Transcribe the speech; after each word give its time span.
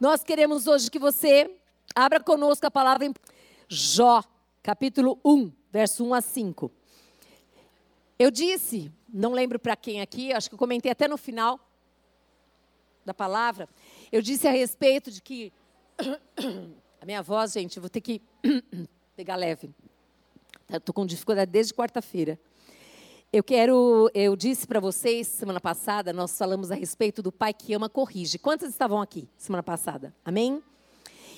Nós 0.00 0.22
queremos 0.22 0.68
hoje 0.68 0.88
que 0.88 0.98
você 0.98 1.50
abra 1.92 2.20
conosco 2.20 2.64
a 2.64 2.70
palavra 2.70 3.04
em 3.04 3.12
Jó, 3.68 4.22
capítulo 4.62 5.18
1, 5.24 5.50
verso 5.72 6.04
1 6.04 6.14
a 6.14 6.20
5. 6.20 6.70
Eu 8.16 8.30
disse, 8.30 8.92
não 9.08 9.32
lembro 9.32 9.58
para 9.58 9.74
quem 9.74 10.00
aqui, 10.00 10.32
acho 10.32 10.48
que 10.48 10.54
eu 10.54 10.58
comentei 10.58 10.92
até 10.92 11.08
no 11.08 11.16
final 11.16 11.58
da 13.04 13.12
palavra, 13.12 13.68
eu 14.12 14.22
disse 14.22 14.46
a 14.46 14.52
respeito 14.52 15.10
de 15.10 15.20
que 15.20 15.52
a 17.00 17.04
minha 17.04 17.20
voz, 17.20 17.52
gente, 17.52 17.78
eu 17.78 17.80
vou 17.80 17.90
ter 17.90 18.00
que 18.00 18.22
pegar 19.16 19.34
leve. 19.34 19.68
Estou 20.72 20.94
com 20.94 21.04
dificuldade 21.04 21.50
desde 21.50 21.74
quarta-feira. 21.74 22.38
Eu 23.30 23.44
quero, 23.44 24.10
eu 24.14 24.34
disse 24.34 24.66
para 24.66 24.80
vocês 24.80 25.26
semana 25.26 25.60
passada, 25.60 26.14
nós 26.14 26.38
falamos 26.38 26.70
a 26.70 26.74
respeito 26.74 27.22
do 27.22 27.30
pai 27.30 27.52
que 27.52 27.74
ama 27.74 27.86
corrige. 27.86 28.38
Quantos 28.38 28.70
estavam 28.70 29.02
aqui 29.02 29.28
semana 29.36 29.62
passada? 29.62 30.14
Amém? 30.24 30.62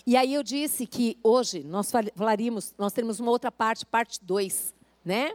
E 0.07 0.17
aí 0.17 0.33
eu 0.33 0.45
disse 0.45 0.87
que 0.87 1.19
hoje 1.21 1.65
nós 1.65 1.91
falaríamos, 1.91 2.73
nós 2.79 2.93
teremos 2.93 3.19
uma 3.19 3.33
outra 3.33 3.51
parte, 3.51 3.85
parte 3.85 4.25
2, 4.25 4.73
né? 5.05 5.35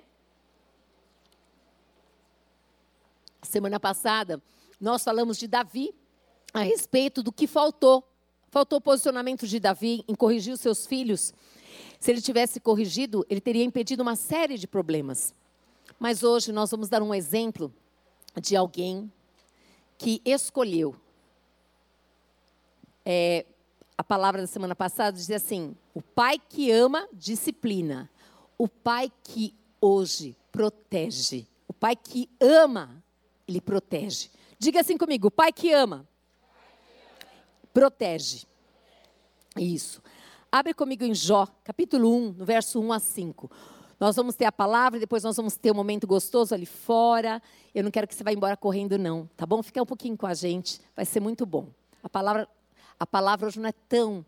Semana 3.41 3.77
passada 3.77 4.41
nós 4.79 5.03
falamos 5.03 5.37
de 5.37 5.49
Davi 5.49 5.93
a 6.53 6.61
respeito 6.61 7.21
do 7.21 7.33
que 7.33 7.47
faltou. 7.47 8.01
Faltou 8.49 8.79
posicionamento 8.79 9.45
de 9.45 9.59
Davi 9.59 10.05
em 10.07 10.15
corrigir 10.15 10.53
os 10.53 10.61
seus 10.61 10.87
filhos. 10.87 11.33
Se 11.99 12.11
ele 12.11 12.21
tivesse 12.21 12.61
corrigido, 12.61 13.25
ele 13.29 13.41
teria 13.41 13.65
impedido 13.65 14.01
uma 14.01 14.15
série 14.15 14.57
de 14.57 14.65
problemas. 14.67 15.33
Mas 15.99 16.23
hoje 16.23 16.51
nós 16.51 16.69
vamos 16.71 16.89
dar 16.89 17.01
um 17.01 17.13
exemplo 17.13 17.73
de 18.41 18.55
alguém 18.55 19.11
que 19.97 20.21
escolheu. 20.25 20.95
É, 23.05 23.45
a 23.97 24.03
palavra 24.03 24.41
da 24.41 24.47
semana 24.47 24.75
passada 24.75 25.15
dizia 25.15 25.37
assim: 25.37 25.75
o 25.93 26.01
pai 26.01 26.37
que 26.37 26.71
ama, 26.71 27.07
disciplina. 27.13 28.09
O 28.57 28.67
pai 28.67 29.11
que 29.23 29.53
hoje 29.81 30.35
protege. 30.51 31.47
O 31.67 31.73
pai 31.73 31.95
que 31.95 32.29
ama, 32.39 33.03
ele 33.47 33.61
protege. 33.61 34.29
Diga 34.59 34.81
assim 34.81 34.97
comigo: 34.97 35.27
o 35.27 35.31
pai 35.31 35.51
que 35.53 35.71
ama, 35.71 36.07
protege. 37.73 38.45
Isso. 39.57 40.01
Abre 40.51 40.73
comigo 40.73 41.03
em 41.03 41.13
Jó, 41.13 41.47
capítulo 41.63 42.13
1, 42.13 42.31
no 42.33 42.45
verso 42.45 42.79
1 42.79 42.93
a 42.93 42.99
5. 42.99 43.51
Nós 43.99 44.15
vamos 44.15 44.35
ter 44.35 44.45
a 44.45 44.51
palavra, 44.51 44.99
depois 44.99 45.23
nós 45.23 45.37
vamos 45.37 45.55
ter 45.55 45.71
um 45.71 45.75
momento 45.75 46.05
gostoso 46.05 46.53
ali 46.53 46.65
fora. 46.65 47.41
Eu 47.73 47.83
não 47.83 47.91
quero 47.91 48.07
que 48.07 48.13
você 48.13 48.23
vá 48.23 48.31
embora 48.31 48.57
correndo, 48.57 48.97
não, 48.97 49.29
tá 49.37 49.45
bom? 49.45 49.63
Fica 49.63 49.81
um 49.81 49.85
pouquinho 49.85 50.17
com 50.17 50.27
a 50.27 50.33
gente, 50.33 50.81
vai 50.95 51.05
ser 51.05 51.19
muito 51.19 51.45
bom. 51.45 51.69
A 52.03 52.09
palavra, 52.09 52.47
a 52.99 53.07
palavra 53.07 53.47
hoje 53.47 53.59
não 53.59 53.69
é 53.69 53.73
tão 53.87 54.25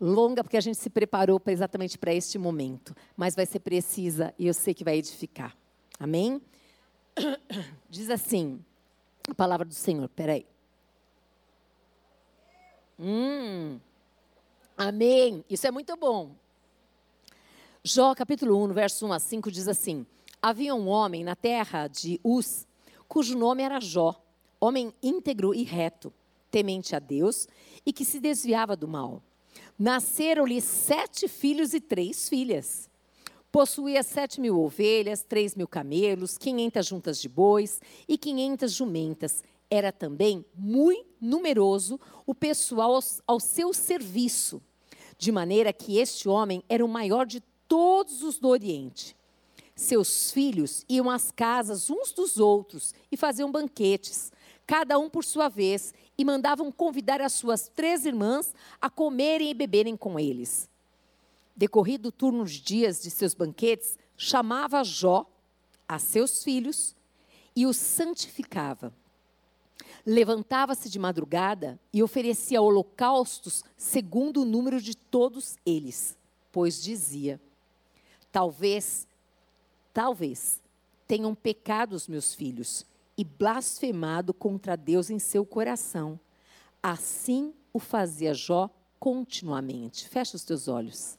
longa, 0.00 0.42
porque 0.42 0.56
a 0.56 0.60
gente 0.60 0.78
se 0.78 0.90
preparou 0.90 1.38
pra, 1.38 1.52
exatamente 1.52 1.98
para 1.98 2.12
este 2.12 2.38
momento, 2.38 2.94
mas 3.16 3.34
vai 3.34 3.46
ser 3.46 3.60
precisa 3.60 4.34
e 4.38 4.46
eu 4.46 4.54
sei 4.54 4.74
que 4.74 4.84
vai 4.84 4.96
edificar. 4.96 5.56
Amém? 5.98 6.40
Diz 7.88 8.10
assim, 8.10 8.64
a 9.28 9.34
palavra 9.34 9.64
do 9.64 9.74
Senhor, 9.74 10.08
peraí. 10.08 10.46
Hum, 12.98 13.78
amém. 14.76 15.44
Isso 15.48 15.66
é 15.66 15.70
muito 15.70 15.96
bom. 15.96 16.34
Jó, 17.90 18.14
capítulo 18.14 18.62
1, 18.62 18.74
verso 18.74 19.06
1 19.06 19.12
a 19.14 19.18
5, 19.18 19.50
diz 19.50 19.66
assim: 19.66 20.04
Havia 20.42 20.74
um 20.74 20.88
homem 20.88 21.24
na 21.24 21.34
terra 21.34 21.88
de 21.88 22.20
Uz, 22.22 22.66
cujo 23.08 23.34
nome 23.34 23.62
era 23.62 23.80
Jó, 23.80 24.14
homem 24.60 24.92
íntegro 25.02 25.54
e 25.54 25.64
reto, 25.64 26.12
temente 26.50 26.94
a 26.94 26.98
Deus 26.98 27.48
e 27.86 27.90
que 27.90 28.04
se 28.04 28.20
desviava 28.20 28.76
do 28.76 28.86
mal. 28.86 29.22
Nasceram-lhe 29.78 30.60
sete 30.60 31.26
filhos 31.28 31.72
e 31.72 31.80
três 31.80 32.28
filhas. 32.28 32.90
Possuía 33.50 34.02
sete 34.02 34.38
mil 34.38 34.60
ovelhas, 34.60 35.22
três 35.22 35.54
mil 35.56 35.66
camelos, 35.66 36.36
quinhentas 36.36 36.84
juntas 36.84 37.18
de 37.18 37.26
bois 37.26 37.80
e 38.06 38.18
quinhentas 38.18 38.72
jumentas. 38.72 39.42
Era 39.70 39.90
também 39.90 40.44
muito 40.54 41.08
numeroso 41.18 41.98
o 42.26 42.34
pessoal 42.34 42.96
ao, 42.96 43.02
ao 43.26 43.40
seu 43.40 43.72
serviço, 43.72 44.60
de 45.16 45.32
maneira 45.32 45.72
que 45.72 45.96
este 45.96 46.28
homem 46.28 46.62
era 46.68 46.84
o 46.84 46.88
maior 46.88 47.24
de 47.24 47.42
todos 47.68 48.22
os 48.22 48.38
do 48.38 48.48
Oriente. 48.48 49.16
Seus 49.76 50.32
filhos 50.32 50.84
iam 50.88 51.08
às 51.08 51.30
casas 51.30 51.88
uns 51.88 52.10
dos 52.10 52.38
outros 52.38 52.94
e 53.12 53.16
faziam 53.16 53.52
banquetes, 53.52 54.32
cada 54.66 54.98
um 54.98 55.08
por 55.08 55.24
sua 55.24 55.48
vez, 55.48 55.94
e 56.16 56.24
mandavam 56.24 56.72
convidar 56.72 57.20
as 57.20 57.34
suas 57.34 57.68
três 57.68 58.04
irmãs 58.04 58.52
a 58.80 58.90
comerem 58.90 59.50
e 59.50 59.54
beberem 59.54 59.96
com 59.96 60.18
eles. 60.18 60.68
Decorrido 61.54 62.08
o 62.08 62.12
turno 62.12 62.44
de 62.44 62.60
dias 62.60 63.00
de 63.00 63.10
seus 63.10 63.34
banquetes, 63.34 63.96
chamava 64.16 64.82
Jó 64.82 65.30
a 65.86 65.98
seus 65.98 66.42
filhos 66.42 66.96
e 67.54 67.66
os 67.66 67.76
santificava. 67.76 68.92
Levantava-se 70.04 70.88
de 70.88 70.98
madrugada 70.98 71.78
e 71.92 72.02
oferecia 72.02 72.60
holocaustos 72.60 73.62
segundo 73.76 74.42
o 74.42 74.44
número 74.44 74.80
de 74.80 74.96
todos 74.96 75.56
eles, 75.64 76.16
pois 76.50 76.82
dizia: 76.82 77.40
Talvez, 78.30 79.06
talvez, 79.92 80.60
tenham 81.06 81.34
pecado 81.34 81.94
os 81.94 82.06
meus 82.06 82.34
filhos 82.34 82.84
e 83.16 83.24
blasfemado 83.24 84.32
contra 84.32 84.76
Deus 84.76 85.10
em 85.10 85.18
seu 85.18 85.44
coração. 85.44 86.20
Assim 86.82 87.52
o 87.72 87.78
fazia 87.78 88.34
Jó 88.34 88.70
continuamente. 89.00 90.08
Fecha 90.08 90.36
os 90.36 90.44
teus 90.44 90.68
olhos. 90.68 91.18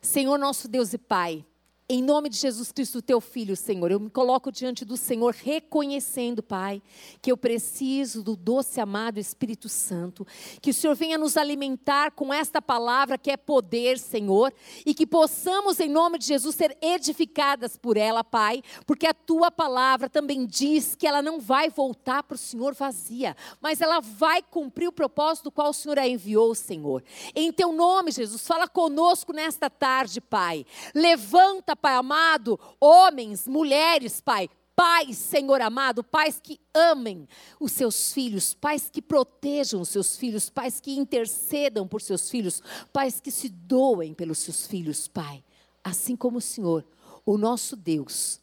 Senhor 0.00 0.38
nosso 0.38 0.68
Deus 0.68 0.92
e 0.92 0.98
Pai, 0.98 1.44
em 1.90 2.02
nome 2.02 2.28
de 2.28 2.36
Jesus 2.36 2.70
Cristo, 2.70 3.00
teu 3.00 3.18
filho, 3.18 3.56
Senhor, 3.56 3.90
eu 3.90 3.98
me 3.98 4.10
coloco 4.10 4.52
diante 4.52 4.84
do 4.84 4.94
Senhor 4.94 5.34
reconhecendo, 5.34 6.42
Pai, 6.42 6.82
que 7.22 7.32
eu 7.32 7.36
preciso 7.36 8.22
do 8.22 8.36
doce 8.36 8.78
amado 8.78 9.18
Espírito 9.18 9.70
Santo, 9.70 10.26
que 10.60 10.70
o 10.70 10.74
Senhor 10.74 10.94
venha 10.94 11.16
nos 11.16 11.38
alimentar 11.38 12.10
com 12.10 12.30
esta 12.30 12.60
palavra 12.60 13.16
que 13.16 13.30
é 13.30 13.38
poder, 13.38 13.98
Senhor, 13.98 14.52
e 14.84 14.92
que 14.92 15.06
possamos, 15.06 15.80
em 15.80 15.88
nome 15.88 16.18
de 16.18 16.26
Jesus, 16.26 16.54
ser 16.56 16.76
edificadas 16.82 17.78
por 17.78 17.96
ela, 17.96 18.22
Pai, 18.22 18.62
porque 18.86 19.06
a 19.06 19.14
tua 19.14 19.50
palavra 19.50 20.10
também 20.10 20.44
diz 20.44 20.94
que 20.94 21.06
ela 21.06 21.22
não 21.22 21.40
vai 21.40 21.70
voltar 21.70 22.22
para 22.22 22.34
o 22.34 22.38
Senhor 22.38 22.74
vazia, 22.74 23.34
mas 23.62 23.80
ela 23.80 24.00
vai 24.00 24.42
cumprir 24.42 24.88
o 24.88 24.92
propósito 24.92 25.44
do 25.44 25.52
qual 25.52 25.70
o 25.70 25.74
Senhor 25.74 25.98
a 25.98 26.06
enviou, 26.06 26.54
Senhor. 26.54 27.02
Em 27.34 27.50
teu 27.50 27.72
nome, 27.72 28.10
Jesus, 28.10 28.46
fala 28.46 28.68
conosco 28.68 29.32
nesta 29.32 29.70
tarde, 29.70 30.20
Pai. 30.20 30.66
Levanta, 30.94 31.77
Pai 31.80 31.94
amado, 31.94 32.58
homens, 32.80 33.46
mulheres, 33.46 34.20
Pai, 34.20 34.48
pais, 34.78 35.18
Senhor 35.18 35.60
amado, 35.60 36.04
pais 36.04 36.38
que 36.40 36.60
amem 36.72 37.28
os 37.58 37.72
seus 37.72 38.12
filhos, 38.12 38.54
pais 38.54 38.88
que 38.88 39.02
protejam 39.02 39.80
os 39.80 39.88
seus 39.88 40.16
filhos, 40.16 40.48
pais 40.48 40.78
que 40.78 40.96
intercedam 40.96 41.88
por 41.88 42.00
seus 42.00 42.30
filhos, 42.30 42.62
pais 42.92 43.18
que 43.20 43.32
se 43.32 43.48
doem 43.48 44.14
pelos 44.14 44.38
seus 44.38 44.68
filhos, 44.68 45.08
Pai. 45.08 45.42
Assim 45.82 46.14
como 46.14 46.38
o 46.38 46.40
Senhor, 46.40 46.86
o 47.26 47.36
nosso 47.36 47.74
Deus, 47.74 48.40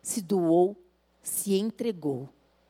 se 0.00 0.22
doou, 0.22 0.76
se 1.20 1.54
entregou, 1.54 2.28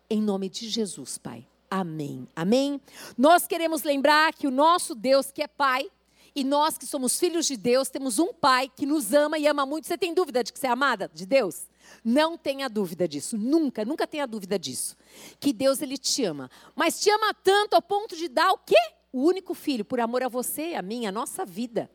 em 0.08 0.22
nome 0.22 0.48
de 0.48 0.68
Jesus, 0.68 1.18
Pai. 1.18 1.46
Amém. 1.70 2.26
Amém. 2.34 2.80
Nós 3.16 3.46
queremos 3.46 3.82
lembrar 3.82 4.32
que 4.32 4.46
o 4.46 4.50
nosso 4.50 4.94
Deus, 4.94 5.30
que 5.30 5.42
é 5.42 5.46
Pai, 5.46 5.86
e 6.34 6.44
nós 6.44 6.78
que 6.78 6.86
somos 6.86 7.18
filhos 7.18 7.46
de 7.46 7.56
Deus, 7.56 7.88
temos 7.88 8.18
um 8.18 8.32
pai 8.32 8.70
que 8.74 8.86
nos 8.86 9.12
ama 9.12 9.38
e 9.38 9.46
ama 9.46 9.66
muito. 9.66 9.86
Você 9.86 9.98
tem 9.98 10.14
dúvida 10.14 10.44
de 10.44 10.52
que 10.52 10.58
você 10.58 10.66
é 10.66 10.70
amada 10.70 11.10
de 11.12 11.26
Deus? 11.26 11.68
Não 12.04 12.38
tenha 12.38 12.68
dúvida 12.68 13.08
disso, 13.08 13.36
nunca, 13.36 13.84
nunca 13.84 14.06
tenha 14.06 14.26
dúvida 14.26 14.58
disso. 14.58 14.96
Que 15.38 15.52
Deus 15.52 15.82
ele 15.82 15.98
te 15.98 16.24
ama, 16.24 16.50
mas 16.74 17.00
te 17.00 17.10
ama 17.10 17.34
tanto 17.34 17.74
ao 17.74 17.82
ponto 17.82 18.16
de 18.16 18.28
dar 18.28 18.52
o 18.52 18.58
quê? 18.58 18.76
O 19.12 19.22
único 19.24 19.54
filho 19.54 19.84
por 19.84 19.98
amor 19.98 20.22
a 20.22 20.28
você, 20.28 20.74
a 20.74 20.82
mim, 20.82 21.06
a 21.06 21.12
nossa 21.12 21.44
vida. 21.44 21.90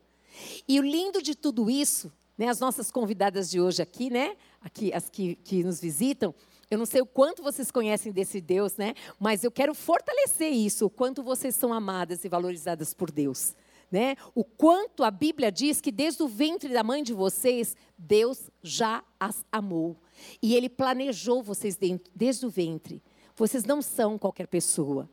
E 0.68 0.80
o 0.80 0.84
lindo 0.84 1.22
de 1.22 1.34
tudo 1.34 1.70
isso, 1.70 2.12
né, 2.38 2.50
as 2.50 2.60
nossas 2.60 2.92
convidadas 2.92 3.50
de 3.50 3.62
hoje 3.62 3.82
aqui, 3.82 4.10
né, 4.10 4.36
aqui 4.62 4.94
as 4.94 5.10
que, 5.10 5.36
que 5.36 5.64
nos 5.64 5.80
visitam, 5.80 6.36
eu 6.70 6.78
não 6.78 6.86
sei 6.86 7.02
o 7.02 7.06
quanto 7.06 7.42
vocês 7.42 7.72
conhecem 7.72 8.12
desse 8.12 8.42
Deus, 8.42 8.76
né? 8.76 8.96
Mas 9.20 9.44
eu 9.44 9.52
quero 9.52 9.76
fortalecer 9.76 10.52
isso, 10.52 10.88
o 10.88 10.90
quanto 10.90 11.22
vocês 11.22 11.54
são 11.56 11.72
amadas 11.72 12.26
e 12.26 12.28
valorizadas 12.28 12.92
por 12.92 13.12
Deus 13.12 13.56
né? 13.96 14.18
O 14.36 14.44
quanto 14.44 15.06
a 15.06 15.10
Bíblia 15.10 15.50
diz 15.50 15.80
que 15.80 15.90
desde 15.90 16.22
o 16.22 16.28
ventre 16.28 16.68
da 16.74 16.84
mãe 16.84 17.02
de 17.02 17.14
vocês, 17.14 17.78
Deus 17.98 18.52
já 18.62 19.02
as 19.18 19.46
amou. 19.50 19.96
E 20.42 20.54
Ele 20.54 20.68
planejou 20.68 21.42
vocês 21.42 21.78
dentro, 21.78 22.12
desde 22.14 22.46
o 22.46 22.50
ventre. 22.50 23.02
Vocês 23.38 23.64
não 23.64 23.82
são 23.82 24.18
qualquer 24.18 24.48
pessoa. 24.48 25.10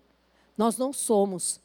Nós 0.59 0.77
não 0.77 0.93
somos. 0.93 1.61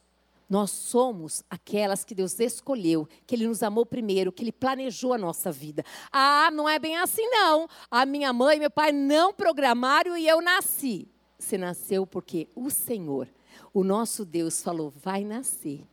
Nós 0.48 0.70
somos 0.70 1.44
aquelas 1.50 2.06
que 2.06 2.14
Deus 2.14 2.40
escolheu, 2.40 3.10
que 3.26 3.34
Ele 3.34 3.48
nos 3.48 3.64
amou 3.64 3.84
primeiro, 3.84 4.32
que 4.32 4.44
Ele 4.44 4.52
planejou 4.52 5.12
a 5.12 5.18
nossa 5.18 5.52
vida. 5.52 5.84
Ah, 6.12 6.52
não 6.54 6.70
é 6.70 6.78
bem 6.78 6.98
assim, 6.98 7.28
não. 7.32 7.68
A 7.90 8.06
minha 8.06 8.32
mãe 8.32 8.58
e 8.58 8.60
meu 8.60 8.70
pai 8.70 8.92
não 8.92 9.34
programaram 9.34 10.16
e 10.16 10.28
eu 10.28 10.40
nasci. 10.40 11.08
Você 11.40 11.58
nasceu 11.58 12.06
porque 12.06 12.48
o 12.56 12.70
Senhor 12.70 13.28
o 13.74 13.84
nosso 13.84 14.26
Deus 14.26 14.62
falou: 14.62 14.90
vai 14.90 15.24
nascer, 15.24 15.86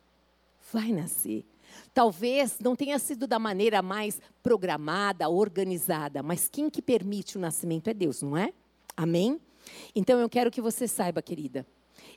vai 0.74 0.90
nascer. 0.90 1.46
Talvez 1.92 2.58
não 2.58 2.74
tenha 2.74 2.98
sido 2.98 3.28
da 3.28 3.38
maneira 3.38 3.80
mais 3.80 4.20
programada, 4.42 5.28
organizada, 5.28 6.20
mas 6.20 6.48
quem 6.48 6.68
que 6.68 6.82
permite 6.82 7.38
o 7.38 7.40
nascimento 7.40 7.88
é 7.88 7.94
Deus, 7.94 8.22
não 8.22 8.36
é? 8.36 8.52
Amém? 8.96 9.40
Então 9.94 10.18
eu 10.18 10.28
quero 10.28 10.50
que 10.50 10.60
você 10.60 10.88
saiba, 10.88 11.22
querida. 11.22 11.64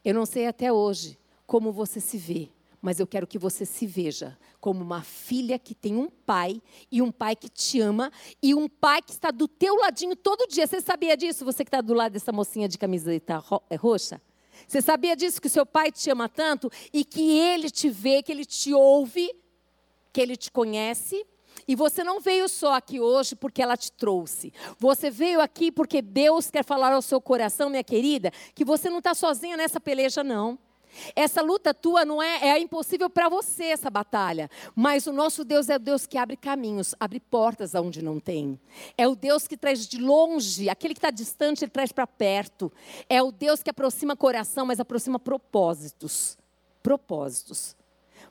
Eu 0.04 0.16
não 0.16 0.26
sei 0.26 0.48
até 0.48 0.74
hoje 0.74 1.20
como 1.46 1.72
você 1.72 2.00
se 2.00 2.18
vê, 2.18 2.50
mas 2.82 3.00
eu 3.00 3.06
quero 3.06 3.28
que 3.28 3.38
você 3.38 3.64
se 3.64 3.86
veja 3.86 4.36
como 4.60 4.84
uma 4.84 5.04
filha 5.04 5.60
que 5.60 5.76
tem 5.76 5.96
um 5.96 6.10
pai 6.10 6.60
e 6.92 7.00
um 7.00 7.12
pai 7.12 7.36
que 7.36 7.50
te 7.50 7.80
ama 7.80 8.12
e 8.42 8.56
um 8.56 8.68
pai 8.68 9.04
que 9.04 9.12
está 9.12 9.30
do 9.30 9.48
teu 9.48 9.76
ladinho 9.76 10.16
todo 10.16 10.48
dia. 10.48 10.66
Você 10.66 10.82
sabia 10.82 11.16
disso? 11.16 11.46
Você 11.46 11.64
que 11.64 11.70
está 11.70 11.82
do 11.82 11.94
lado 11.94 12.14
dessa 12.14 12.32
mocinha 12.32 12.68
de 12.68 12.78
camiseta 12.78 13.38
ro 13.38 13.62
é 13.70 13.76
roxa? 13.76 14.20
Você 14.68 14.82
sabia 14.82 15.16
disso 15.16 15.42
que 15.42 15.50
seu 15.50 15.66
pai 15.66 15.92
te 15.92 16.10
ama 16.10 16.30
tanto 16.30 16.72
e 16.94 17.04
que 17.04 17.38
ele 17.38 17.70
te 17.70 17.90
vê, 17.90 18.24
que 18.24 18.32
ele 18.32 18.46
te 18.46 18.74
ouve, 18.74 19.34
que 20.14 20.22
ele 20.22 20.38
te 20.38 20.50
conhece? 20.52 21.26
E 21.68 21.76
você 21.76 22.04
não 22.04 22.20
veio 22.20 22.48
só 22.48 22.74
aqui 22.74 23.00
hoje 23.00 23.36
porque 23.36 23.62
ela 23.62 23.76
te 23.76 23.92
trouxe. 23.92 24.54
Você 24.80 25.10
veio 25.10 25.42
aqui 25.42 25.72
porque 25.72 26.02
Deus 26.02 26.50
quer 26.50 26.64
falar 26.64 26.94
ao 26.94 27.02
seu 27.02 27.20
coração, 27.20 27.70
minha 27.70 27.84
querida, 27.84 28.32
que 28.54 28.64
você 28.64 28.90
não 28.90 29.00
está 29.00 29.14
sozinha 29.14 29.58
nessa 29.58 29.80
peleja, 29.80 30.24
não. 30.24 30.58
Essa 31.16 31.42
luta 31.42 31.74
tua 31.74 32.06
não 32.06 32.22
é, 32.22 32.50
é 32.50 32.60
impossível 32.60 33.10
para 33.10 33.30
você 33.30 33.66
essa 33.66 33.90
batalha, 33.90 34.50
mas 34.76 35.08
o 35.08 35.14
nosso 35.14 35.44
Deus 35.44 35.70
é 35.70 35.76
o 35.76 35.80
Deus 35.80 36.06
que 36.06 36.18
abre 36.18 36.38
caminhos, 36.38 36.96
abre 37.00 37.20
portas 37.20 37.76
aonde 37.76 38.02
não 38.02 38.20
tem. 38.20 38.60
É 38.98 39.08
o 39.08 39.16
Deus 39.16 39.48
que 39.48 39.58
traz 39.58 39.88
de 39.88 39.98
longe, 39.98 40.70
aquele 40.70 40.94
que 40.94 41.00
está 41.00 41.12
distante, 41.12 41.64
ele 41.64 41.72
traz 41.72 41.92
para 41.92 42.08
perto. 42.08 42.72
É 43.10 43.22
o 43.22 43.32
Deus 43.32 43.64
que 43.64 43.70
aproxima 43.70 44.16
coração, 44.16 44.66
mas 44.66 44.80
aproxima 44.80 45.20
propósitos. 45.20 46.38
Propósitos. 46.82 47.76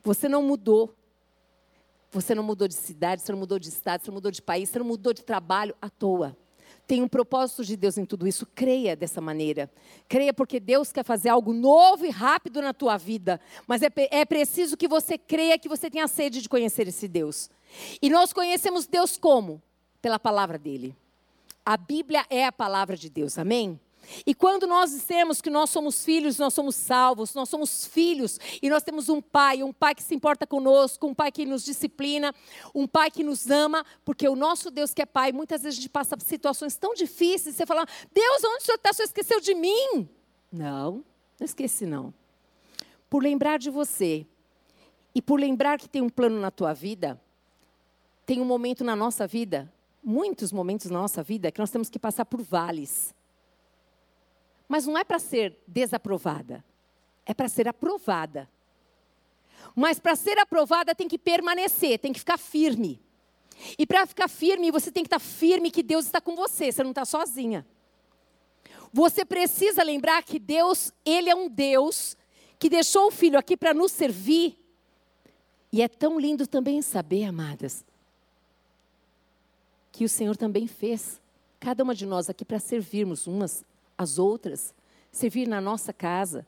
Você 0.02 0.28
não 0.28 0.42
mudou. 0.42 0.94
Você 2.12 2.34
não 2.34 2.42
mudou 2.42 2.68
de 2.68 2.74
cidade, 2.74 3.20
você 3.20 3.32
não 3.32 3.38
mudou 3.38 3.58
de 3.58 3.68
estado, 3.68 4.00
você 4.00 4.10
não 4.10 4.14
mudou 4.14 4.30
de 4.30 4.40
país, 4.40 4.70
você 4.70 4.78
não 4.78 4.86
mudou 4.86 5.12
de 5.12 5.22
trabalho 5.22 5.74
à 5.82 5.90
toa. 5.90 6.36
Tem 6.86 7.02
um 7.02 7.08
propósito 7.08 7.64
de 7.64 7.76
Deus 7.76 7.98
em 7.98 8.04
tudo 8.04 8.28
isso. 8.28 8.46
Creia 8.54 8.94
dessa 8.94 9.20
maneira. 9.20 9.70
Creia 10.08 10.32
porque 10.32 10.60
Deus 10.60 10.92
quer 10.92 11.04
fazer 11.04 11.28
algo 11.28 11.52
novo 11.52 12.06
e 12.06 12.10
rápido 12.10 12.62
na 12.62 12.72
tua 12.72 12.96
vida. 12.96 13.40
Mas 13.66 13.82
é, 13.82 13.90
é 14.10 14.24
preciso 14.24 14.76
que 14.76 14.86
você 14.86 15.18
creia 15.18 15.58
que 15.58 15.68
você 15.68 15.90
tenha 15.90 16.06
sede 16.06 16.40
de 16.40 16.48
conhecer 16.48 16.86
esse 16.86 17.08
Deus. 17.08 17.50
E 18.00 18.08
nós 18.08 18.32
conhecemos 18.32 18.86
Deus 18.86 19.16
como? 19.16 19.60
Pela 20.00 20.18
palavra 20.18 20.56
dele. 20.56 20.94
A 21.64 21.76
Bíblia 21.76 22.24
é 22.30 22.44
a 22.44 22.52
palavra 22.52 22.96
de 22.96 23.10
Deus. 23.10 23.36
Amém? 23.36 23.80
E 24.26 24.34
quando 24.34 24.66
nós 24.66 24.90
dissemos 24.90 25.40
que 25.40 25.50
nós 25.50 25.70
somos 25.70 26.04
filhos, 26.04 26.38
nós 26.38 26.54
somos 26.54 26.74
salvos, 26.74 27.34
nós 27.34 27.48
somos 27.48 27.86
filhos 27.86 28.38
e 28.62 28.68
nós 28.68 28.82
temos 28.82 29.08
um 29.08 29.20
pai, 29.20 29.62
um 29.62 29.72
pai 29.72 29.94
que 29.94 30.02
se 30.02 30.14
importa 30.14 30.46
conosco, 30.46 31.06
um 31.06 31.14
pai 31.14 31.32
que 31.32 31.44
nos 31.44 31.64
disciplina, 31.64 32.34
um 32.74 32.86
pai 32.86 33.10
que 33.10 33.22
nos 33.22 33.50
ama, 33.50 33.84
porque 34.04 34.28
o 34.28 34.36
nosso 34.36 34.70
Deus 34.70 34.92
que 34.92 35.02
é 35.02 35.06
pai, 35.06 35.32
muitas 35.32 35.62
vezes 35.62 35.78
a 35.78 35.80
gente 35.82 35.90
passa 35.90 36.16
por 36.16 36.24
situações 36.24 36.76
tão 36.76 36.94
difíceis, 36.94 37.56
você 37.56 37.66
fala, 37.66 37.86
Deus, 38.12 38.42
onde 38.44 38.62
o 38.62 38.66
Senhor 38.66 38.76
está? 38.76 38.90
O 38.90 38.94
Senhor 38.94 39.06
esqueceu 39.06 39.40
de 39.40 39.54
mim? 39.54 40.08
Não, 40.52 41.04
não 41.38 41.44
esqueci 41.44 41.86
não. 41.86 42.12
Por 43.08 43.22
lembrar 43.22 43.58
de 43.58 43.70
você 43.70 44.26
e 45.14 45.22
por 45.22 45.40
lembrar 45.40 45.78
que 45.78 45.88
tem 45.88 46.02
um 46.02 46.08
plano 46.08 46.38
na 46.38 46.50
tua 46.50 46.72
vida, 46.72 47.20
tem 48.24 48.40
um 48.40 48.44
momento 48.44 48.84
na 48.84 48.96
nossa 48.96 49.26
vida, 49.26 49.72
muitos 50.02 50.52
momentos 50.52 50.90
na 50.90 51.00
nossa 51.00 51.22
vida, 51.22 51.50
que 51.50 51.60
nós 51.60 51.70
temos 51.70 51.88
que 51.88 51.98
passar 51.98 52.24
por 52.24 52.42
vales 52.42 53.15
mas 54.68 54.86
não 54.86 54.98
é 54.98 55.04
para 55.04 55.18
ser 55.18 55.56
desaprovada, 55.66 56.64
é 57.24 57.32
para 57.32 57.48
ser 57.48 57.68
aprovada. 57.68 58.48
Mas 59.74 59.98
para 59.98 60.16
ser 60.16 60.38
aprovada 60.38 60.94
tem 60.94 61.08
que 61.08 61.18
permanecer, 61.18 61.98
tem 61.98 62.12
que 62.12 62.18
ficar 62.18 62.38
firme. 62.38 63.00
E 63.78 63.86
para 63.86 64.06
ficar 64.06 64.28
firme, 64.28 64.70
você 64.70 64.90
tem 64.90 65.02
que 65.02 65.08
estar 65.08 65.18
firme 65.18 65.70
que 65.70 65.82
Deus 65.82 66.06
está 66.06 66.20
com 66.20 66.36
você, 66.36 66.70
você 66.70 66.82
não 66.82 66.90
está 66.90 67.04
sozinha. 67.04 67.66
Você 68.92 69.24
precisa 69.24 69.82
lembrar 69.82 70.22
que 70.22 70.38
Deus, 70.38 70.92
Ele 71.04 71.28
é 71.28 71.34
um 71.34 71.48
Deus 71.48 72.16
que 72.58 72.68
deixou 72.68 73.08
o 73.08 73.10
Filho 73.10 73.38
aqui 73.38 73.56
para 73.56 73.74
nos 73.74 73.92
servir. 73.92 74.58
E 75.72 75.82
é 75.82 75.88
tão 75.88 76.18
lindo 76.18 76.46
também 76.46 76.80
saber, 76.80 77.24
amadas, 77.24 77.84
que 79.92 80.04
o 80.04 80.08
Senhor 80.08 80.36
também 80.36 80.66
fez 80.66 81.20
cada 81.58 81.82
uma 81.82 81.94
de 81.94 82.06
nós 82.06 82.30
aqui 82.30 82.44
para 82.44 82.58
servirmos 82.58 83.26
umas 83.26 83.64
as 83.96 84.18
outras, 84.18 84.74
servir 85.10 85.48
na 85.48 85.60
nossa 85.60 85.92
casa, 85.92 86.46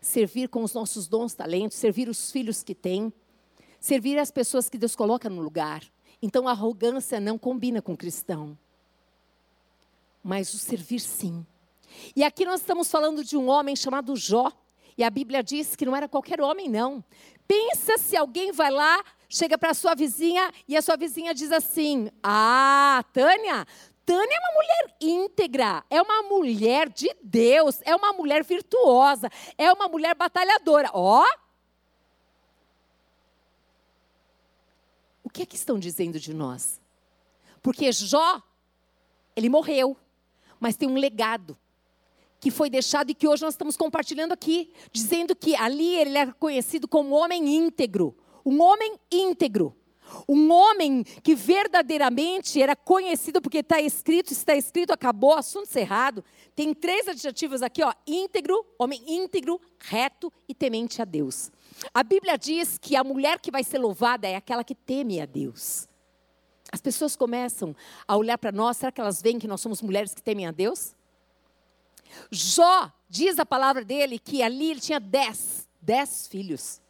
servir 0.00 0.48
com 0.48 0.62
os 0.62 0.74
nossos 0.74 1.06
dons, 1.06 1.34
talentos, 1.34 1.76
servir 1.76 2.08
os 2.08 2.30
filhos 2.30 2.62
que 2.62 2.74
tem, 2.74 3.12
servir 3.80 4.18
as 4.18 4.30
pessoas 4.30 4.68
que 4.68 4.78
Deus 4.78 4.96
coloca 4.96 5.28
no 5.28 5.40
lugar. 5.40 5.82
Então 6.20 6.48
a 6.48 6.52
arrogância 6.52 7.20
não 7.20 7.38
combina 7.38 7.80
com 7.80 7.92
o 7.92 7.96
cristão. 7.96 8.58
Mas 10.22 10.52
o 10.52 10.58
servir 10.58 11.00
sim. 11.00 11.46
E 12.14 12.24
aqui 12.24 12.44
nós 12.44 12.60
estamos 12.60 12.90
falando 12.90 13.24
de 13.24 13.36
um 13.36 13.48
homem 13.48 13.76
chamado 13.76 14.16
Jó. 14.16 14.52
E 14.96 15.04
a 15.04 15.10
Bíblia 15.10 15.42
diz 15.42 15.76
que 15.76 15.86
não 15.86 15.94
era 15.94 16.08
qualquer 16.08 16.40
homem, 16.40 16.68
não. 16.68 17.04
Pensa 17.46 17.96
se 17.98 18.16
alguém 18.16 18.50
vai 18.50 18.70
lá, 18.70 19.02
chega 19.28 19.56
para 19.56 19.70
a 19.70 19.74
sua 19.74 19.94
vizinha 19.94 20.52
e 20.66 20.76
a 20.76 20.82
sua 20.82 20.96
vizinha 20.96 21.32
diz 21.32 21.52
assim: 21.52 22.10
Ah, 22.22 23.04
Tânia, 23.12 23.64
Tânia 24.08 24.34
é 24.34 24.40
uma 24.40 24.54
mulher 24.54 24.96
íntegra, 25.02 25.84
é 25.90 26.00
uma 26.00 26.22
mulher 26.22 26.88
de 26.88 27.14
Deus, 27.22 27.78
é 27.84 27.94
uma 27.94 28.10
mulher 28.14 28.42
virtuosa, 28.42 29.30
é 29.58 29.70
uma 29.70 29.86
mulher 29.86 30.14
batalhadora. 30.14 30.90
Ó! 30.94 31.26
O 35.22 35.28
que 35.28 35.42
é 35.42 35.46
que 35.46 35.56
estão 35.56 35.78
dizendo 35.78 36.18
de 36.18 36.32
nós? 36.32 36.80
Porque 37.60 37.92
Jó, 37.92 38.42
ele 39.36 39.50
morreu, 39.50 39.94
mas 40.58 40.74
tem 40.74 40.88
um 40.88 40.96
legado 40.96 41.54
que 42.40 42.50
foi 42.50 42.70
deixado 42.70 43.10
e 43.10 43.14
que 43.14 43.28
hoje 43.28 43.42
nós 43.42 43.52
estamos 43.52 43.76
compartilhando 43.76 44.32
aqui, 44.32 44.72
dizendo 44.90 45.36
que 45.36 45.54
ali 45.54 45.96
ele 45.96 46.16
era 46.16 46.32
conhecido 46.32 46.88
como 46.88 47.14
homem 47.14 47.46
íntegro, 47.46 48.16
um 48.42 48.62
homem 48.62 48.98
íntegro. 49.12 49.76
Um 50.28 50.50
homem 50.50 51.04
que 51.22 51.34
verdadeiramente 51.34 52.60
era 52.60 52.74
conhecido, 52.74 53.40
porque 53.40 53.58
está 53.58 53.80
escrito, 53.80 54.32
está 54.32 54.54
escrito, 54.54 54.92
acabou, 54.92 55.34
assunto 55.34 55.66
cerrado. 55.66 56.24
Tem 56.54 56.72
três 56.74 57.08
adjetivos 57.08 57.62
aqui, 57.62 57.82
ó: 57.82 57.92
íntegro, 58.06 58.64
homem 58.78 59.02
íntegro, 59.06 59.60
reto 59.78 60.32
e 60.48 60.54
temente 60.54 61.00
a 61.02 61.04
Deus. 61.04 61.50
A 61.92 62.02
Bíblia 62.02 62.36
diz 62.36 62.78
que 62.78 62.96
a 62.96 63.04
mulher 63.04 63.38
que 63.40 63.50
vai 63.50 63.62
ser 63.62 63.78
louvada 63.78 64.26
é 64.26 64.36
aquela 64.36 64.64
que 64.64 64.74
teme 64.74 65.20
a 65.20 65.26
Deus. 65.26 65.88
As 66.70 66.80
pessoas 66.80 67.16
começam 67.16 67.74
a 68.06 68.16
olhar 68.16 68.36
para 68.36 68.52
nós, 68.52 68.76
será 68.76 68.92
que 68.92 69.00
elas 69.00 69.22
veem 69.22 69.38
que 69.38 69.48
nós 69.48 69.60
somos 69.60 69.80
mulheres 69.80 70.14
que 70.14 70.22
temem 70.22 70.46
a 70.46 70.50
Deus? 70.50 70.94
Jó, 72.30 72.92
diz 73.08 73.38
a 73.38 73.46
palavra 73.46 73.84
dele 73.84 74.18
que 74.18 74.42
ali 74.42 74.70
ele 74.70 74.80
tinha 74.80 75.00
dez, 75.00 75.66
dez 75.80 76.26
filhos. 76.26 76.80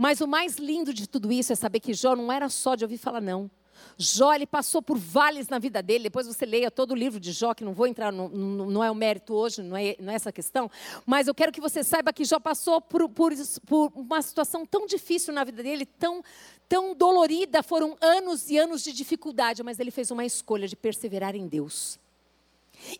Mas 0.00 0.22
o 0.22 0.26
mais 0.26 0.56
lindo 0.56 0.94
de 0.94 1.06
tudo 1.06 1.30
isso 1.30 1.52
é 1.52 1.54
saber 1.54 1.78
que 1.78 1.92
Jó 1.92 2.16
não 2.16 2.32
era 2.32 2.48
só 2.48 2.74
de 2.74 2.82
ouvir 2.82 2.96
falar, 2.96 3.20
não. 3.20 3.50
Jó, 3.98 4.32
ele 4.32 4.46
passou 4.46 4.80
por 4.80 4.96
vales 4.96 5.46
na 5.48 5.58
vida 5.58 5.82
dele. 5.82 6.04
Depois 6.04 6.26
você 6.26 6.46
leia 6.46 6.70
todo 6.70 6.92
o 6.92 6.94
livro 6.94 7.20
de 7.20 7.32
Jó, 7.32 7.52
que 7.52 7.62
não 7.62 7.74
vou 7.74 7.86
entrar, 7.86 8.10
no, 8.10 8.26
no, 8.30 8.70
não 8.70 8.82
é 8.82 8.90
o 8.90 8.94
mérito 8.94 9.34
hoje, 9.34 9.60
não 9.60 9.76
é, 9.76 9.96
não 10.00 10.10
é, 10.10 10.16
essa 10.16 10.32
questão. 10.32 10.70
Mas 11.04 11.28
eu 11.28 11.34
quero 11.34 11.52
que 11.52 11.60
você 11.60 11.84
saiba 11.84 12.14
que 12.14 12.24
Jó 12.24 12.40
passou 12.40 12.80
por, 12.80 13.10
por, 13.10 13.30
por 13.66 13.92
uma 13.94 14.22
situação 14.22 14.64
tão 14.64 14.86
difícil 14.86 15.34
na 15.34 15.44
vida 15.44 15.62
dele, 15.62 15.84
tão, 15.84 16.24
tão 16.66 16.94
dolorida. 16.94 17.62
Foram 17.62 17.94
anos 18.00 18.48
e 18.48 18.56
anos 18.56 18.82
de 18.82 18.94
dificuldade, 18.94 19.62
mas 19.62 19.78
ele 19.78 19.90
fez 19.90 20.10
uma 20.10 20.24
escolha 20.24 20.66
de 20.66 20.76
perseverar 20.76 21.36
em 21.36 21.46
Deus. 21.46 22.00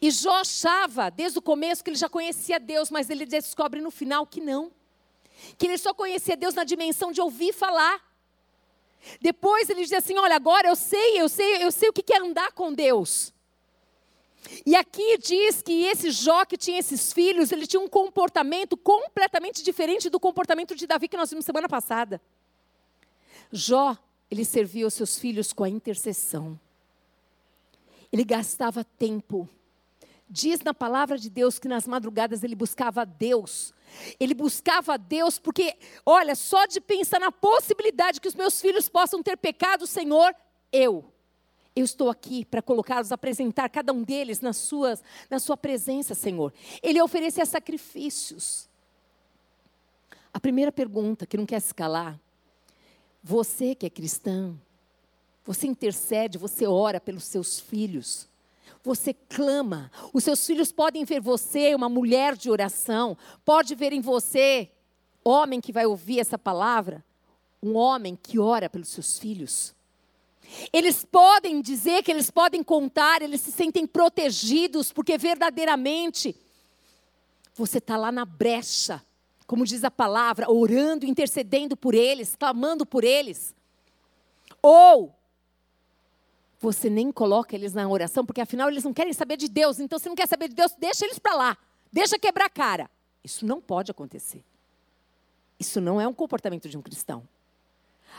E 0.03 0.11
Jó 0.11 0.33
achava, 0.33 1.09
desde 1.09 1.39
o 1.39 1.43
começo, 1.43 1.83
que 1.83 1.89
ele 1.89 1.97
já 1.97 2.11
conhecia 2.11 2.61
Deus, 2.61 2.91
mas 2.91 3.09
ele 3.09 3.25
descobre 3.25 3.81
no 3.81 3.91
final 3.91 4.27
que 4.27 4.43
não 4.43 4.71
que 5.57 5.67
ele 5.67 5.79
só 5.79 5.93
conhecia 5.95 6.37
Deus 6.37 6.55
na 6.55 6.65
dimensão 6.65 7.13
de 7.13 7.21
ouvir 7.21 7.53
falar. 7.53 8.01
Depois 9.21 9.69
ele 9.71 9.83
diz 9.83 9.93
assim: 9.93 10.17
Olha, 10.19 10.37
agora 10.37 10.69
eu 10.69 10.77
sei, 10.77 11.21
eu 11.21 11.29
sei, 11.29 11.65
eu 11.65 11.73
sei 11.73 11.89
o 11.89 11.93
que 11.93 12.13
é 12.13 12.19
andar 12.19 12.53
com 12.53 12.73
Deus. 12.73 13.33
E 14.65 14.75
aqui 14.75 15.19
diz 15.19 15.63
que 15.63 15.85
esse 15.85 16.11
Jó 16.11 16.45
que 16.45 16.57
tinha 16.57 16.79
esses 16.79 17.13
filhos, 17.13 17.53
ele 17.53 17.67
tinha 17.67 17.81
um 17.81 17.89
comportamento 17.89 18.77
completamente 18.77 19.63
diferente 19.63 20.09
do 20.09 20.19
comportamento 20.19 20.75
de 20.75 20.87
Davi 20.87 21.09
que 21.09 21.17
nós 21.17 21.31
vimos 21.31 21.45
semana 21.45 21.69
passada. 21.69 22.21
Jó, 23.53 23.97
ele 24.31 24.45
servia 24.45 24.87
os 24.87 24.95
seus 24.95 25.19
filhos 25.19 25.53
com 25.53 25.65
a 25.65 25.69
intercessão. 25.69 26.59
Ele 28.13 28.25
gastava 28.25 28.83
tempo. 28.83 29.49
Diz 30.31 30.61
na 30.61 30.73
palavra 30.73 31.19
de 31.19 31.29
Deus 31.29 31.59
que 31.59 31.67
nas 31.67 31.87
madrugadas 31.87 32.45
ele 32.45 32.55
buscava 32.55 33.05
Deus 33.05 33.75
ele 34.19 34.35
buscava 34.35 34.95
a 34.95 34.97
Deus 34.97 35.39
porque, 35.39 35.77
olha, 36.05 36.35
só 36.35 36.67
de 36.67 36.81
pensar 36.81 37.21
na 37.21 37.33
possibilidade 37.33 38.21
que 38.21 38.29
os 38.29 38.35
meus 38.35 38.61
filhos 38.61 38.89
possam 38.89 39.23
ter 39.23 39.37
pecado, 39.37 39.87
Senhor, 39.87 40.35
eu. 40.73 41.13
Eu 41.75 41.85
estou 41.85 42.11
aqui 42.11 42.45
para 42.45 42.61
colocá-los, 42.61 43.13
apresentar 43.13 43.69
cada 43.69 43.93
um 43.93 44.03
deles 44.03 44.41
nas 44.41 44.57
suas, 44.57 45.03
na 45.29 45.39
sua 45.39 45.57
presença, 45.57 46.15
Senhor. 46.15 46.53
Ele 46.83 47.01
oferecia 47.01 47.47
sacrifícios. 47.47 48.69
A 50.33 50.41
primeira 50.41 50.73
pergunta 50.73 51.27
que 51.27 51.37
não 51.37 51.47
quer 51.47 51.61
se 51.61 51.73
calar: 51.73 52.19
você 53.23 53.75
que 53.75 53.87
é 53.87 53.91
cristã, 53.91 54.55
você 55.45 55.67
intercede, 55.67 56.39
você 56.39 56.67
ora 56.67 57.01
pelos 57.01 57.25
seus 57.25 57.61
filhos, 57.61 58.29
você 58.83 59.15
clama. 59.15 59.91
Os 60.13 60.25
seus 60.25 60.45
filhos 60.47 60.73
podem 60.73 61.05
ver 61.05 61.21
você, 61.21 61.75
uma 61.75 61.89
mulher 61.89 62.37
de 62.37 62.51
oração, 62.51 63.17
pode 63.45 63.75
ver 63.75 63.93
em 63.93 64.01
você, 64.01 64.71
homem 65.25 65.61
que 65.61 65.73
vai 65.73 65.87
ouvir 65.87 66.21
essa 66.21 66.39
palavra, 66.39 67.05
um 67.63 67.77
homem 67.77 68.19
que 68.21 68.39
ora 68.39 68.71
pelos 68.71 68.89
seus 68.89 69.19
filhos. 69.19 69.75
Eles 70.73 71.05
podem 71.05 71.61
dizer 71.61 72.03
que 72.03 72.11
eles 72.11 72.31
podem 72.31 72.63
contar, 72.63 73.23
eles 73.23 73.41
se 73.41 73.53
sentem 73.53 73.87
protegidos, 73.87 74.93
porque 74.93 75.17
verdadeiramente 75.17 76.35
você 77.55 77.79
está 77.79 77.97
lá 77.97 78.11
na 78.11 78.25
brecha, 78.25 79.03
como 79.47 79.65
diz 79.65 79.85
a 79.85 79.91
palavra, 79.91 80.51
orando, 80.51 81.05
intercedendo 81.05 81.77
por 81.77 81.95
eles, 81.95 82.35
clamando 82.35 82.87
por 82.87 83.05
eles. 83.05 83.55
Ou 84.63 85.15
você 86.61 86.91
nem 86.91 87.11
coloca 87.11 87.57
eles 87.57 87.73
na 87.73 87.89
oração, 87.89 88.25
porque 88.25 88.41
afinal 88.41 88.69
eles 88.69 88.85
não 88.85 88.93
querem 88.93 89.15
saber 89.15 89.39
de 89.39 89.49
Deus. 89.49 89.81
Então, 89.81 89.99
se 89.99 90.09
não 90.09 90.15
quer 90.15 90.29
saber 90.29 90.49
de 90.49 90.55
Deus, 90.55 90.73
deixa 90.79 91.07
eles 91.07 91.19
para 91.19 91.35
lá. 91.35 91.59
Deixa 91.91 92.19
quebrar 92.19 92.45
a 92.45 92.51
cara. 92.51 92.91
Isso 93.25 93.47
não 93.47 93.61
pode 93.61 93.91
acontecer. 93.91 94.45
Isso 95.59 95.81
não 95.81 96.01
é 96.01 96.07
um 96.07 96.13
comportamento 96.13 96.69
de 96.69 96.77
um 96.77 96.83
cristão. 96.83 97.27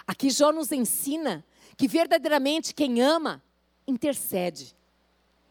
Aqui 0.07 0.29
Jó 0.31 0.51
nos 0.51 0.71
ensina 0.71 1.45
que 1.77 1.87
verdadeiramente 1.87 2.73
quem 2.73 3.01
ama, 3.01 3.43
intercede. 3.87 4.75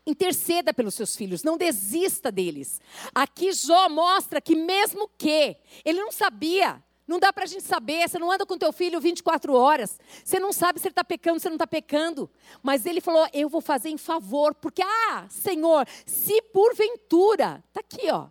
Interceda 0.04 0.74
pelos 0.74 0.94
seus 0.94 1.14
filhos, 1.14 1.44
não 1.44 1.56
desista 1.56 2.32
deles. 2.32 2.80
Aqui 3.14 3.52
Jó 3.52 3.88
mostra 3.88 4.40
que 4.40 4.56
mesmo 4.56 5.08
que 5.16 5.56
ele 5.84 6.00
não 6.00 6.10
sabia, 6.10 6.82
não 7.10 7.18
dá 7.18 7.32
para 7.32 7.42
a 7.42 7.46
gente 7.46 7.64
saber, 7.64 8.08
você 8.08 8.20
não 8.20 8.30
anda 8.30 8.46
com 8.46 8.56
teu 8.56 8.72
filho 8.72 9.00
24 9.00 9.52
horas, 9.52 9.98
você 10.24 10.38
não 10.38 10.52
sabe 10.52 10.78
se 10.78 10.86
ele 10.86 10.92
está 10.92 11.02
pecando, 11.02 11.40
se 11.40 11.48
não 11.48 11.56
está 11.56 11.66
pecando. 11.66 12.30
Mas 12.62 12.86
ele 12.86 13.00
falou: 13.00 13.26
Eu 13.32 13.48
vou 13.48 13.60
fazer 13.60 13.88
em 13.88 13.98
favor, 13.98 14.54
porque, 14.54 14.80
ah, 14.80 15.26
Senhor, 15.28 15.88
se 16.06 16.40
porventura, 16.40 17.64
está 17.68 17.80
aqui, 17.80 18.08
ó, 18.12 18.28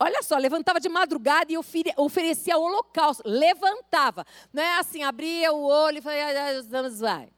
olha 0.00 0.22
só, 0.22 0.38
levantava 0.38 0.80
de 0.80 0.88
madrugada 0.88 1.52
e 1.52 1.58
oferecia 1.98 2.56
holocausto. 2.56 3.22
Levantava. 3.26 4.26
Não 4.50 4.62
é 4.62 4.78
assim, 4.78 5.02
abria 5.02 5.52
o 5.52 5.64
olho 5.64 5.98
e 5.98 6.00
falava, 6.00 6.62
vamos, 6.70 7.00
vai. 7.00 7.28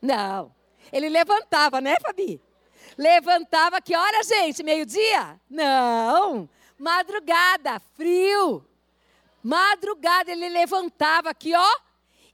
Não. 0.00 0.54
Ele 0.90 1.10
levantava, 1.10 1.82
né, 1.82 1.96
Fabi? 2.00 2.40
Levantava, 2.96 3.78
que 3.82 3.94
hora, 3.94 4.22
gente? 4.22 4.62
Meio-dia? 4.62 5.38
Não. 5.50 6.48
Madrugada, 6.78 7.78
frio. 7.94 8.64
Madrugada 9.44 10.32
ele 10.32 10.48
levantava 10.48 11.28
aqui, 11.28 11.54
ó. 11.54 11.80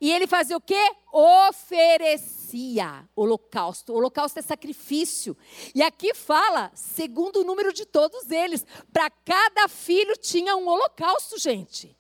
E 0.01 0.13
ele 0.13 0.29
fazia 0.29 0.57
o 0.57 0.61
quê? 0.61 0.81
Oferecia 1.13 3.07
holocausto. 3.17 3.93
Holocausto 3.93 4.39
é 4.39 4.43
sacrifício. 4.43 5.37
E 5.75 5.83
aqui 5.83 6.15
fala, 6.15 6.71
segundo 6.73 7.41
o 7.41 7.45
número 7.45 7.73
de 7.73 7.85
todos 7.85 8.31
eles, 8.31 8.65
para 8.93 9.11
cada 9.11 9.67
filho 9.67 10.17
tinha 10.17 10.57
um 10.57 10.69
holocausto, 10.69 11.37
gente. 11.37 11.95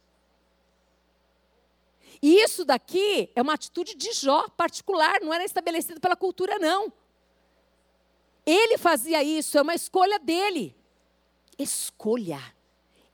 E 2.22 2.40
isso 2.40 2.64
daqui 2.64 3.32
é 3.34 3.42
uma 3.42 3.54
atitude 3.54 3.96
de 3.96 4.12
Jó 4.12 4.48
particular, 4.50 5.20
não 5.20 5.34
era 5.34 5.44
estabelecido 5.44 6.00
pela 6.00 6.14
cultura, 6.14 6.56
não. 6.58 6.92
Ele 8.46 8.78
fazia 8.78 9.24
isso, 9.24 9.58
é 9.58 9.62
uma 9.62 9.74
escolha 9.74 10.20
dele. 10.20 10.76
Escolha 11.58 12.40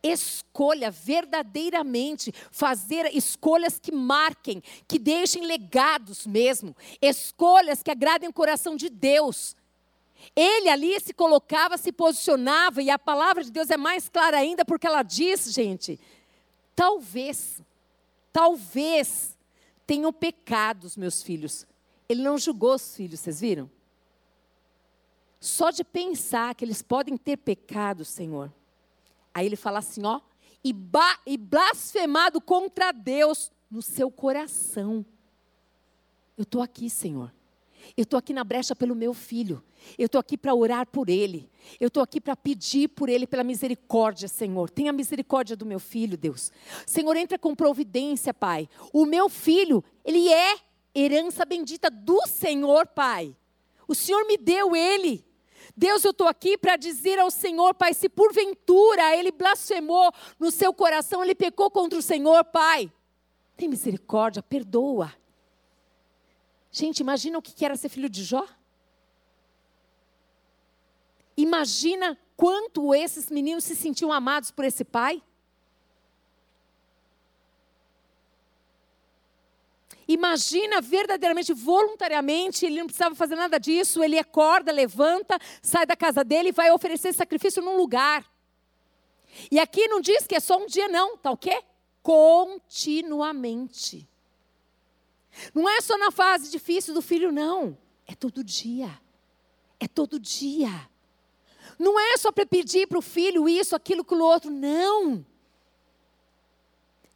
escolha 0.03 0.91
verdadeiramente 0.91 2.33
fazer 2.51 3.15
escolhas 3.15 3.79
que 3.79 3.93
marquem, 3.93 4.63
que 4.87 4.99
deixem 4.99 5.45
legados 5.47 6.27
mesmo, 6.27 6.75
escolhas 7.01 7.83
que 7.83 7.91
agradem 7.91 8.29
o 8.29 8.33
coração 8.33 8.77
de 8.77 8.89
Deus. 8.89 9.57
Ele 10.35 10.69
ali 10.69 10.99
se 11.01 11.13
colocava, 11.13 11.77
se 11.77 11.93
posicionava, 11.93 12.83
e 12.83 12.91
a 12.91 12.99
palavra 12.99 13.45
de 13.45 13.51
Deus 13.51 13.71
é 13.71 13.77
mais 13.77 14.09
clara 14.09 14.39
ainda, 14.39 14.65
porque 14.65 14.87
ela 14.87 15.03
diz, 15.03 15.53
gente, 15.53 16.01
talvez, 16.75 17.63
talvez 18.33 19.37
tenham 19.87 20.13
pecados, 20.13 20.97
meus 20.97 21.23
filhos. 21.23 21.67
Ele 22.09 22.23
não 22.23 22.39
julgou 22.39 22.75
os 22.75 22.97
filhos, 22.97 23.21
vocês 23.21 23.41
viram? 23.41 23.71
Só 25.39 25.71
de 25.71 25.85
pensar 25.85 26.55
que 26.55 26.65
eles 26.65 26.83
podem 26.83 27.17
ter 27.17 27.37
pecado, 27.37 28.05
Senhor 28.05 28.51
Aí 29.37 29.45
ele 29.45 29.55
fala 29.55 29.81
assim, 29.81 30.03
ó, 30.03 30.19
e, 30.65 30.75
e 31.27 31.37
blasfemado 31.37 32.41
contra 32.41 32.91
Deus 32.91 33.53
no 33.71 33.83
seu 33.83 34.11
coração. 34.11 35.05
Eu 36.39 36.45
estou 36.45 36.63
aqui, 36.63 36.89
Senhor. 36.89 37.31
Eu 37.95 38.05
estou 38.05 38.19
aqui 38.19 38.33
na 38.33 38.43
brecha 38.43 38.75
pelo 38.75 38.95
meu 38.95 39.13
filho. 39.13 39.63
Eu 39.99 40.07
estou 40.07 40.19
aqui 40.19 40.39
para 40.39 40.55
orar 40.55 40.87
por 40.87 41.11
ele. 41.11 41.51
Eu 41.79 41.89
estou 41.89 42.03
aqui 42.03 42.19
para 42.19 42.35
pedir 42.35 42.89
por 42.89 43.11
ele 43.11 43.27
pela 43.27 43.45
misericórdia, 43.45 44.27
Senhor. 44.27 44.71
Tenha 44.71 44.91
misericórdia 44.91 45.55
do 45.55 45.67
meu 45.67 45.79
filho, 45.79 46.17
Deus. 46.17 46.51
Senhor, 46.87 47.15
entra 47.15 47.39
com 47.39 47.55
providência, 47.55 48.33
Pai. 48.33 48.71
O 48.91 49.05
meu 49.05 49.29
filho, 49.29 49.85
ele 50.03 50.33
é 50.33 50.57
herança 50.95 51.45
bendita 51.45 51.91
do 51.91 52.27
Senhor, 52.27 52.87
Pai. 52.87 53.37
O 53.87 53.95
Senhor 53.95 54.27
me 54.27 54.39
deu 54.39 54.75
ele. 54.75 55.26
Deus, 55.75 56.05
eu 56.05 56.11
estou 56.11 56.29
aqui 56.29 56.59
para 56.59 56.77
dizer 56.77 57.19
ao 57.19 57.31
Senhor, 57.31 57.75
Pai, 57.75 57.95
se 57.95 58.09
porventura 58.09 59.17
ele 59.17 59.33
blasfemou 59.33 60.13
no 60.39 60.51
seu 60.51 60.73
coração, 60.75 61.25
ele 61.25 61.35
pecou 61.35 61.71
contra 61.71 61.99
o 61.99 62.03
Senhor, 62.03 62.45
Pai, 62.45 62.93
tem 63.57 63.69
misericórdia, 63.69 64.43
perdoa. 64.43 65.13
Gente, 66.71 67.01
imagina 67.01 67.39
o 67.39 67.43
que 67.43 67.65
era 67.65 67.75
ser 67.75 67.89
filho 67.89 68.09
de 68.09 68.23
Jó? 68.23 68.47
Imagina 71.37 72.19
quanto 72.37 72.95
esses 72.95 73.31
meninos 73.31 73.65
se 73.65 73.75
sentiam 73.75 74.13
amados 74.13 74.51
por 74.51 74.65
esse 74.65 74.85
pai. 74.85 75.23
Imagina 80.09 80.81
verdadeiramente, 80.81 81.53
voluntariamente, 81.53 82.65
ele 82.65 82.79
não 82.79 82.87
precisava 82.87 83.17
fazer 83.17 83.35
nada 83.35 83.59
disso, 83.59 84.05
ele 84.05 84.17
acorda, 84.19 84.71
levanta, 84.71 85.37
sai 85.61 85.85
da 85.85 85.97
casa 85.97 86.23
dele 86.23 86.51
e 86.51 86.53
vai 86.53 86.71
oferecer 86.71 87.13
sacrifício 87.13 87.61
num 87.61 87.77
lugar. 87.77 88.25
E 89.51 89.59
aqui 89.59 89.89
não 89.89 90.01
diz 90.01 90.25
que 90.27 90.37
é 90.37 90.41
só 90.41 90.59
um 90.59 90.67
dia, 90.67 90.89
não, 90.89 91.17
tá 91.17 91.31
o 91.31 91.37
quê? 91.37 91.63
Continuamente. 92.03 94.09
Não 95.53 95.69
é 95.69 95.81
só 95.81 95.99
na 95.99 96.13
fase 96.13 96.51
difícil 96.51 96.95
do 96.95 97.03
filho, 97.03 97.33
não. 97.33 97.77
É 98.07 98.15
todo 98.15 98.45
dia. 98.45 98.97
É 99.81 99.89
todo 99.89 100.21
dia. 100.21 100.89
Não 101.79 101.99
é 101.99 102.17
só 102.17 102.31
para 102.31 102.47
pedir 102.47 102.87
para 102.87 102.99
o 102.99 103.03
filho 103.03 103.49
isso, 103.49 103.75
aquilo, 103.75 104.03
aquilo 104.03 104.25
outro, 104.25 104.51
não 104.51 105.27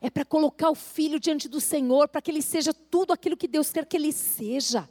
é 0.00 0.08
para 0.08 0.24
colocar 0.24 0.70
o 0.70 0.74
filho 0.74 1.20
diante 1.20 1.48
do 1.48 1.60
Senhor, 1.60 2.08
para 2.08 2.22
que 2.22 2.30
ele 2.30 2.40
seja 2.42 2.72
tudo 2.72 3.12
aquilo 3.12 3.36
que 3.36 3.46
Deus 3.46 3.70
quer 3.70 3.84
que 3.84 3.96
ele 3.96 4.12
seja. 4.12 4.88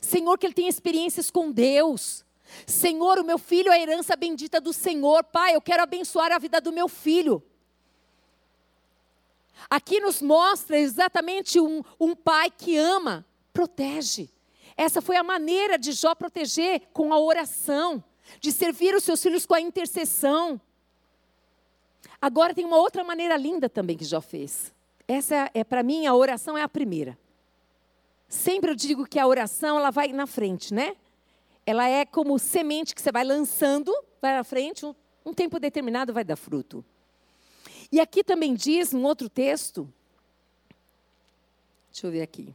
Senhor, 0.00 0.38
que 0.38 0.46
ele 0.46 0.54
tenha 0.54 0.68
experiências 0.68 1.30
com 1.30 1.50
Deus. 1.50 2.24
Senhor, 2.66 3.18
o 3.18 3.24
meu 3.24 3.38
filho 3.38 3.70
é 3.70 3.76
a 3.76 3.80
herança 3.80 4.16
bendita 4.16 4.60
do 4.60 4.72
Senhor. 4.72 5.24
Pai, 5.24 5.54
eu 5.54 5.60
quero 5.60 5.82
abençoar 5.82 6.32
a 6.32 6.38
vida 6.38 6.60
do 6.60 6.72
meu 6.72 6.88
filho. 6.88 7.42
Aqui 9.68 10.00
nos 10.00 10.20
mostra 10.20 10.78
exatamente 10.78 11.60
um, 11.60 11.82
um 11.98 12.14
pai 12.14 12.50
que 12.50 12.76
ama, 12.76 13.26
protege. 13.52 14.30
Essa 14.76 15.00
foi 15.00 15.16
a 15.16 15.22
maneira 15.22 15.78
de 15.78 15.92
Jó 15.92 16.14
proteger 16.14 16.88
com 16.92 17.12
a 17.12 17.18
oração, 17.18 18.02
de 18.40 18.50
servir 18.50 18.94
os 18.94 19.04
seus 19.04 19.22
filhos 19.22 19.46
com 19.46 19.54
a 19.54 19.60
intercessão. 19.60 20.60
Agora 22.24 22.54
tem 22.54 22.64
uma 22.64 22.78
outra 22.78 23.04
maneira 23.04 23.36
linda 23.36 23.68
também 23.68 23.98
que 23.98 24.04
Jó 24.06 24.18
fez. 24.18 24.72
Essa 25.06 25.34
é, 25.34 25.50
é 25.56 25.62
para 25.62 25.82
mim 25.82 26.06
a 26.06 26.14
oração 26.14 26.56
é 26.56 26.62
a 26.62 26.68
primeira. 26.70 27.18
Sempre 28.26 28.70
eu 28.70 28.74
digo 28.74 29.06
que 29.06 29.18
a 29.18 29.26
oração 29.26 29.76
ela 29.76 29.90
vai 29.90 30.08
na 30.08 30.26
frente, 30.26 30.72
né? 30.72 30.96
Ela 31.66 31.86
é 31.86 32.06
como 32.06 32.38
semente 32.38 32.94
que 32.94 33.02
você 33.02 33.12
vai 33.12 33.24
lançando, 33.24 33.94
vai 34.22 34.34
na 34.34 34.42
frente, 34.42 34.86
um, 34.86 34.94
um 35.22 35.34
tempo 35.34 35.60
determinado 35.60 36.14
vai 36.14 36.24
dar 36.24 36.36
fruto. 36.36 36.82
E 37.92 38.00
aqui 38.00 38.24
também 38.24 38.54
diz, 38.54 38.94
um 38.94 39.04
outro 39.04 39.28
texto, 39.28 39.86
deixa 41.92 42.06
eu 42.06 42.10
ver 42.10 42.22
aqui. 42.22 42.54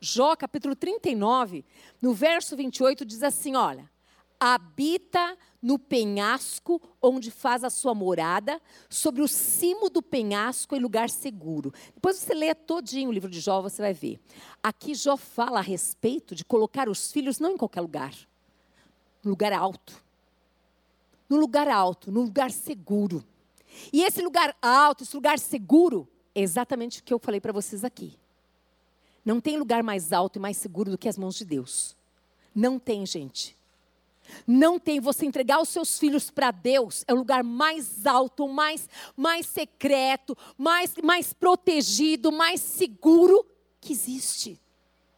Jó, 0.00 0.34
capítulo 0.34 0.74
39, 0.74 1.62
no 2.00 2.14
verso 2.14 2.56
28, 2.56 3.04
diz 3.04 3.22
assim: 3.22 3.54
olha, 3.54 3.86
habita 4.40 5.36
no 5.60 5.78
penhasco 5.78 6.80
onde 7.02 7.30
faz 7.30 7.64
a 7.64 7.70
sua 7.70 7.94
morada, 7.94 8.60
sobre 8.88 9.22
o 9.22 9.28
cimo 9.28 9.90
do 9.90 10.00
penhasco 10.00 10.76
em 10.76 10.80
lugar 10.80 11.10
seguro. 11.10 11.72
Depois 11.94 12.16
você 12.16 12.34
lê 12.34 12.54
todinho 12.54 13.10
o 13.10 13.12
livro 13.12 13.30
de 13.30 13.40
Jó, 13.40 13.60
você 13.60 13.82
vai 13.82 13.92
ver. 13.92 14.20
Aqui 14.62 14.94
Jó 14.94 15.16
fala 15.16 15.58
a 15.58 15.62
respeito 15.62 16.34
de 16.34 16.44
colocar 16.44 16.88
os 16.88 17.10
filhos 17.10 17.40
não 17.40 17.52
em 17.52 17.56
qualquer 17.56 17.80
lugar, 17.80 18.14
no 19.22 19.30
lugar 19.30 19.52
alto. 19.52 20.06
No 21.28 21.36
lugar 21.36 21.68
alto, 21.68 22.10
no 22.10 22.22
lugar 22.22 22.50
seguro. 22.50 23.22
E 23.92 24.02
esse 24.02 24.22
lugar 24.22 24.56
alto, 24.62 25.04
esse 25.04 25.14
lugar 25.14 25.38
seguro, 25.38 26.08
é 26.34 26.40
exatamente 26.40 27.00
o 27.00 27.04
que 27.04 27.12
eu 27.12 27.18
falei 27.18 27.40
para 27.40 27.52
vocês 27.52 27.84
aqui. 27.84 28.18
Não 29.24 29.40
tem 29.40 29.58
lugar 29.58 29.82
mais 29.82 30.10
alto 30.10 30.36
e 30.36 30.40
mais 30.40 30.56
seguro 30.56 30.90
do 30.90 30.96
que 30.96 31.08
as 31.08 31.18
mãos 31.18 31.34
de 31.34 31.44
Deus. 31.44 31.94
Não 32.54 32.78
tem, 32.78 33.04
gente. 33.04 33.57
Não 34.46 34.78
tem 34.78 35.00
você 35.00 35.26
entregar 35.26 35.60
os 35.60 35.68
seus 35.68 35.98
filhos 35.98 36.30
para 36.30 36.50
Deus, 36.50 37.04
é 37.06 37.12
o 37.12 37.16
lugar 37.16 37.42
mais 37.42 38.06
alto, 38.06 38.48
mais 38.48 38.88
mais 39.16 39.46
secreto, 39.46 40.36
mais 40.56 40.94
mais 41.02 41.32
protegido, 41.32 42.30
mais 42.32 42.60
seguro 42.60 43.46
que 43.80 43.92
existe. 43.92 44.60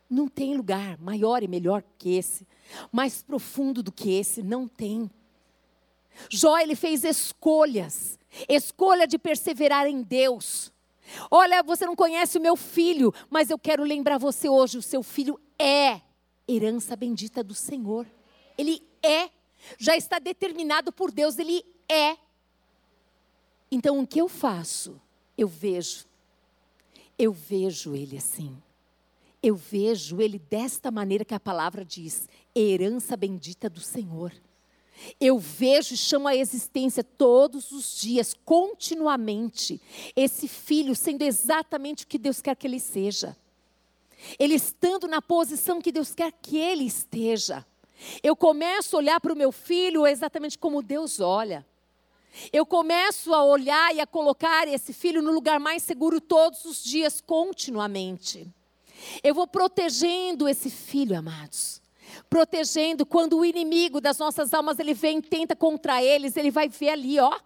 Não 0.08 0.26
tem 0.26 0.56
lugar 0.56 0.98
maior 0.98 1.42
e 1.42 1.48
melhor 1.48 1.84
que 1.96 2.16
esse, 2.16 2.46
mais 2.90 3.22
profundo 3.22 3.82
do 3.82 3.92
que 3.92 4.12
esse, 4.12 4.42
não 4.42 4.66
tem. 4.66 5.10
Jó 6.28 6.58
ele 6.58 6.74
fez 6.74 7.04
escolhas, 7.04 8.18
escolha 8.48 9.06
de 9.06 9.18
perseverar 9.18 9.86
em 9.86 10.02
Deus. 10.02 10.72
Olha, 11.30 11.62
você 11.62 11.86
não 11.86 11.96
conhece 11.96 12.38
o 12.38 12.40
meu 12.40 12.56
filho, 12.56 13.12
mas 13.28 13.50
eu 13.50 13.58
quero 13.58 13.82
lembrar 13.84 14.18
você 14.18 14.48
hoje: 14.48 14.78
o 14.78 14.82
seu 14.82 15.02
filho 15.02 15.40
é 15.58 16.00
herança 16.48 16.96
bendita 16.96 17.42
do 17.42 17.54
Senhor. 17.54 18.06
Ele 18.57 18.83
é, 19.02 19.30
já 19.78 19.97
está 19.97 20.19
determinado 20.19 20.92
por 20.92 21.11
Deus, 21.11 21.38
ele 21.38 21.64
é. 21.88 22.16
Então 23.71 24.00
o 24.00 24.07
que 24.07 24.21
eu 24.21 24.28
faço? 24.28 25.00
Eu 25.37 25.49
vejo, 25.49 26.07
eu 27.19 27.33
vejo 27.33 27.95
ele 27.95 28.16
assim. 28.16 28.57
Eu 29.42 29.57
vejo 29.57 30.21
ele 30.21 30.38
desta 30.38 30.90
maneira 30.90 31.25
que 31.25 31.35
a 31.35 31.40
palavra 31.40 31.85
diz: 31.85 32.28
herança 32.54 33.16
bendita 33.16 33.71
do 33.71 33.80
Senhor. 33.80 34.33
Eu 35.19 35.38
vejo 35.38 35.95
e 35.95 35.97
chamo 35.97 36.28
a 36.28 36.37
existência 36.37 37.02
todos 37.02 37.73
os 37.73 37.99
dias, 37.99 38.35
continuamente, 38.45 39.80
esse 40.14 40.47
filho 40.47 40.95
sendo 40.95 41.23
exatamente 41.23 42.04
o 42.04 42.07
que 42.07 42.19
Deus 42.19 42.42
quer 42.42 42.54
que 42.54 42.66
ele 42.66 42.78
seja. 42.78 43.35
Ele 44.38 44.54
estando 44.54 45.09
na 45.09 45.23
posição 45.23 45.80
que 45.80 45.90
Deus 45.90 46.14
quer 46.14 46.30
que 46.30 46.59
ele 46.59 46.85
esteja. 46.85 47.64
Eu 48.23 48.35
começo 48.35 48.97
a 48.97 48.99
olhar 48.99 49.21
para 49.21 49.33
o 49.33 49.37
meu 49.37 49.52
filho 49.52 50.07
exatamente 50.07 50.59
como 50.59 50.83
Deus 50.83 51.21
olha. 51.21 51.66
Eu 52.52 52.64
começo 52.64 53.35
a 53.35 53.45
olhar 53.45 53.95
e 53.95 54.00
a 54.00 54.07
colocar 54.07 54.69
esse 54.69 54.92
filho 54.92 55.21
no 55.21 55.33
lugar 55.33 55.59
mais 55.59 55.83
seguro 55.83 56.21
todos 56.21 56.64
os 56.64 56.83
dias, 56.83 57.21
continuamente. 57.21 58.49
Eu 59.23 59.35
vou 59.35 59.47
protegendo 59.47 60.49
esse 60.49 60.71
filho, 60.71 61.16
amados. 61.16 61.80
Protegendo 62.28 63.04
quando 63.07 63.38
o 63.38 63.45
inimigo 63.45 64.00
das 64.00 64.19
nossas 64.19 64.52
almas 64.54 64.78
ele 64.78 64.95
vem 64.95 65.19
e 65.19 65.23
tenta 65.23 65.57
contra 65.57 66.02
eles, 66.02 66.37
ele 66.37 66.50
vai 66.50 66.69
ver 66.69 66.90
ali, 66.90 67.19
ó. 67.19 67.38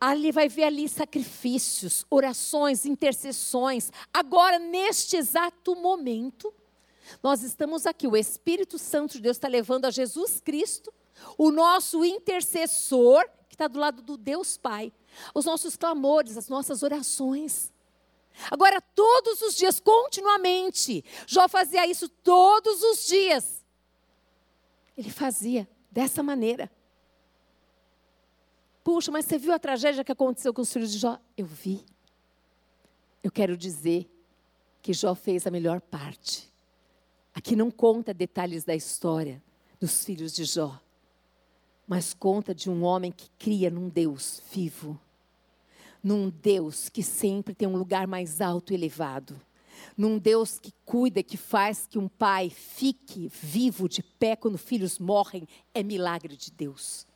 Ali 0.00 0.30
vai 0.30 0.48
ver 0.48 0.64
ali 0.64 0.88
sacrifícios, 0.88 2.04
orações, 2.10 2.84
intercessões. 2.84 3.90
Agora, 4.12 4.58
neste 4.58 5.16
exato 5.16 5.74
momento, 5.74 6.52
nós 7.22 7.42
estamos 7.42 7.86
aqui, 7.86 8.06
o 8.06 8.16
Espírito 8.16 8.78
Santo 8.78 9.12
de 9.12 9.20
Deus 9.20 9.36
está 9.36 9.48
levando 9.48 9.84
a 9.84 9.90
Jesus 9.90 10.40
Cristo, 10.40 10.92
o 11.38 11.50
nosso 11.50 12.04
intercessor, 12.04 13.24
que 13.48 13.54
está 13.54 13.68
do 13.68 13.78
lado 13.78 14.02
do 14.02 14.16
Deus 14.16 14.56
Pai, 14.56 14.92
os 15.34 15.44
nossos 15.44 15.76
clamores, 15.76 16.36
as 16.36 16.48
nossas 16.48 16.82
orações. 16.82 17.72
Agora, 18.50 18.80
todos 18.80 19.40
os 19.42 19.54
dias, 19.56 19.80
continuamente, 19.80 21.04
Jó 21.26 21.48
fazia 21.48 21.86
isso 21.86 22.08
todos 22.08 22.82
os 22.82 23.06
dias. 23.06 23.64
Ele 24.96 25.10
fazia 25.10 25.68
dessa 25.90 26.22
maneira. 26.22 26.70
Puxa, 28.84 29.10
mas 29.10 29.24
você 29.24 29.38
viu 29.38 29.52
a 29.52 29.58
tragédia 29.58 30.04
que 30.04 30.12
aconteceu 30.12 30.52
com 30.54 30.62
os 30.62 30.72
filhos 30.72 30.92
de 30.92 30.98
Jó? 30.98 31.18
Eu 31.36 31.46
vi. 31.46 31.84
Eu 33.22 33.32
quero 33.32 33.56
dizer 33.56 34.08
que 34.80 34.92
Jó 34.92 35.14
fez 35.14 35.46
a 35.46 35.50
melhor 35.50 35.80
parte. 35.80 36.52
Aqui 37.36 37.54
não 37.54 37.70
conta 37.70 38.14
detalhes 38.14 38.64
da 38.64 38.74
história 38.74 39.42
dos 39.78 40.02
filhos 40.02 40.32
de 40.32 40.42
Jó, 40.46 40.80
mas 41.86 42.14
conta 42.14 42.54
de 42.54 42.70
um 42.70 42.82
homem 42.82 43.12
que 43.12 43.28
cria 43.38 43.68
num 43.68 43.90
Deus 43.90 44.42
vivo, 44.50 44.98
num 46.02 46.30
Deus 46.30 46.88
que 46.88 47.02
sempre 47.02 47.54
tem 47.54 47.68
um 47.68 47.76
lugar 47.76 48.06
mais 48.06 48.40
alto 48.40 48.72
e 48.72 48.74
elevado, 48.74 49.38
num 49.94 50.16
Deus 50.16 50.58
que 50.58 50.72
cuida, 50.86 51.22
que 51.22 51.36
faz 51.36 51.86
que 51.86 51.98
um 51.98 52.08
pai 52.08 52.48
fique 52.48 53.28
vivo 53.28 53.86
de 53.86 54.02
pé 54.02 54.34
quando 54.34 54.56
filhos 54.56 54.98
morrem, 54.98 55.46
é 55.74 55.82
milagre 55.82 56.38
de 56.38 56.50
Deus 56.50 57.06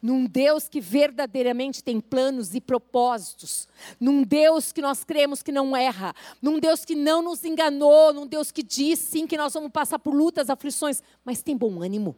num 0.00 0.26
Deus 0.26 0.68
que 0.68 0.80
verdadeiramente 0.80 1.82
tem 1.82 2.00
planos 2.00 2.54
e 2.54 2.60
propósitos, 2.60 3.68
num 3.98 4.22
Deus 4.22 4.72
que 4.72 4.82
nós 4.82 5.04
cremos 5.04 5.42
que 5.42 5.52
não 5.52 5.76
erra, 5.76 6.14
num 6.40 6.58
Deus 6.58 6.84
que 6.84 6.94
não 6.94 7.22
nos 7.22 7.44
enganou, 7.44 8.12
num 8.12 8.26
Deus 8.26 8.50
que 8.50 8.62
diz 8.62 8.98
sim 8.98 9.26
que 9.26 9.36
nós 9.36 9.54
vamos 9.54 9.70
passar 9.70 9.98
por 9.98 10.14
lutas, 10.14 10.50
aflições, 10.50 11.02
mas 11.24 11.42
tem 11.42 11.56
bom 11.56 11.82
ânimo. 11.82 12.16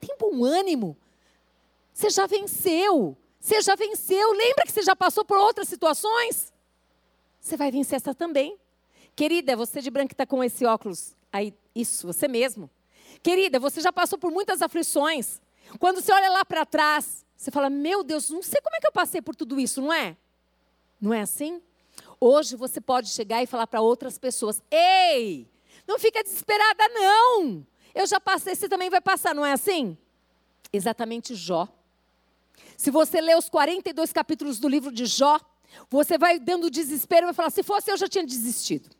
Tem 0.00 0.16
bom 0.18 0.44
ânimo. 0.44 0.96
Você 1.92 2.10
já 2.10 2.26
venceu. 2.26 3.16
Você 3.40 3.60
já 3.60 3.74
venceu. 3.74 4.32
Lembra 4.32 4.64
que 4.64 4.72
você 4.72 4.82
já 4.82 4.96
passou 4.96 5.24
por 5.24 5.38
outras 5.38 5.68
situações? 5.68 6.52
Você 7.40 7.56
vai 7.56 7.70
vencer 7.70 7.96
essa 7.96 8.14
também. 8.14 8.56
Querida, 9.14 9.54
você 9.54 9.80
de 9.80 9.90
branco 9.90 10.12
está 10.12 10.26
com 10.26 10.42
esse 10.42 10.64
óculos 10.64 11.14
aí, 11.32 11.52
isso, 11.74 12.06
você 12.06 12.26
mesmo. 12.26 12.70
Querida, 13.22 13.58
você 13.58 13.80
já 13.80 13.92
passou 13.92 14.18
por 14.18 14.30
muitas 14.30 14.62
aflições. 14.62 15.40
Quando 15.78 16.00
você 16.00 16.12
olha 16.12 16.30
lá 16.30 16.44
para 16.44 16.64
trás, 16.64 17.24
você 17.36 17.50
fala: 17.50 17.68
Meu 17.68 18.02
Deus, 18.02 18.30
não 18.30 18.42
sei 18.42 18.60
como 18.60 18.76
é 18.76 18.80
que 18.80 18.86
eu 18.86 18.92
passei 18.92 19.20
por 19.20 19.34
tudo 19.34 19.58
isso, 19.58 19.80
não 19.80 19.92
é? 19.92 20.16
Não 21.00 21.12
é 21.12 21.20
assim? 21.20 21.60
Hoje 22.20 22.56
você 22.56 22.80
pode 22.80 23.08
chegar 23.08 23.42
e 23.42 23.46
falar 23.46 23.66
para 23.66 23.80
outras 23.80 24.18
pessoas: 24.18 24.62
Ei, 24.70 25.48
não 25.86 25.98
fica 25.98 26.22
desesperada, 26.22 26.88
não. 26.88 27.66
Eu 27.94 28.06
já 28.06 28.20
passei, 28.20 28.54
você 28.54 28.68
também 28.68 28.90
vai 28.90 29.00
passar, 29.00 29.34
não 29.34 29.44
é 29.44 29.52
assim? 29.52 29.96
Exatamente 30.72 31.34
Jó. 31.34 31.68
Se 32.76 32.90
você 32.90 33.20
ler 33.20 33.36
os 33.36 33.48
42 33.48 34.12
capítulos 34.12 34.58
do 34.58 34.68
livro 34.68 34.90
de 34.90 35.06
Jó, 35.06 35.38
você 35.90 36.18
vai 36.18 36.38
dando 36.38 36.70
desespero 36.70 37.24
e 37.24 37.28
vai 37.28 37.34
falar: 37.34 37.50
se 37.50 37.62
fosse 37.62 37.90
eu 37.90 37.96
já 37.96 38.08
tinha 38.08 38.24
desistido. 38.24 38.90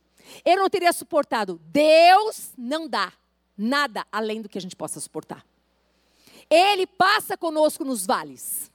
Eu 0.45 0.57
não 0.57 0.71
teria 0.71 0.93
suportado. 0.93 1.61
Deus 1.67 2.53
não 2.57 2.89
dá 2.89 3.13
nada 3.57 4.07
além 4.11 4.43
do 4.43 4.49
que 4.49 4.59
a 4.59 4.61
gente 4.61 4.75
possa 4.75 4.99
suportar. 5.01 5.45
Ele 6.51 6.87
passa 6.87 7.37
conosco 7.37 7.85
nos 7.85 8.07
vales. 8.07 8.71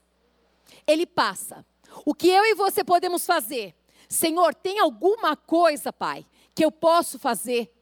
Ele 0.86 1.06
passa. 1.06 1.64
O 2.04 2.14
que 2.14 2.28
eu 2.28 2.44
e 2.44 2.54
você 2.54 2.84
podemos 2.84 3.26
fazer? 3.26 3.74
Senhor, 4.08 4.54
tem 4.54 4.78
alguma 4.80 5.36
coisa, 5.36 5.92
Pai, 5.92 6.26
que 6.54 6.64
eu 6.64 6.72
posso 6.72 7.18
fazer? 7.18 7.72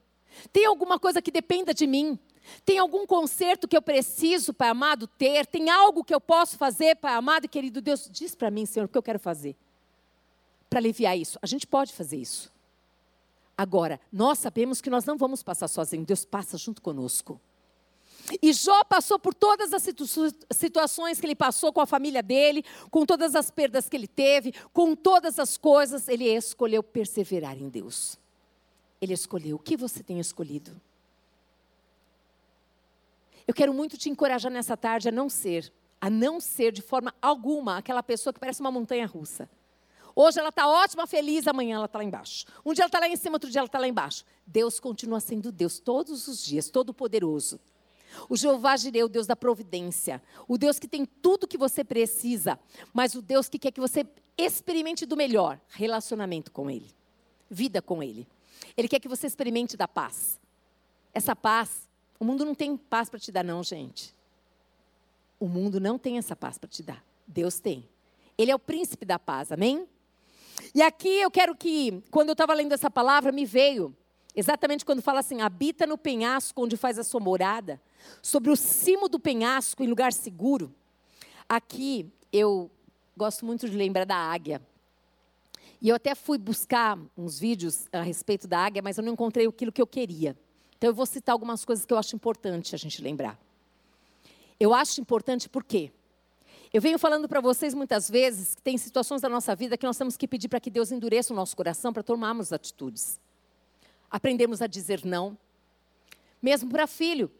Tem 0.52 0.66
alguma 0.66 0.98
coisa 0.98 1.22
que 1.22 1.30
dependa 1.30 1.72
de 1.72 1.86
mim? 1.86 2.18
Tem 2.64 2.78
algum 2.78 3.06
conserto 3.06 3.68
que 3.68 3.76
eu 3.76 3.82
preciso, 3.82 4.54
Pai 4.54 4.68
amado, 4.68 5.06
ter? 5.06 5.46
Tem 5.46 5.70
algo 5.70 6.04
que 6.04 6.14
eu 6.14 6.20
posso 6.20 6.56
fazer, 6.56 6.96
Pai 6.96 7.14
amado 7.14 7.44
e 7.44 7.48
querido 7.48 7.80
Deus? 7.80 8.08
Diz 8.10 8.34
para 8.34 8.50
mim, 8.50 8.66
Senhor, 8.66 8.86
o 8.86 8.88
que 8.88 8.98
eu 8.98 9.02
quero 9.02 9.18
fazer. 9.18 9.56
Para 10.68 10.78
aliviar 10.78 11.16
isso. 11.16 11.38
A 11.40 11.46
gente 11.46 11.66
pode 11.66 11.92
fazer 11.92 12.16
isso. 12.16 12.52
Agora, 13.56 14.00
nós 14.12 14.38
sabemos 14.38 14.80
que 14.80 14.90
nós 14.90 15.04
não 15.04 15.16
vamos 15.16 15.42
passar 15.42 15.66
sozinhos. 15.66 16.06
Deus 16.06 16.24
passa 16.24 16.56
junto 16.56 16.80
conosco. 16.80 17.40
E 18.42 18.52
Jó 18.52 18.84
passou 18.84 19.18
por 19.18 19.34
todas 19.34 19.72
as 19.72 19.82
situações 19.82 21.20
que 21.20 21.26
ele 21.26 21.34
passou 21.34 21.72
com 21.72 21.80
a 21.80 21.86
família 21.86 22.22
dele, 22.22 22.64
com 22.90 23.06
todas 23.06 23.34
as 23.34 23.50
perdas 23.50 23.88
que 23.88 23.96
ele 23.96 24.06
teve, 24.06 24.52
com 24.72 24.94
todas 24.94 25.38
as 25.38 25.56
coisas, 25.56 26.08
ele 26.08 26.24
escolheu 26.24 26.82
perseverar 26.82 27.56
em 27.56 27.68
Deus. 27.68 28.18
Ele 29.00 29.14
escolheu. 29.14 29.56
O 29.56 29.58
que 29.58 29.76
você 29.76 30.02
tem 30.02 30.20
escolhido? 30.20 30.78
Eu 33.46 33.54
quero 33.54 33.72
muito 33.72 33.96
te 33.96 34.10
encorajar 34.10 34.52
nessa 34.52 34.76
tarde 34.76 35.08
a 35.08 35.12
não 35.12 35.28
ser, 35.30 35.72
a 36.00 36.10
não 36.10 36.38
ser 36.38 36.70
de 36.70 36.82
forma 36.82 37.14
alguma 37.22 37.78
aquela 37.78 38.02
pessoa 38.02 38.32
que 38.32 38.40
parece 38.40 38.60
uma 38.60 38.70
montanha 38.70 39.06
russa. 39.06 39.48
Hoje 40.14 40.40
ela 40.40 40.48
está 40.48 40.66
ótima, 40.66 41.06
feliz, 41.06 41.46
amanhã 41.46 41.76
ela 41.76 41.86
está 41.86 41.98
lá 41.98 42.04
embaixo. 42.04 42.44
Um 42.66 42.74
dia 42.74 42.82
ela 42.82 42.88
está 42.88 42.98
lá 42.98 43.08
em 43.08 43.16
cima, 43.16 43.36
outro 43.36 43.48
dia 43.48 43.60
ela 43.60 43.66
está 43.66 43.78
lá 43.78 43.86
embaixo. 43.86 44.24
Deus 44.44 44.80
continua 44.80 45.20
sendo 45.20 45.52
Deus 45.52 45.78
todos 45.78 46.26
os 46.26 46.44
dias, 46.44 46.68
todo-poderoso. 46.68 47.58
O 48.28 48.36
Jeová 48.36 48.76
Jireh, 48.76 49.04
o 49.04 49.08
Deus 49.08 49.26
da 49.26 49.36
providência. 49.36 50.22
O 50.46 50.56
Deus 50.56 50.78
que 50.78 50.88
tem 50.88 51.04
tudo 51.04 51.46
que 51.46 51.58
você 51.58 51.84
precisa. 51.84 52.58
Mas 52.92 53.14
o 53.14 53.22
Deus 53.22 53.48
que 53.48 53.58
quer 53.58 53.70
que 53.70 53.80
você 53.80 54.06
experimente 54.36 55.06
do 55.06 55.16
melhor. 55.16 55.60
Relacionamento 55.68 56.50
com 56.50 56.70
Ele. 56.70 56.90
Vida 57.50 57.80
com 57.82 58.02
Ele. 58.02 58.26
Ele 58.76 58.88
quer 58.88 59.00
que 59.00 59.08
você 59.08 59.26
experimente 59.26 59.76
da 59.76 59.88
paz. 59.88 60.38
Essa 61.12 61.34
paz, 61.34 61.88
o 62.18 62.24
mundo 62.24 62.44
não 62.44 62.54
tem 62.54 62.76
paz 62.76 63.08
para 63.08 63.18
te 63.18 63.32
dar, 63.32 63.44
não, 63.44 63.62
gente. 63.62 64.14
O 65.40 65.48
mundo 65.48 65.80
não 65.80 65.98
tem 65.98 66.18
essa 66.18 66.34
paz 66.34 66.58
para 66.58 66.68
te 66.68 66.82
dar. 66.82 67.04
Deus 67.26 67.60
tem. 67.60 67.88
Ele 68.36 68.50
é 68.50 68.54
o 68.54 68.58
príncipe 68.58 69.04
da 69.04 69.18
paz, 69.18 69.52
amém? 69.52 69.86
E 70.74 70.82
aqui 70.82 71.08
eu 71.20 71.30
quero 71.30 71.54
que, 71.54 72.02
quando 72.10 72.28
eu 72.28 72.32
estava 72.32 72.54
lendo 72.54 72.72
essa 72.72 72.90
palavra, 72.90 73.32
me 73.32 73.44
veio 73.44 73.94
Exatamente 74.38 74.84
quando 74.84 75.02
fala 75.02 75.18
assim, 75.18 75.40
habita 75.40 75.84
no 75.84 75.98
penhasco 75.98 76.62
onde 76.62 76.76
faz 76.76 76.96
a 76.96 77.02
sua 77.02 77.18
morada, 77.18 77.80
sobre 78.22 78.50
o 78.50 78.56
cimo 78.56 79.08
do 79.08 79.18
penhasco, 79.18 79.82
em 79.82 79.86
lugar 79.86 80.12
seguro. 80.12 80.74
Aqui 81.48 82.06
eu 82.32 82.70
gosto 83.16 83.44
muito 83.44 83.68
de 83.68 83.76
lembrar 83.76 84.04
da 84.04 84.16
águia. 84.16 84.60
E 85.80 85.88
eu 85.88 85.96
até 85.96 86.14
fui 86.14 86.38
buscar 86.38 86.98
uns 87.16 87.38
vídeos 87.38 87.86
a 87.92 88.02
respeito 88.02 88.48
da 88.48 88.58
águia, 88.58 88.82
mas 88.82 88.98
eu 88.98 89.04
não 89.04 89.12
encontrei 89.12 89.46
aquilo 89.46 89.72
que 89.72 89.80
eu 89.80 89.86
queria. 89.86 90.36
Então 90.76 90.90
eu 90.90 90.94
vou 90.94 91.06
citar 91.06 91.32
algumas 91.32 91.64
coisas 91.64 91.84
que 91.84 91.92
eu 91.92 91.98
acho 91.98 92.14
importante 92.16 92.74
a 92.74 92.78
gente 92.78 93.00
lembrar. 93.02 93.38
Eu 94.58 94.74
acho 94.74 95.00
importante 95.00 95.48
por 95.48 95.62
quê? 95.62 95.92
Eu 96.72 96.82
venho 96.82 96.98
falando 96.98 97.28
para 97.28 97.40
vocês 97.40 97.72
muitas 97.72 98.10
vezes 98.10 98.54
que 98.54 98.62
tem 98.62 98.76
situações 98.76 99.22
da 99.22 99.28
nossa 99.28 99.54
vida 99.56 99.78
que 99.78 99.86
nós 99.86 99.96
temos 99.96 100.16
que 100.16 100.28
pedir 100.28 100.48
para 100.48 100.60
que 100.60 100.70
Deus 100.70 100.92
endureça 100.92 101.32
o 101.32 101.36
nosso 101.36 101.56
coração 101.56 101.92
para 101.92 102.02
tomarmos 102.02 102.52
atitudes. 102.52 103.18
Aprendemos 104.10 104.60
a 104.60 104.66
dizer 104.66 105.04
não, 105.04 105.36
mesmo 106.42 106.70
para 106.70 106.86
filho, 106.86 107.30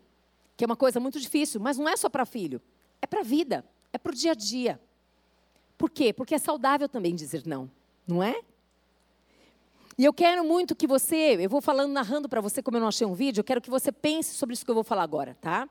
que 0.58 0.64
é 0.64 0.66
uma 0.66 0.76
coisa 0.76 0.98
muito 0.98 1.20
difícil, 1.20 1.60
mas 1.60 1.78
não 1.78 1.88
é 1.88 1.96
só 1.96 2.08
para 2.08 2.26
filho, 2.26 2.60
é 3.00 3.06
para 3.06 3.20
a 3.20 3.22
vida, 3.22 3.64
é 3.92 3.96
para 3.96 4.10
o 4.10 4.14
dia 4.14 4.32
a 4.32 4.34
dia. 4.34 4.80
Por 5.78 5.88
quê? 5.88 6.12
Porque 6.12 6.34
é 6.34 6.38
saudável 6.38 6.88
também 6.88 7.14
dizer 7.14 7.46
não, 7.46 7.70
não 8.04 8.20
é? 8.20 8.40
E 9.96 10.04
eu 10.04 10.12
quero 10.12 10.44
muito 10.44 10.74
que 10.74 10.84
você, 10.84 11.36
eu 11.38 11.48
vou 11.48 11.60
falando, 11.60 11.92
narrando 11.92 12.28
para 12.28 12.40
você 12.40 12.60
como 12.60 12.76
eu 12.76 12.80
não 12.80 12.88
achei 12.88 13.06
um 13.06 13.14
vídeo, 13.14 13.38
eu 13.38 13.44
quero 13.44 13.60
que 13.60 13.70
você 13.70 13.92
pense 13.92 14.34
sobre 14.34 14.52
isso 14.52 14.64
que 14.64 14.70
eu 14.72 14.74
vou 14.74 14.82
falar 14.82 15.04
agora, 15.04 15.38
tá? 15.40 15.68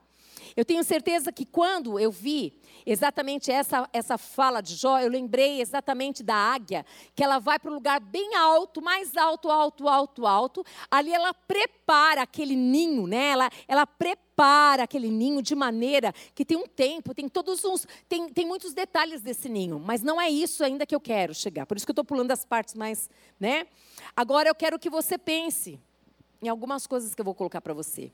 Eu 0.56 0.64
tenho 0.64 0.82
certeza 0.84 1.32
que 1.32 1.44
quando 1.44 1.98
eu 1.98 2.10
vi 2.10 2.58
exatamente 2.86 3.50
essa, 3.50 3.88
essa 3.92 4.16
fala 4.16 4.60
de 4.60 4.74
Jó, 4.74 4.98
eu 4.98 5.10
lembrei 5.10 5.60
exatamente 5.60 6.22
da 6.22 6.34
águia, 6.34 6.84
que 7.14 7.22
ela 7.22 7.38
vai 7.38 7.58
para 7.58 7.70
um 7.70 7.74
lugar 7.74 8.00
bem 8.00 8.34
alto, 8.34 8.80
mais 8.80 9.16
alto, 9.16 9.50
alto, 9.50 9.88
alto, 9.88 10.26
alto. 10.26 10.64
Ali 10.90 11.12
ela 11.12 11.34
prepara 11.34 12.22
aquele 12.22 12.56
ninho, 12.56 13.06
né? 13.06 13.30
Ela, 13.30 13.50
ela 13.66 13.86
prepara 13.86 14.84
aquele 14.84 15.10
ninho 15.10 15.42
de 15.42 15.54
maneira 15.54 16.12
que 16.34 16.44
tem 16.44 16.56
um 16.56 16.66
tempo, 16.66 17.14
tem 17.14 17.28
todos 17.28 17.64
uns, 17.64 17.86
tem, 18.08 18.28
tem 18.28 18.46
muitos 18.46 18.72
detalhes 18.72 19.20
desse 19.20 19.48
ninho, 19.48 19.78
mas 19.78 20.02
não 20.02 20.20
é 20.20 20.30
isso 20.30 20.64
ainda 20.64 20.86
que 20.86 20.94
eu 20.94 21.00
quero 21.00 21.34
chegar. 21.34 21.66
Por 21.66 21.76
isso 21.76 21.86
que 21.86 21.90
eu 21.90 21.94
estou 21.94 22.04
pulando 22.04 22.30
as 22.30 22.44
partes 22.44 22.74
mais, 22.74 23.10
né? 23.38 23.66
Agora 24.16 24.48
eu 24.48 24.54
quero 24.54 24.78
que 24.78 24.88
você 24.88 25.18
pense 25.18 25.78
em 26.40 26.48
algumas 26.48 26.86
coisas 26.86 27.14
que 27.14 27.20
eu 27.20 27.24
vou 27.24 27.34
colocar 27.34 27.60
para 27.60 27.74
você. 27.74 28.12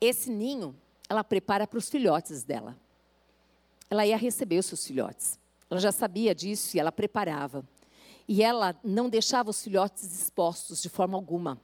Esse 0.00 0.30
ninho 0.30 0.74
ela 1.08 1.24
prepara 1.24 1.66
para 1.66 1.78
os 1.78 1.88
filhotes 1.88 2.44
dela. 2.44 2.76
Ela 3.90 4.06
ia 4.06 4.16
receber 4.16 4.58
os 4.58 4.66
seus 4.66 4.86
filhotes. 4.86 5.38
Ela 5.70 5.80
já 5.80 5.90
sabia 5.90 6.34
disso 6.34 6.76
e 6.76 6.80
ela 6.80 6.92
preparava. 6.92 7.64
E 8.26 8.42
ela 8.42 8.78
não 8.84 9.08
deixava 9.08 9.48
os 9.50 9.62
filhotes 9.62 10.04
expostos 10.04 10.82
de 10.82 10.88
forma 10.88 11.16
alguma. 11.16 11.58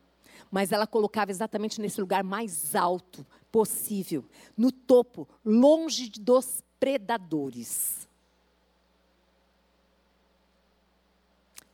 Mas 0.50 0.72
ela 0.72 0.86
colocava 0.86 1.30
exatamente 1.30 1.80
nesse 1.80 2.00
lugar 2.00 2.24
mais 2.24 2.74
alto 2.74 3.26
possível, 3.52 4.24
no 4.56 4.72
topo, 4.72 5.28
longe 5.44 6.10
dos 6.10 6.62
predadores. 6.80 8.08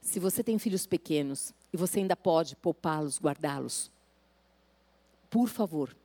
Se 0.03 0.19
você 0.19 0.43
tem 0.43 0.59
filhos 0.59 0.87
pequenos 0.87 1.55
e 1.73 1.77
você 1.77 2.01
ainda 2.01 2.17
pode 2.17 2.57
poupá-los, 2.57 3.19
guardá-los, 3.21 3.91
por 5.31 5.49
favor, 5.49 5.97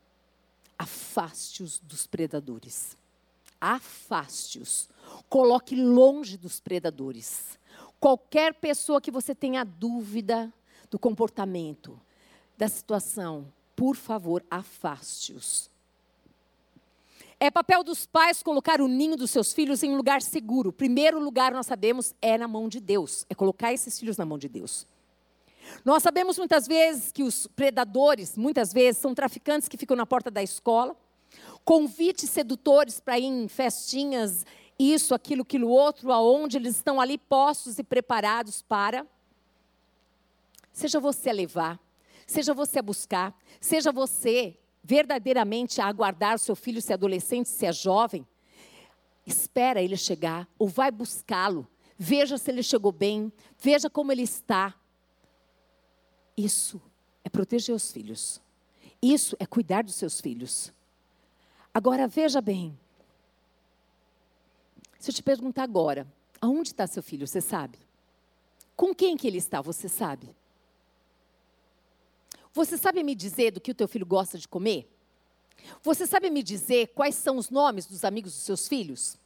afaste-os 0.77 1.79
dos 1.79 2.05
predadores. 2.07 2.97
Afaste-os. 3.59 4.89
Coloque 5.29 5.75
longe 5.75 6.37
dos 6.37 6.59
predadores. 6.59 7.57
Qualquer 7.99 8.53
pessoa 8.53 9.01
que 9.01 9.11
você 9.11 9.33
tenha 9.33 9.63
dúvida 9.63 10.53
do 10.89 10.99
comportamento, 10.99 11.99
da 12.57 12.67
situação, 12.67 13.51
por 13.75 13.95
favor, 13.95 14.43
afaste-os. 14.49 15.69
É 17.39 17.51
papel 17.51 17.83
dos 17.83 18.05
pais 18.05 18.41
colocar 18.41 18.79
o 18.79 18.87
ninho 18.87 19.17
dos 19.17 19.31
seus 19.31 19.53
filhos 19.53 19.83
em 19.83 19.91
um 19.91 19.97
lugar 19.97 20.21
seguro. 20.21 20.71
Primeiro 20.71 21.19
lugar, 21.19 21.51
nós 21.51 21.65
sabemos, 21.65 22.13
é 22.21 22.37
na 22.37 22.47
mão 22.47 22.69
de 22.69 22.79
Deus. 22.79 23.25
É 23.29 23.35
colocar 23.35 23.73
esses 23.73 23.99
filhos 23.99 24.17
na 24.17 24.25
mão 24.25 24.37
de 24.37 24.47
Deus. 24.47 24.87
Nós 25.83 26.03
sabemos 26.03 26.37
muitas 26.37 26.67
vezes 26.67 27.11
que 27.11 27.23
os 27.23 27.47
predadores, 27.47 28.37
muitas 28.37 28.73
vezes, 28.73 29.01
são 29.01 29.13
traficantes 29.13 29.67
que 29.67 29.77
ficam 29.77 29.95
na 29.95 30.05
porta 30.05 30.31
da 30.31 30.41
escola, 30.41 30.95
convites 31.63 32.29
sedutores 32.29 32.99
para 32.99 33.19
ir 33.19 33.25
em 33.25 33.47
festinhas, 33.47 34.45
isso, 34.77 35.15
aquilo, 35.15 35.43
aquilo 35.43 35.69
outro, 35.69 36.11
aonde 36.11 36.57
eles 36.57 36.75
estão 36.75 36.99
ali 36.99 37.17
postos 37.17 37.79
e 37.79 37.83
preparados 37.83 38.61
para. 38.61 39.05
Seja 40.71 40.99
você 40.99 41.29
a 41.29 41.33
levar, 41.33 41.79
seja 42.27 42.53
você 42.53 42.79
a 42.79 42.83
buscar, 42.83 43.33
seja 43.61 43.91
você 43.91 44.57
verdadeiramente 44.83 45.81
a 45.81 45.87
aguardar 45.87 46.37
seu 46.37 46.55
filho, 46.55 46.81
se 46.81 46.91
é 46.91 46.95
adolescente, 46.95 47.49
se 47.49 47.65
é 47.65 47.71
jovem. 47.71 48.27
Espera 49.25 49.81
ele 49.81 49.97
chegar 49.97 50.47
ou 50.59 50.67
vai 50.67 50.91
buscá-lo. 50.91 51.67
Veja 51.97 52.37
se 52.37 52.51
ele 52.51 52.61
chegou 52.61 52.91
bem, 52.91 53.31
veja 53.57 53.89
como 53.89 54.11
ele 54.11 54.21
está. 54.21 54.75
Isso 56.37 56.81
é 57.23 57.29
proteger 57.29 57.73
os 57.73 57.91
filhos. 57.91 58.41
Isso 59.01 59.35
é 59.39 59.45
cuidar 59.45 59.83
dos 59.83 59.95
seus 59.95 60.19
filhos. 60.19 60.71
Agora 61.73 62.07
veja 62.07 62.41
bem. 62.41 62.77
Se 64.99 65.11
eu 65.11 65.15
te 65.15 65.21
perguntar 65.21 65.63
agora, 65.63 66.07
aonde 66.41 66.69
está 66.69 66.87
seu 66.87 67.03
filho, 67.03 67.27
você 67.27 67.41
sabe? 67.41 67.77
Com 68.75 68.93
quem 68.93 69.15
que 69.15 69.27
ele 69.27 69.37
está, 69.37 69.61
você 69.61 69.87
sabe? 69.87 70.35
Você 72.53 72.77
sabe 72.77 73.03
me 73.03 73.13
dizer 73.13 73.51
do 73.51 73.61
que 73.61 73.71
o 73.71 73.75
teu 73.75 73.87
filho 73.87 74.05
gosta 74.05 74.37
de 74.37 74.47
comer? 74.47 74.89
Você 75.81 76.05
sabe 76.05 76.29
me 76.29 76.41
dizer 76.41 76.87
quais 76.87 77.15
são 77.15 77.37
os 77.37 77.49
nomes 77.49 77.85
dos 77.85 78.03
amigos 78.03 78.33
dos 78.33 78.43
seus 78.43 78.67
filhos? 78.67 79.17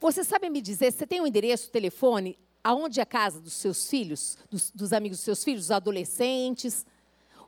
Você 0.00 0.24
sabe 0.24 0.50
me 0.50 0.60
dizer, 0.60 0.92
você 0.92 1.06
tem 1.06 1.20
o 1.20 1.24
um 1.24 1.26
endereço, 1.26 1.68
o 1.68 1.72
telefone 1.72 2.38
aonde 2.68 3.00
é 3.00 3.02
a 3.02 3.06
casa 3.06 3.40
dos 3.40 3.54
seus 3.54 3.88
filhos, 3.88 4.36
dos, 4.50 4.70
dos 4.72 4.92
amigos 4.92 5.16
dos 5.16 5.24
seus 5.24 5.42
filhos, 5.42 5.64
os 5.64 5.70
adolescentes, 5.70 6.84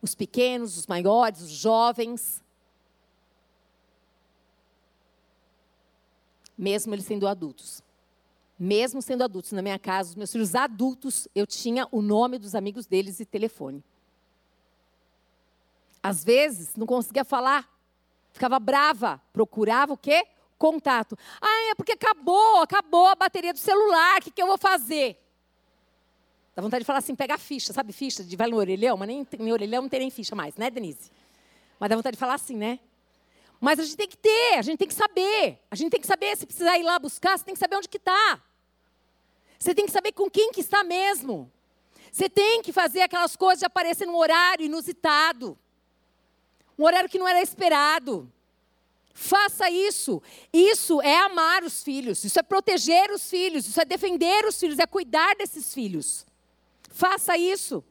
os 0.00 0.14
pequenos, 0.14 0.78
os 0.78 0.86
maiores, 0.86 1.42
os 1.42 1.50
jovens. 1.50 2.42
Mesmo 6.56 6.94
eles 6.94 7.04
sendo 7.04 7.28
adultos. 7.28 7.82
Mesmo 8.58 9.02
sendo 9.02 9.22
adultos, 9.22 9.52
na 9.52 9.60
minha 9.60 9.78
casa, 9.78 10.08
os 10.08 10.16
meus 10.16 10.32
filhos 10.32 10.54
adultos, 10.54 11.28
eu 11.34 11.46
tinha 11.46 11.86
o 11.92 12.00
nome 12.00 12.38
dos 12.38 12.54
amigos 12.54 12.86
deles 12.86 13.20
e 13.20 13.26
telefone. 13.26 13.84
Às 16.02 16.24
vezes, 16.24 16.74
não 16.76 16.86
conseguia 16.86 17.26
falar, 17.26 17.68
ficava 18.32 18.58
brava, 18.58 19.20
procurava 19.34 19.92
o 19.92 19.98
quê? 19.98 20.26
Contato. 20.60 21.18
Ah, 21.40 21.70
é 21.70 21.74
porque 21.74 21.92
acabou, 21.92 22.60
acabou 22.60 23.06
a 23.06 23.14
bateria 23.14 23.52
do 23.52 23.58
celular, 23.58 24.18
o 24.18 24.22
que, 24.22 24.30
que 24.30 24.42
eu 24.42 24.46
vou 24.46 24.58
fazer? 24.58 25.18
Dá 26.54 26.60
vontade 26.60 26.82
de 26.82 26.86
falar 26.86 26.98
assim, 26.98 27.14
pega 27.14 27.34
a 27.34 27.38
ficha, 27.38 27.72
sabe 27.72 27.94
ficha 27.94 28.22
de 28.22 28.36
vai 28.36 28.46
no 28.46 28.58
orelhão? 28.58 28.94
Mas 28.98 29.08
nem 29.08 29.26
em 29.38 29.52
orelhão 29.52 29.82
não 29.82 29.88
tem 29.88 30.00
nem 30.00 30.10
ficha 30.10 30.36
mais, 30.36 30.56
né, 30.56 30.70
Denise? 30.70 31.10
Mas 31.78 31.88
dá 31.88 31.96
vontade 31.96 32.14
de 32.14 32.20
falar 32.20 32.34
assim, 32.34 32.56
né? 32.56 32.78
Mas 33.58 33.78
a 33.78 33.84
gente 33.84 33.96
tem 33.96 34.08
que 34.08 34.18
ter, 34.18 34.58
a 34.58 34.62
gente 34.62 34.78
tem 34.78 34.88
que 34.88 34.94
saber. 34.94 35.58
A 35.70 35.74
gente 35.74 35.90
tem 35.90 36.00
que 36.00 36.06
saber, 36.06 36.36
se 36.36 36.44
precisar 36.44 36.76
ir 36.78 36.82
lá 36.82 36.98
buscar, 36.98 37.38
você 37.38 37.44
tem 37.44 37.54
que 37.54 37.60
saber 37.60 37.76
onde 37.76 37.88
que 37.88 37.96
está. 37.96 38.42
Você 39.58 39.74
tem 39.74 39.86
que 39.86 39.92
saber 39.92 40.12
com 40.12 40.28
quem 40.28 40.52
que 40.52 40.60
está 40.60 40.84
mesmo. 40.84 41.50
Você 42.12 42.28
tem 42.28 42.60
que 42.60 42.72
fazer 42.72 43.00
aquelas 43.00 43.34
coisas 43.34 43.60
de 43.60 43.66
aparecer 43.66 44.06
num 44.06 44.16
horário 44.16 44.66
inusitado. 44.66 45.58
Um 46.78 46.84
horário 46.84 47.08
que 47.08 47.18
não 47.18 47.28
era 47.28 47.40
esperado. 47.40 48.30
Faça 49.12 49.68
isso. 49.70 50.22
Isso 50.52 51.00
é 51.02 51.18
amar 51.18 51.62
os 51.62 51.82
filhos, 51.82 52.24
isso 52.24 52.38
é 52.38 52.42
proteger 52.42 53.10
os 53.10 53.28
filhos, 53.28 53.66
isso 53.66 53.80
é 53.80 53.84
defender 53.84 54.44
os 54.46 54.58
filhos, 54.58 54.78
é 54.78 54.86
cuidar 54.86 55.34
desses 55.36 55.74
filhos. 55.74 56.26
Faça 56.90 57.36
isso. 57.36 57.84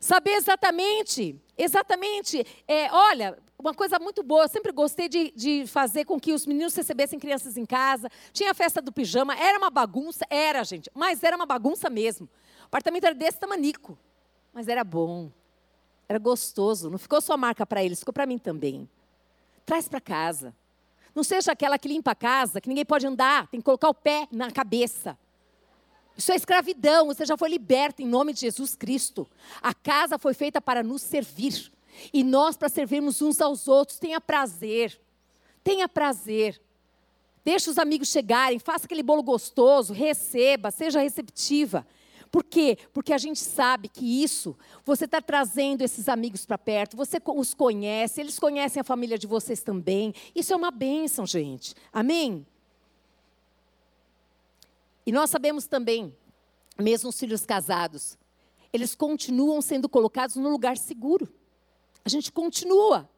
Saber 0.00 0.32
exatamente, 0.32 1.40
exatamente. 1.56 2.46
É, 2.66 2.90
olha, 2.92 3.36
uma 3.58 3.74
coisa 3.74 3.98
muito 3.98 4.22
boa, 4.22 4.44
eu 4.44 4.48
sempre 4.48 4.70
gostei 4.70 5.08
de, 5.08 5.32
de, 5.32 5.66
fazer 5.66 6.04
com 6.04 6.20
que 6.20 6.32
os 6.32 6.46
meninos 6.46 6.74
recebessem 6.74 7.18
crianças 7.18 7.56
em 7.56 7.66
casa. 7.66 8.08
Tinha 8.32 8.52
a 8.52 8.54
festa 8.54 8.80
do 8.80 8.92
pijama, 8.92 9.36
era 9.36 9.58
uma 9.58 9.70
bagunça, 9.70 10.24
era, 10.30 10.62
gente, 10.62 10.88
mas 10.94 11.22
era 11.24 11.34
uma 11.34 11.46
bagunça 11.46 11.90
mesmo. 11.90 12.28
O 12.62 12.66
apartamento 12.66 13.04
era 13.04 13.14
desse 13.14 13.38
tamanico, 13.38 13.98
mas 14.52 14.68
era 14.68 14.84
bom, 14.84 15.32
era 16.08 16.18
gostoso. 16.18 16.88
Não 16.88 16.98
ficou 16.98 17.20
só 17.20 17.36
marca 17.36 17.66
para 17.66 17.82
eles, 17.82 17.98
ficou 17.98 18.14
para 18.14 18.26
mim 18.26 18.38
também. 18.38 18.88
Traz 19.68 19.86
para 19.86 20.00
casa. 20.00 20.54
Não 21.14 21.22
seja 21.22 21.52
aquela 21.52 21.78
que 21.78 21.86
limpa 21.86 22.12
a 22.12 22.14
casa, 22.14 22.58
que 22.58 22.70
ninguém 22.70 22.86
pode 22.86 23.06
andar, 23.06 23.48
tem 23.48 23.60
que 23.60 23.64
colocar 23.64 23.90
o 23.90 23.92
pé 23.92 24.26
na 24.32 24.50
cabeça. 24.50 25.14
Isso 26.16 26.32
é 26.32 26.36
escravidão, 26.36 27.08
você 27.08 27.26
já 27.26 27.36
foi 27.36 27.50
liberto 27.50 28.00
em 28.00 28.06
nome 28.06 28.32
de 28.32 28.40
Jesus 28.40 28.74
Cristo. 28.74 29.28
A 29.60 29.74
casa 29.74 30.18
foi 30.18 30.32
feita 30.32 30.58
para 30.58 30.82
nos 30.82 31.02
servir. 31.02 31.70
E 32.14 32.24
nós 32.24 32.56
para 32.56 32.70
servirmos 32.70 33.20
uns 33.20 33.42
aos 33.42 33.68
outros. 33.68 33.98
Tenha 33.98 34.18
prazer. 34.22 34.98
Tenha 35.62 35.86
prazer. 35.86 36.58
Deixe 37.44 37.68
os 37.68 37.76
amigos 37.76 38.08
chegarem, 38.08 38.58
faça 38.58 38.86
aquele 38.86 39.02
bolo 39.02 39.22
gostoso, 39.22 39.92
receba, 39.92 40.70
seja 40.70 41.02
receptiva. 41.02 41.86
Por 42.30 42.44
quê? 42.44 42.76
Porque 42.92 43.12
a 43.12 43.18
gente 43.18 43.40
sabe 43.40 43.88
que 43.88 44.22
isso, 44.22 44.56
você 44.84 45.06
está 45.06 45.20
trazendo 45.20 45.82
esses 45.82 46.08
amigos 46.08 46.44
para 46.44 46.58
perto, 46.58 46.96
você 46.96 47.18
os 47.26 47.54
conhece, 47.54 48.20
eles 48.20 48.38
conhecem 48.38 48.80
a 48.80 48.84
família 48.84 49.18
de 49.18 49.26
vocês 49.26 49.62
também. 49.62 50.14
Isso 50.34 50.52
é 50.52 50.56
uma 50.56 50.70
bênção, 50.70 51.26
gente. 51.26 51.74
Amém? 51.92 52.46
E 55.06 55.12
nós 55.12 55.30
sabemos 55.30 55.66
também, 55.66 56.14
mesmo 56.78 57.08
os 57.08 57.18
filhos 57.18 57.46
casados, 57.46 58.18
eles 58.72 58.94
continuam 58.94 59.62
sendo 59.62 59.88
colocados 59.88 60.36
no 60.36 60.50
lugar 60.50 60.76
seguro. 60.76 61.26
A 62.04 62.08
gente 62.10 62.30
continua. 62.30 63.08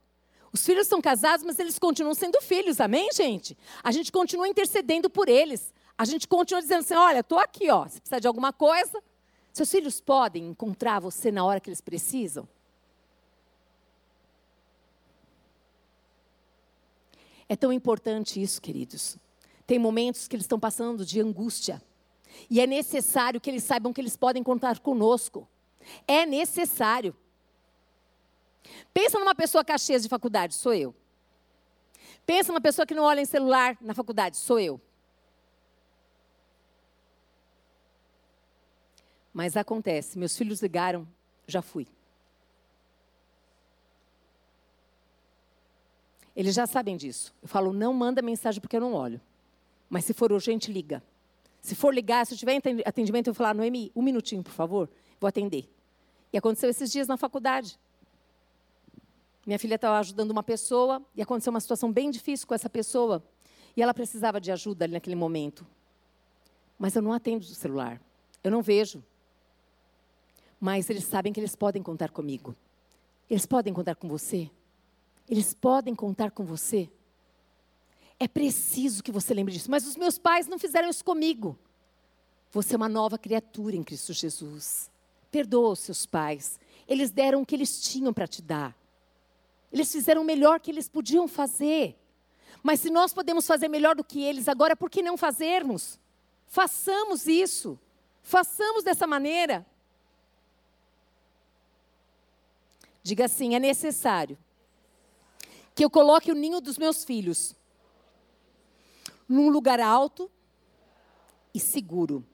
Os 0.52 0.64
filhos 0.64 0.86
são 0.86 1.00
casados, 1.00 1.44
mas 1.44 1.58
eles 1.58 1.78
continuam 1.78 2.14
sendo 2.14 2.40
filhos, 2.40 2.80
amém, 2.80 3.08
gente? 3.12 3.56
A 3.82 3.92
gente 3.92 4.10
continua 4.10 4.48
intercedendo 4.48 5.08
por 5.08 5.28
eles. 5.28 5.72
A 6.00 6.06
gente 6.06 6.26
continua 6.26 6.62
dizendo 6.62 6.80
assim: 6.80 6.94
olha, 6.94 7.20
estou 7.20 7.38
aqui, 7.38 7.68
ó. 7.68 7.86
Se 7.86 8.00
precisar 8.00 8.20
de 8.20 8.26
alguma 8.26 8.54
coisa, 8.54 9.02
seus 9.52 9.70
filhos 9.70 10.00
podem 10.00 10.46
encontrar 10.46 10.98
você 10.98 11.30
na 11.30 11.44
hora 11.44 11.60
que 11.60 11.68
eles 11.68 11.82
precisam. 11.82 12.48
É 17.46 17.54
tão 17.54 17.70
importante 17.70 18.40
isso, 18.40 18.62
queridos. 18.62 19.18
Tem 19.66 19.78
momentos 19.78 20.26
que 20.26 20.34
eles 20.34 20.44
estão 20.44 20.58
passando 20.58 21.04
de 21.04 21.20
angústia. 21.20 21.82
E 22.48 22.62
é 22.62 22.66
necessário 22.66 23.38
que 23.38 23.50
eles 23.50 23.62
saibam 23.62 23.92
que 23.92 24.00
eles 24.00 24.16
podem 24.16 24.42
contar 24.42 24.78
conosco. 24.78 25.46
É 26.08 26.24
necessário. 26.24 27.14
Pensa 28.94 29.18
numa 29.18 29.34
pessoa 29.34 29.62
cachês 29.62 30.02
de 30.02 30.08
faculdade, 30.08 30.54
sou 30.54 30.72
eu. 30.72 30.94
Pensa 32.24 32.52
numa 32.52 32.60
pessoa 32.62 32.86
que 32.86 32.94
não 32.94 33.02
olha 33.02 33.20
em 33.20 33.26
celular 33.26 33.76
na 33.82 33.92
faculdade, 33.92 34.38
sou 34.38 34.58
eu. 34.58 34.80
Mas 39.32 39.56
acontece, 39.56 40.18
meus 40.18 40.36
filhos 40.36 40.60
ligaram, 40.60 41.06
já 41.46 41.62
fui. 41.62 41.86
Eles 46.34 46.54
já 46.54 46.66
sabem 46.66 46.96
disso. 46.96 47.34
Eu 47.42 47.48
falo, 47.48 47.72
não 47.72 47.92
manda 47.92 48.22
mensagem 48.22 48.60
porque 48.60 48.76
eu 48.76 48.80
não 48.80 48.94
olho. 48.94 49.20
Mas 49.88 50.04
se 50.04 50.14
for 50.14 50.32
urgente, 50.32 50.72
liga. 50.72 51.02
Se 51.60 51.74
for 51.74 51.94
ligar, 51.94 52.26
se 52.26 52.34
eu 52.34 52.38
tiver 52.38 52.60
atendimento, 52.86 53.28
eu 53.28 53.34
vou 53.34 53.38
falar, 53.38 53.54
Noemi, 53.54 53.92
um 53.94 54.02
minutinho, 54.02 54.42
por 54.42 54.52
favor, 54.52 54.88
vou 55.20 55.28
atender. 55.28 55.68
E 56.32 56.38
aconteceu 56.38 56.70
esses 56.70 56.90
dias 56.90 57.06
na 57.06 57.16
faculdade. 57.16 57.78
Minha 59.46 59.58
filha 59.58 59.74
estava 59.74 59.98
ajudando 59.98 60.30
uma 60.30 60.42
pessoa 60.42 61.02
e 61.14 61.20
aconteceu 61.20 61.50
uma 61.50 61.60
situação 61.60 61.92
bem 61.92 62.10
difícil 62.10 62.46
com 62.46 62.54
essa 62.54 62.70
pessoa. 62.70 63.22
E 63.76 63.82
ela 63.82 63.92
precisava 63.92 64.40
de 64.40 64.50
ajuda 64.50 64.84
ali 64.84 64.94
naquele 64.94 65.16
momento. 65.16 65.66
Mas 66.78 66.94
eu 66.94 67.02
não 67.02 67.12
atendo 67.12 67.44
o 67.44 67.48
celular. 67.48 68.00
Eu 68.42 68.50
não 68.50 68.62
vejo. 68.62 69.02
Mas 70.60 70.90
eles 70.90 71.04
sabem 71.04 71.32
que 71.32 71.40
eles 71.40 71.56
podem 71.56 71.82
contar 71.82 72.10
comigo. 72.10 72.54
Eles 73.28 73.46
podem 73.46 73.72
contar 73.72 73.94
com 73.94 74.08
você. 74.08 74.50
Eles 75.28 75.54
podem 75.54 75.94
contar 75.94 76.30
com 76.30 76.44
você. 76.44 76.90
É 78.18 78.28
preciso 78.28 79.02
que 79.02 79.10
você 79.10 79.32
lembre 79.32 79.54
disso. 79.54 79.70
Mas 79.70 79.86
os 79.86 79.96
meus 79.96 80.18
pais 80.18 80.46
não 80.46 80.58
fizeram 80.58 80.90
isso 80.90 81.04
comigo. 81.04 81.58
Você 82.52 82.74
é 82.74 82.76
uma 82.76 82.88
nova 82.88 83.16
criatura 83.16 83.76
em 83.76 83.82
Cristo 83.82 84.12
Jesus. 84.12 84.90
Perdoa 85.30 85.70
os 85.70 85.78
seus 85.78 86.04
pais. 86.04 86.60
Eles 86.86 87.10
deram 87.10 87.40
o 87.40 87.46
que 87.46 87.54
eles 87.54 87.80
tinham 87.80 88.12
para 88.12 88.26
te 88.26 88.42
dar. 88.42 88.76
Eles 89.72 89.90
fizeram 89.90 90.22
o 90.22 90.24
melhor 90.24 90.60
que 90.60 90.70
eles 90.70 90.88
podiam 90.88 91.28
fazer. 91.28 91.96
Mas 92.62 92.80
se 92.80 92.90
nós 92.90 93.14
podemos 93.14 93.46
fazer 93.46 93.68
melhor 93.68 93.94
do 93.94 94.04
que 94.04 94.20
eles 94.20 94.48
agora, 94.48 94.76
por 94.76 94.90
que 94.90 95.00
não 95.00 95.16
fazermos? 95.16 95.98
Façamos 96.46 97.26
isso. 97.26 97.78
Façamos 98.22 98.82
dessa 98.82 99.06
maneira. 99.06 99.64
Diga 103.10 103.24
assim: 103.24 103.56
é 103.56 103.58
necessário 103.58 104.38
que 105.74 105.84
eu 105.84 105.90
coloque 105.90 106.30
o 106.30 106.34
ninho 106.34 106.60
dos 106.60 106.78
meus 106.78 107.02
filhos 107.02 107.56
num 109.28 109.48
lugar 109.48 109.80
alto 109.80 110.30
e 111.52 111.58
seguro. 111.58 112.24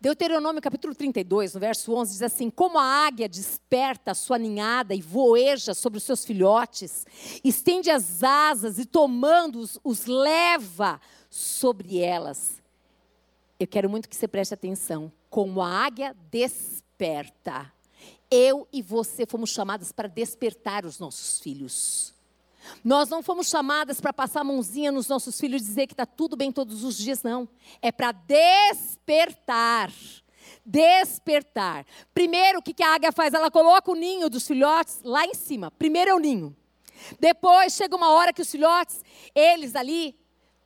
Deuteronômio 0.00 0.60
capítulo 0.60 0.96
32, 0.96 1.54
no 1.54 1.60
verso 1.60 1.94
11, 1.94 2.10
diz 2.10 2.22
assim: 2.22 2.50
Como 2.50 2.76
a 2.76 3.06
águia 3.06 3.28
desperta 3.28 4.10
a 4.10 4.14
sua 4.14 4.36
ninhada 4.36 4.96
e 4.96 5.00
voeja 5.00 5.74
sobre 5.74 5.98
os 5.98 6.02
seus 6.02 6.24
filhotes, 6.24 7.06
estende 7.44 7.88
as 7.88 8.24
asas 8.24 8.80
e 8.80 8.84
tomando-os, 8.84 9.78
os 9.84 10.06
leva 10.06 11.00
sobre 11.30 12.00
elas. 12.00 12.60
Eu 13.60 13.68
quero 13.68 13.88
muito 13.88 14.08
que 14.08 14.16
você 14.16 14.26
preste 14.26 14.54
atenção. 14.54 15.12
Como 15.30 15.62
a 15.62 15.68
águia 15.68 16.16
desperta. 16.32 17.72
Eu 18.34 18.66
e 18.72 18.80
você 18.80 19.26
fomos 19.26 19.50
chamadas 19.50 19.92
para 19.92 20.08
despertar 20.08 20.86
os 20.86 20.98
nossos 20.98 21.38
filhos. 21.38 22.14
Nós 22.82 23.10
não 23.10 23.22
fomos 23.22 23.46
chamadas 23.46 24.00
para 24.00 24.10
passar 24.10 24.40
a 24.40 24.44
mãozinha 24.44 24.90
nos 24.90 25.06
nossos 25.06 25.38
filhos 25.38 25.60
e 25.60 25.66
dizer 25.66 25.86
que 25.86 25.92
está 25.92 26.06
tudo 26.06 26.34
bem 26.34 26.50
todos 26.50 26.82
os 26.82 26.96
dias, 26.96 27.22
não. 27.22 27.46
É 27.82 27.92
para 27.92 28.10
despertar. 28.10 29.92
Despertar. 30.64 31.84
Primeiro, 32.14 32.60
o 32.60 32.62
que 32.62 32.82
a 32.82 32.94
águia 32.94 33.12
faz? 33.12 33.34
Ela 33.34 33.50
coloca 33.50 33.90
o 33.90 33.94
ninho 33.94 34.30
dos 34.30 34.46
filhotes 34.46 35.02
lá 35.02 35.26
em 35.26 35.34
cima. 35.34 35.70
Primeiro 35.70 36.12
é 36.12 36.14
o 36.14 36.18
ninho. 36.18 36.56
Depois 37.20 37.74
chega 37.74 37.94
uma 37.94 38.12
hora 38.12 38.32
que 38.32 38.40
os 38.40 38.50
filhotes, 38.50 39.04
eles 39.34 39.76
ali, 39.76 40.18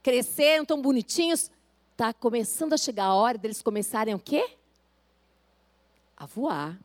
crescendo, 0.04 0.66
tão 0.66 0.80
bonitinhos, 0.80 1.50
está 1.90 2.12
começando 2.12 2.74
a 2.74 2.76
chegar 2.76 3.06
a 3.06 3.14
hora 3.14 3.36
deles 3.36 3.60
começarem 3.60 4.14
o 4.14 4.20
quê? 4.20 4.56
A 6.16 6.26
voar. 6.26 6.78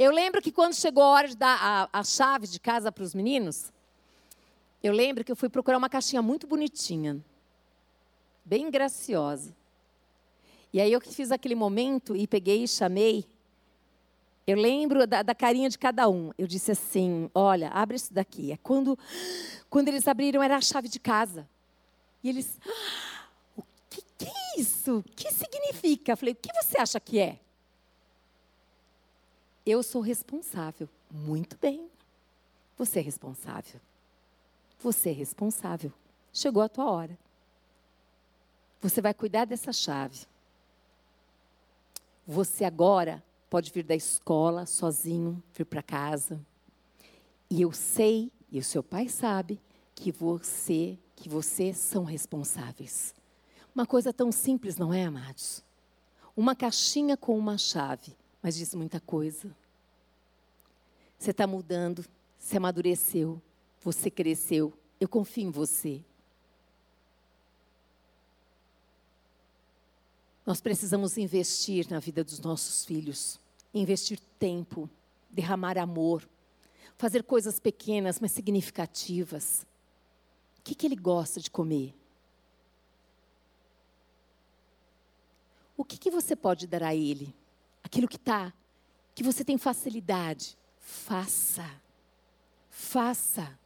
Eu 0.00 0.12
lembro 0.12 0.40
que 0.40 0.50
quando 0.50 0.72
chegou 0.72 1.02
a 1.02 1.08
hora 1.08 1.28
de 1.28 1.36
dar 1.36 1.58
a, 1.60 2.00
a 2.00 2.02
chave 2.02 2.46
de 2.46 2.58
casa 2.58 2.90
para 2.90 3.04
os 3.04 3.14
meninos, 3.14 3.70
eu 4.82 4.94
lembro 4.94 5.22
que 5.22 5.30
eu 5.30 5.36
fui 5.36 5.50
procurar 5.50 5.76
uma 5.76 5.90
caixinha 5.90 6.22
muito 6.22 6.46
bonitinha, 6.46 7.22
bem 8.42 8.70
graciosa. 8.70 9.54
E 10.72 10.80
aí 10.80 10.90
eu 10.90 11.02
que 11.02 11.14
fiz 11.14 11.30
aquele 11.30 11.54
momento 11.54 12.16
e 12.16 12.26
peguei 12.26 12.64
e 12.64 12.66
chamei. 12.66 13.26
Eu 14.46 14.56
lembro 14.56 15.06
da, 15.06 15.22
da, 15.22 15.34
carinha 15.34 15.68
de 15.68 15.78
cada 15.78 16.08
um. 16.08 16.32
Eu 16.38 16.46
disse 16.46 16.70
assim: 16.70 17.30
Olha, 17.34 17.68
abre 17.68 17.96
isso 17.96 18.14
daqui. 18.14 18.52
É 18.52 18.56
quando, 18.56 18.98
quando 19.68 19.88
eles 19.88 20.08
abriram, 20.08 20.42
era 20.42 20.56
a 20.56 20.62
chave 20.62 20.88
de 20.88 20.98
casa. 20.98 21.46
E 22.24 22.30
eles: 22.30 22.58
ah, 22.66 23.28
O 23.54 23.62
que, 23.90 24.02
que 24.16 24.24
é 24.24 24.60
isso? 24.60 25.00
O 25.00 25.02
que 25.02 25.30
significa? 25.30 26.12
Eu 26.12 26.16
falei: 26.16 26.32
O 26.32 26.36
que 26.38 26.50
você 26.54 26.80
acha 26.80 26.98
que 26.98 27.18
é? 27.18 27.38
Eu 29.70 29.84
sou 29.84 30.02
responsável. 30.02 30.88
Muito 31.08 31.56
bem. 31.56 31.88
Você 32.76 32.98
é 32.98 33.02
responsável. 33.02 33.80
Você 34.80 35.10
é 35.10 35.12
responsável. 35.12 35.92
Chegou 36.32 36.60
a 36.60 36.68
tua 36.68 36.90
hora. 36.90 37.16
Você 38.80 39.00
vai 39.00 39.14
cuidar 39.14 39.44
dessa 39.44 39.72
chave. 39.72 40.26
Você 42.26 42.64
agora 42.64 43.22
pode 43.48 43.70
vir 43.70 43.84
da 43.84 43.94
escola 43.94 44.66
sozinho, 44.66 45.40
vir 45.54 45.66
para 45.66 45.84
casa. 45.84 46.40
E 47.48 47.62
eu 47.62 47.70
sei, 47.70 48.32
e 48.50 48.58
o 48.58 48.64
seu 48.64 48.82
pai 48.82 49.08
sabe, 49.08 49.60
que 49.94 50.10
você, 50.10 50.98
que 51.14 51.28
vocês 51.28 51.76
são 51.76 52.02
responsáveis. 52.02 53.14
Uma 53.72 53.86
coisa 53.86 54.12
tão 54.12 54.32
simples, 54.32 54.76
não 54.76 54.92
é, 54.92 55.04
amados? 55.04 55.62
Uma 56.36 56.56
caixinha 56.56 57.16
com 57.16 57.38
uma 57.38 57.56
chave, 57.56 58.16
mas 58.42 58.56
diz 58.56 58.74
muita 58.74 58.98
coisa. 58.98 59.54
Você 61.20 61.32
está 61.32 61.46
mudando, 61.46 62.02
você 62.38 62.56
amadureceu, 62.56 63.42
você 63.82 64.10
cresceu. 64.10 64.72
Eu 64.98 65.06
confio 65.06 65.44
em 65.44 65.50
você. 65.50 66.02
Nós 70.46 70.62
precisamos 70.62 71.18
investir 71.18 71.86
na 71.90 72.00
vida 72.00 72.24
dos 72.24 72.40
nossos 72.40 72.86
filhos, 72.86 73.38
investir 73.74 74.18
tempo, 74.38 74.88
derramar 75.28 75.76
amor, 75.76 76.26
fazer 76.96 77.22
coisas 77.22 77.60
pequenas, 77.60 78.18
mas 78.18 78.32
significativas. 78.32 79.66
O 80.58 80.62
que, 80.62 80.74
que 80.74 80.86
ele 80.86 80.96
gosta 80.96 81.38
de 81.38 81.50
comer? 81.50 81.94
O 85.76 85.84
que, 85.84 85.98
que 85.98 86.10
você 86.10 86.34
pode 86.34 86.66
dar 86.66 86.82
a 86.82 86.94
ele? 86.94 87.34
Aquilo 87.84 88.08
que 88.08 88.16
está, 88.16 88.54
que 89.14 89.22
você 89.22 89.44
tem 89.44 89.58
facilidade. 89.58 90.58
Faça. 90.80 91.64
Faça. 92.70 93.58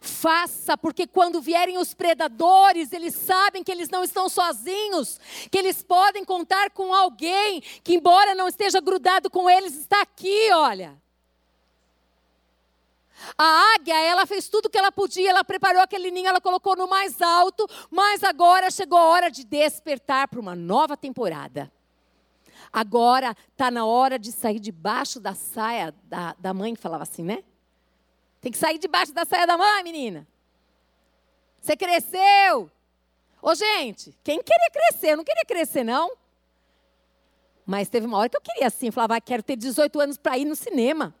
Faça, 0.00 0.78
porque 0.78 1.06
quando 1.06 1.42
vierem 1.42 1.76
os 1.76 1.92
predadores, 1.92 2.90
eles 2.92 3.14
sabem 3.14 3.62
que 3.62 3.70
eles 3.70 3.90
não 3.90 4.02
estão 4.02 4.30
sozinhos, 4.30 5.20
que 5.50 5.58
eles 5.58 5.82
podem 5.82 6.24
contar 6.24 6.70
com 6.70 6.94
alguém 6.94 7.60
que, 7.84 7.94
embora 7.94 8.34
não 8.34 8.48
esteja 8.48 8.80
grudado 8.80 9.28
com 9.28 9.48
eles, 9.48 9.76
está 9.76 10.00
aqui, 10.00 10.50
olha. 10.52 10.96
A 13.36 13.74
águia, 13.74 14.00
ela 14.00 14.24
fez 14.24 14.48
tudo 14.48 14.66
o 14.66 14.70
que 14.70 14.78
ela 14.78 14.90
podia, 14.90 15.28
ela 15.28 15.44
preparou 15.44 15.82
aquele 15.82 16.10
ninho, 16.10 16.28
ela 16.28 16.40
colocou 16.40 16.74
no 16.74 16.88
mais 16.88 17.20
alto, 17.20 17.68
mas 17.90 18.24
agora 18.24 18.70
chegou 18.70 18.96
a 18.96 19.04
hora 19.04 19.30
de 19.30 19.44
despertar 19.44 20.28
para 20.28 20.40
uma 20.40 20.56
nova 20.56 20.96
temporada. 20.96 21.70
Agora 22.72 23.36
está 23.50 23.70
na 23.70 23.84
hora 23.84 24.18
de 24.18 24.30
sair 24.30 24.60
debaixo 24.60 25.18
da 25.18 25.34
saia 25.34 25.94
da, 26.04 26.34
da 26.38 26.54
mãe, 26.54 26.74
que 26.74 26.80
falava 26.80 27.02
assim, 27.02 27.22
né? 27.22 27.42
Tem 28.40 28.52
que 28.52 28.58
sair 28.58 28.78
debaixo 28.78 29.12
da 29.12 29.24
saia 29.24 29.46
da 29.46 29.58
mãe, 29.58 29.82
menina. 29.82 30.26
Você 31.60 31.76
cresceu. 31.76 32.70
Ô, 33.42 33.54
gente, 33.54 34.16
quem 34.22 34.40
queria 34.42 34.70
crescer? 34.70 35.12
Eu 35.12 35.16
não 35.16 35.24
queria 35.24 35.44
crescer, 35.44 35.82
não. 35.82 36.16
Mas 37.66 37.88
teve 37.88 38.06
uma 38.06 38.18
hora 38.18 38.28
que 38.28 38.36
eu 38.36 38.40
queria 38.40 38.66
assim, 38.66 38.86
eu 38.86 38.92
falava, 38.92 39.16
ah, 39.16 39.20
quero 39.20 39.42
ter 39.42 39.56
18 39.56 40.00
anos 40.00 40.16
para 40.16 40.38
ir 40.38 40.44
no 40.44 40.56
cinema. 40.56 41.14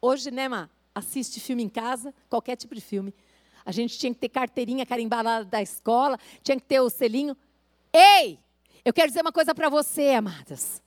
Hoje, 0.00 0.30
né, 0.30 0.48
Má? 0.48 0.68
Assiste 0.94 1.40
filme 1.40 1.62
em 1.62 1.68
casa, 1.68 2.14
qualquer 2.28 2.56
tipo 2.56 2.74
de 2.74 2.80
filme. 2.80 3.14
A 3.64 3.72
gente 3.72 3.98
tinha 3.98 4.12
que 4.12 4.18
ter 4.18 4.28
carteirinha 4.28 4.86
carimbada 4.86 5.44
da 5.44 5.60
escola, 5.60 6.18
tinha 6.42 6.56
que 6.56 6.62
ter 6.62 6.80
o 6.80 6.88
selinho. 6.88 7.36
Ei! 7.92 8.38
Eu 8.88 8.92
quero 8.94 9.08
dizer 9.08 9.20
uma 9.20 9.30
coisa 9.30 9.54
para 9.54 9.68
você, 9.68 10.12
amadas. 10.12 10.82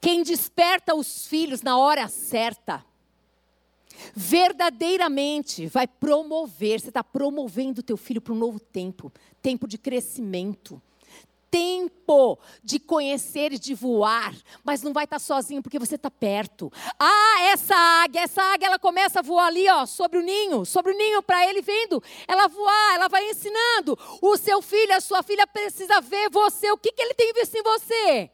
Quem 0.00 0.22
desperta 0.22 0.94
os 0.94 1.26
filhos 1.26 1.60
na 1.60 1.76
hora 1.76 2.06
certa, 2.06 2.86
verdadeiramente 4.14 5.66
vai 5.66 5.88
promover, 5.88 6.80
você 6.80 6.86
está 6.86 7.02
promovendo 7.02 7.80
o 7.80 7.82
teu 7.82 7.96
filho 7.96 8.20
para 8.20 8.32
um 8.32 8.38
novo 8.38 8.60
tempo, 8.60 9.12
tempo 9.42 9.66
de 9.66 9.76
crescimento 9.76 10.80
tempo 11.52 12.38
de 12.64 12.80
conhecer 12.80 13.52
e 13.52 13.58
de 13.58 13.74
voar, 13.74 14.34
mas 14.64 14.82
não 14.82 14.94
vai 14.94 15.04
estar 15.04 15.18
sozinho 15.18 15.62
porque 15.62 15.78
você 15.78 15.96
está 15.96 16.10
perto. 16.10 16.72
Ah, 16.98 17.42
essa 17.52 17.76
águia, 17.76 18.22
essa 18.22 18.42
águia, 18.42 18.68
ela 18.68 18.78
começa 18.78 19.18
a 19.18 19.22
voar 19.22 19.48
ali, 19.48 19.68
ó, 19.68 19.84
sobre 19.84 20.18
o 20.18 20.22
ninho, 20.22 20.64
sobre 20.64 20.92
o 20.92 20.96
ninho 20.96 21.22
para 21.22 21.46
ele 21.46 21.60
vendo, 21.60 22.02
ela 22.26 22.48
voar, 22.48 22.94
ela 22.94 23.08
vai 23.08 23.28
ensinando. 23.28 23.98
O 24.22 24.34
seu 24.38 24.62
filho, 24.62 24.96
a 24.96 25.00
sua 25.00 25.22
filha 25.22 25.46
precisa 25.46 26.00
ver 26.00 26.30
você, 26.30 26.72
o 26.72 26.78
que, 26.78 26.90
que 26.90 27.02
ele 27.02 27.12
tem 27.12 27.34
visto 27.34 27.54
em 27.54 27.62
você. 27.62 28.30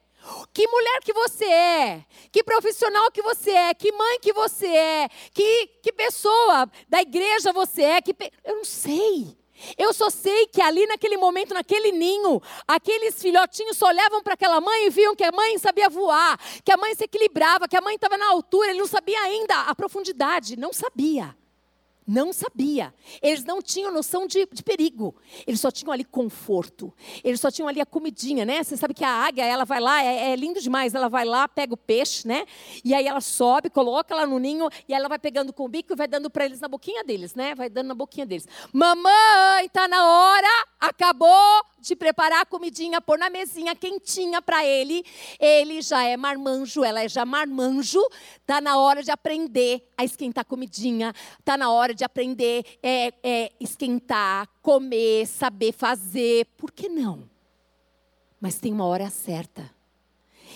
Que 0.52 0.68
mulher 0.68 1.00
que 1.02 1.12
você 1.12 1.44
é, 1.44 2.04
que 2.31 2.44
profissional 2.44 3.11
que 3.11 3.22
você 3.22 3.50
é, 3.50 3.74
que 3.74 3.90
mãe 3.90 4.20
que 4.20 4.33
você 4.33 4.66
é, 4.66 5.09
que, 5.33 5.66
que 5.83 5.92
pessoa 5.92 6.70
da 6.88 7.00
igreja 7.00 7.52
você 7.52 7.83
é, 7.83 8.02
que 8.02 8.14
eu 8.44 8.57
não 8.57 8.64
sei. 8.64 9.38
Eu 9.77 9.92
só 9.92 10.11
sei 10.11 10.47
que 10.47 10.61
ali 10.61 10.87
naquele 10.87 11.16
momento, 11.16 11.55
naquele 11.55 11.92
ninho, 11.92 12.40
aqueles 12.66 13.21
filhotinhos 13.21 13.77
só 13.77 13.87
olhavam 13.88 14.23
para 14.23 14.35
aquela 14.35 14.61
mãe 14.61 14.87
e 14.87 14.90
viam 14.90 15.16
que 15.16 15.25
a 15.25 15.33
mãe 15.33 15.59
sabia 15.59 15.88
voar, 15.88 16.38
que 16.64 16.73
a 16.73 16.77
mãe 16.77 16.94
se 16.94 17.05
equilibrava, 17.05 17.68
que 17.68 17.77
a 17.77 17.81
mãe 17.81 17.94
estava 17.94 18.16
na 18.16 18.29
altura, 18.29 18.71
ele 18.71 18.79
não 18.79 18.87
sabia 18.87 19.21
ainda 19.21 19.62
a 19.62 19.75
profundidade, 19.75 20.57
não 20.57 20.73
sabia. 20.73 21.37
Não 22.09 22.33
sabia. 22.33 22.94
Eles 23.21 23.44
não 23.44 23.61
tinham 23.61 23.92
noção 23.92 24.27
de, 24.27 24.49
de, 24.51 24.62
perigo. 24.62 25.14
Eles 25.47 25.61
só 25.61 25.71
tinham 25.71 25.92
ali 25.92 26.05
conforto. 26.05 26.90
Eles 27.23 27.38
só 27.38 27.51
tinham 27.51 27.68
ali 27.68 27.83
a 27.83 27.85
comidinha, 27.85 28.47
né? 28.47 28.62
Você 28.64 28.79
sabe 28.79 28.94
que 28.94 29.05
a 29.05 29.11
águia, 29.11 29.44
ela 29.44 29.66
vai 29.66 29.79
lá, 29.79 30.03
é, 30.03 30.31
é 30.31 30.37
lindo 30.37 30.59
demais. 30.59 30.94
Ela 30.94 31.11
vai 31.11 31.27
lá, 31.27 31.47
pega 31.47 31.75
o 31.75 31.77
peixe, 31.77 32.27
né? 32.27 32.47
E 32.83 32.94
aí 32.94 33.07
ela 33.07 33.21
sobe, 33.21 33.68
coloca 33.68 34.14
lá 34.14 34.27
no 34.27 34.38
ninho 34.38 34.71
e 34.88 34.94
ela 34.94 35.07
vai 35.07 35.18
pegando 35.18 35.53
com 35.53 35.66
o 35.66 35.68
bico 35.68 35.92
e 35.92 35.97
vai 35.97 36.09
dando 36.09 36.31
para 36.31 36.47
eles 36.47 36.61
na 36.61 36.68
boquinha 36.68 37.05
deles, 37.05 37.35
né? 37.35 37.55
Vai 37.55 37.68
dando 37.68 37.88
na 37.88 37.94
boquinha 37.94 38.25
deles. 38.25 38.49
Mamãe, 38.73 39.68
tá 39.71 39.87
na 39.87 40.07
hora, 40.07 40.66
acabou 40.81 41.62
de 41.81 41.94
preparar 41.94 42.42
a 42.42 42.47
comidinha, 42.47 43.01
pôr 43.01 43.18
na 43.18 43.31
mesinha 43.31 43.75
quentinha 43.75 44.42
para 44.42 44.64
ele. 44.64 45.05
Ele 45.38 45.81
já 45.81 46.03
é 46.05 46.16
marmanjo, 46.16 46.85
ela 46.85 47.03
é 47.03 47.09
já 47.09 47.25
marmanjo. 47.25 48.03
Tá 48.47 48.61
na 48.61 48.79
hora 48.79 49.03
de 49.03 49.11
aprender 49.11 49.87
a 49.97 50.05
esquentar 50.05 50.44
comidinha. 50.44 51.14
Tá 51.44 51.57
na 51.57 51.71
hora 51.71 51.94
de 51.98 52.04
aprender 52.04 52.64
é, 52.82 53.12
é, 53.22 53.52
esquentar, 53.61 54.48
comer, 54.62 55.26
saber 55.26 55.72
fazer. 55.72 56.46
Por 56.56 56.70
que 56.70 56.88
não? 56.88 57.28
Mas 58.40 58.58
tem 58.58 58.72
uma 58.72 58.87
hora 58.87 59.11
certa. 59.11 59.70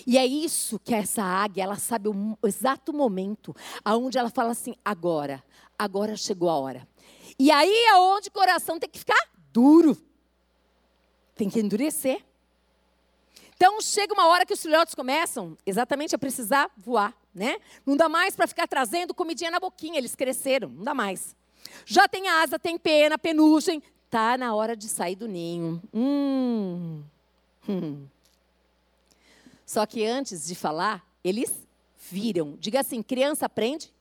E 0.07 0.17
é 0.17 0.25
isso 0.25 0.79
que 0.79 0.95
essa 0.95 1.23
águia, 1.23 1.65
ela 1.65 1.77
sabe 1.77 2.09
o 2.09 2.37
exato 2.45 2.93
momento 2.93 3.55
aonde 3.85 4.19
ela 4.19 4.31
fala 4.31 4.53
assim: 4.53 4.75
agora, 4.85 5.43
agora 5.79 6.17
chegou 6.17 6.49
a 6.49 6.59
hora. 6.59 6.89
E 7.39 7.51
aí 7.51 7.85
é 7.87 7.97
onde 7.97 8.29
o 8.29 8.33
coração 8.33 8.79
tem 8.79 8.89
que 8.89 8.99
ficar 8.99 9.31
duro 9.53 9.97
tem 11.35 11.51
que 11.51 11.61
endurecer. 11.61 12.25
Então 13.57 13.81
chega 13.81 14.13
uma 14.13 14.27
hora 14.29 14.47
que 14.47 14.53
os 14.53 14.63
filhotes 14.63 14.95
começam 14.95 15.57
exatamente 15.65 16.15
a 16.15 16.19
precisar 16.19 16.71
voar, 16.77 17.15
né? 17.35 17.59
Não 17.85 17.97
dá 17.97 18.09
mais 18.09 18.37
para 18.37 18.47
ficar 18.47 18.67
trazendo 18.67 19.15
comidinha 19.15 19.51
na 19.51 19.61
boquinha, 19.61 19.99
eles 19.99 20.15
cresceram, 20.15 20.69
não 20.69 20.85
dá 20.85 20.95
mais. 20.95 21.35
Já 21.87 22.07
tem 22.07 22.29
asa, 22.29 22.59
tem 22.59 22.79
pena, 22.79 23.19
penugem, 23.19 23.83
tá 24.11 24.37
na 24.37 24.55
hora 24.55 24.77
de 24.77 24.89
sair 24.89 25.17
do 25.17 25.27
ninho. 25.27 25.83
Hum. 25.93 27.03
Hum. 27.69 28.07
Só 29.65 29.87
que 29.87 30.05
antes 30.05 30.47
de 30.47 30.55
falar, 30.55 31.07
eles 31.25 31.67
viram. 32.11 32.57
Diga 32.59 32.81
assim: 32.81 33.03
criança 33.03 33.47
aprende 33.47 33.93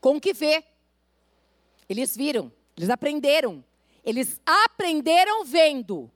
com 0.00 0.16
o 0.16 0.20
que 0.20 0.32
vê. 0.32 0.64
Eles 1.88 2.14
viram, 2.14 2.52
eles 2.76 2.90
aprenderam. 2.90 3.64
Eles 4.04 4.40
aprenderam 4.44 5.44
vendo. 5.44 6.10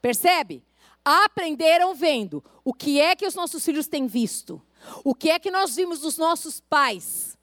Percebe? 0.00 0.62
Aprenderam 1.04 1.94
vendo. 1.94 2.42
O 2.64 2.72
que 2.72 3.00
é 3.00 3.16
que 3.16 3.26
os 3.26 3.34
nossos 3.34 3.64
filhos 3.64 3.88
têm 3.88 4.06
visto? 4.06 4.62
O 5.04 5.14
que 5.14 5.30
é 5.30 5.38
que 5.38 5.50
nós 5.50 5.74
vimos 5.76 6.00
dos 6.00 6.16
nossos 6.16 6.60
pais? 6.60 7.36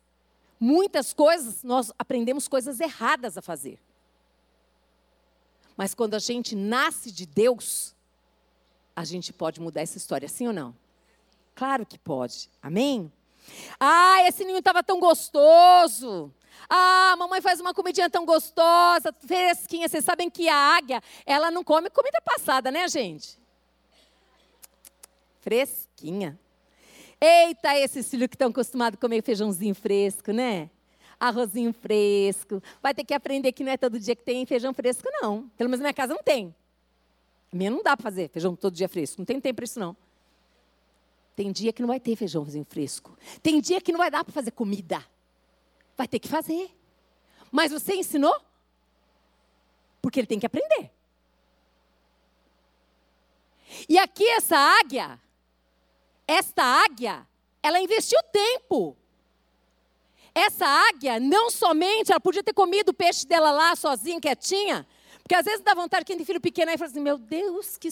Muitas 0.60 1.14
coisas, 1.14 1.64
nós 1.64 1.92
aprendemos 1.98 2.48
coisas 2.48 2.80
erradas 2.80 3.38
a 3.38 3.42
fazer. 3.42 3.80
Mas 5.78 5.94
quando 5.94 6.16
a 6.16 6.20
gente 6.20 6.56
nasce 6.56 7.12
de 7.12 7.26
Deus, 7.26 7.96
a 8.94 9.06
gente 9.06 9.32
pode 9.32 9.62
mudar 9.62 9.82
essa 9.82 9.98
história, 9.98 10.28
sim 10.28 10.48
ou 10.48 10.54
não? 10.54 10.76
Claro 11.56 11.86
que 11.86 11.98
pode. 11.98 12.50
Amém? 12.62 13.12
Ah, 13.80 14.24
esse 14.28 14.44
ninho 14.44 14.60
estava 14.60 14.84
tão 14.84 15.00
gostoso. 15.00 16.34
Ah, 16.70 17.16
mamãe 17.18 17.42
faz 17.42 17.62
uma 17.62 17.74
comidinha 17.74 18.10
tão 18.10 18.26
gostosa, 18.26 19.14
fresquinha. 19.26 19.88
Vocês 19.88 20.04
sabem 20.04 20.30
que 20.30 20.50
a 20.50 20.56
águia, 20.56 21.02
ela 21.26 21.50
não 21.50 21.64
come 21.64 21.90
comida 21.90 22.20
passada, 22.22 22.70
né, 22.70 22.88
gente? 22.88 23.40
Fresquinha. 25.50 26.40
Eita, 27.20 27.76
esses 27.80 28.08
filhos 28.08 28.28
que 28.28 28.36
estão 28.36 28.50
acostumados 28.50 29.00
a 29.00 29.02
comer 29.02 29.24
feijãozinho 29.24 29.74
fresco, 29.74 30.32
né? 30.32 30.70
Arrozinho 31.20 31.74
fresco. 31.74 32.62
Vai 32.84 32.94
ter 32.94 33.04
que 33.04 33.16
aprender 33.16 33.52
que 33.52 33.64
não 33.64 33.72
é 33.72 33.78
todo 33.78 34.00
dia 34.00 34.16
que 34.16 34.22
tem 34.22 34.46
feijão 34.46 34.76
fresco, 34.76 35.10
não. 35.12 35.50
Pelo 35.58 35.68
menos 35.68 35.80
na 35.80 35.86
minha 35.86 35.94
casa 35.96 36.14
não 36.14 36.22
tem. 36.22 36.54
A 37.52 37.56
minha 37.56 37.72
não 37.72 37.82
dá 37.82 37.98
para 37.98 38.04
fazer 38.04 38.30
feijão 38.30 38.56
todo 38.56 38.76
dia 38.76 38.88
fresco. 38.88 39.20
Não 39.22 39.26
tem 39.26 39.42
tempo 39.42 39.56
para 39.56 39.66
isso, 39.66 39.80
não. 39.80 39.98
Tem 41.36 41.52
dia 41.52 41.74
que 41.74 41.82
não 41.82 41.88
vai 41.88 42.00
ter 42.00 42.16
feijãozinho 42.16 42.66
fresco. 42.70 43.18
Tem 43.42 43.60
dia 43.60 43.82
que 43.82 43.92
não 43.92 43.98
vai 43.98 44.12
dar 44.12 44.24
para 44.24 44.32
fazer 44.32 44.52
comida. 44.52 45.04
Vai 45.98 46.08
ter 46.08 46.20
que 46.20 46.28
fazer. 46.28 46.70
Mas 47.52 47.72
você 47.72 47.96
ensinou? 47.96 48.40
Porque 50.00 50.20
ele 50.20 50.28
tem 50.28 50.40
que 50.40 50.46
aprender. 50.46 50.92
E 53.90 53.98
aqui 53.98 54.28
essa 54.30 54.56
águia, 54.56 55.20
esta 56.30 56.64
águia, 56.64 57.28
ela 57.64 57.80
investiu 57.80 58.20
tempo. 58.32 58.96
Essa 60.34 60.64
águia, 60.66 61.20
não 61.20 61.50
somente, 61.50 62.12
ela 62.12 62.20
podia 62.20 62.44
ter 62.44 62.54
comido 62.54 62.90
o 62.90 62.94
peixe 62.94 63.26
dela 63.26 63.52
lá 63.52 63.76
sozinha, 63.76 64.22
quietinha, 64.22 64.86
porque 65.24 65.34
às 65.34 65.44
vezes 65.44 65.62
dá 65.62 65.74
vontade, 65.74 66.06
quem 66.06 66.16
tem 66.16 66.26
filho 66.26 66.40
pequeno 66.40 66.70
aí 66.70 66.78
fala 66.78 66.92
assim: 66.92 67.00
meu 67.00 67.18
Deus, 67.18 67.78
que, 67.78 67.90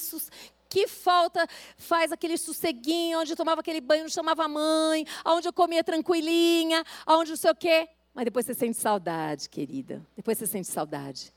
que 0.69 0.87
falta 0.87 1.47
faz 1.77 2.11
aquele 2.11 2.37
sosseguinho, 2.37 3.19
onde 3.19 3.33
eu 3.33 3.35
tomava 3.35 3.61
aquele 3.61 3.81
banho, 3.81 4.07
chamava 4.07 4.45
a 4.45 4.47
mãe, 4.47 5.03
onde 5.25 5.47
eu 5.47 5.53
comia 5.53 5.83
tranquilinha, 5.83 6.85
onde 7.07 7.31
não 7.31 7.37
sei 7.37 7.49
o 7.49 7.55
quê. 7.55 7.89
Mas 8.13 8.25
depois 8.25 8.45
você 8.45 8.53
sente 8.53 8.77
saudade, 8.77 9.49
querida. 9.49 10.05
Depois 10.15 10.37
você 10.37 10.45
sente 10.45 10.67
saudade. 10.67 11.33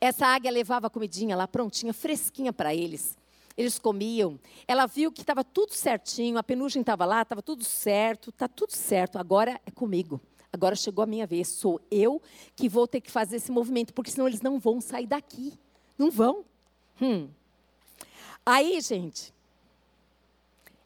Essa 0.00 0.26
águia 0.26 0.50
levava 0.50 0.88
a 0.88 0.90
comidinha 0.90 1.36
lá 1.36 1.46
prontinha, 1.46 1.92
fresquinha 1.92 2.52
para 2.52 2.74
eles. 2.74 3.16
Eles 3.56 3.78
comiam. 3.78 4.38
Ela 4.66 4.86
viu 4.86 5.12
que 5.12 5.20
estava 5.20 5.44
tudo 5.44 5.74
certinho, 5.74 6.38
a 6.38 6.42
penugem 6.42 6.80
estava 6.80 7.04
lá, 7.04 7.22
estava 7.22 7.42
tudo 7.42 7.64
certo, 7.64 8.30
está 8.30 8.48
tudo 8.48 8.72
certo. 8.72 9.18
Agora 9.18 9.60
é 9.66 9.70
comigo. 9.70 10.20
Agora 10.52 10.74
chegou 10.74 11.02
a 11.02 11.06
minha 11.06 11.26
vez. 11.26 11.48
Sou 11.48 11.80
eu 11.90 12.20
que 12.56 12.68
vou 12.68 12.86
ter 12.86 13.00
que 13.00 13.10
fazer 13.10 13.36
esse 13.36 13.52
movimento, 13.52 13.92
porque 13.92 14.10
senão 14.10 14.26
eles 14.26 14.40
não 14.40 14.58
vão 14.58 14.80
sair 14.80 15.06
daqui. 15.06 15.52
Não 15.98 16.10
vão. 16.10 16.44
Hum. 17.00 17.28
Aí, 18.44 18.80
gente, 18.80 19.32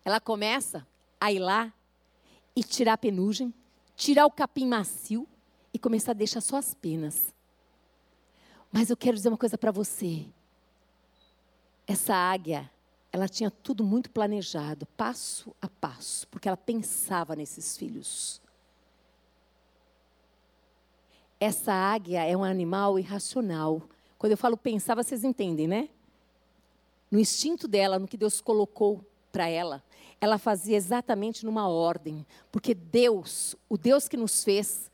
ela 0.05 0.21
começa 0.21 0.87
a 1.21 1.33
ir 1.33 1.39
lá 1.39 1.73
e 2.55 2.63
tirar 2.63 2.95
a 2.95 2.99
penugem, 2.99 3.55
tirar 3.97 4.27
o 4.27 4.31
capim 4.31 4.67
macio, 4.67 5.27
e 5.75 5.79
começar 5.79 6.13
a 6.13 6.15
deixar 6.15 6.41
só 6.41 6.57
as 6.57 6.73
penas. 6.73 7.35
Mas 8.71 8.91
eu 8.91 8.97
quero 8.97 9.17
dizer 9.17 9.29
uma 9.29 9.37
coisa 9.37 9.59
para 9.59 9.73
você. 9.73 10.25
Essa 11.87 12.15
águia, 12.15 12.71
ela 13.13 13.29
tinha 13.29 13.51
tudo 13.51 13.85
muito 13.85 14.11
planejado, 14.11 14.87
passo 14.97 15.55
a 15.61 15.69
passo, 15.69 16.27
porque 16.29 16.49
ela 16.49 16.57
pensava 16.57 17.37
nesses 17.37 17.77
filhos. 17.77 18.41
Essa 21.39 21.73
águia 21.73 22.25
é 22.25 22.37
um 22.37 22.43
animal 22.43 22.99
irracional. 22.99 23.83
Quando 24.17 24.33
eu 24.33 24.39
falo 24.39 24.57
pensava, 24.57 25.03
vocês 25.03 25.25
entendem, 25.25 25.69
né? 25.69 25.89
No 27.11 27.21
instinto 27.21 27.69
dela, 27.69 27.99
no 27.99 28.09
que 28.09 28.17
Deus 28.17 28.41
colocou 28.41 29.05
para 29.31 29.49
ela, 29.49 29.83
ela 30.21 30.39
fazia 30.39 30.77
exatamente 30.77 31.45
numa 31.45 31.69
ordem, 31.69 32.25
porque 32.51 32.75
Deus, 32.75 33.55
o 33.69 33.77
Deus 33.77 34.09
que 34.09 34.17
nos 34.17 34.43
fez, 34.43 34.91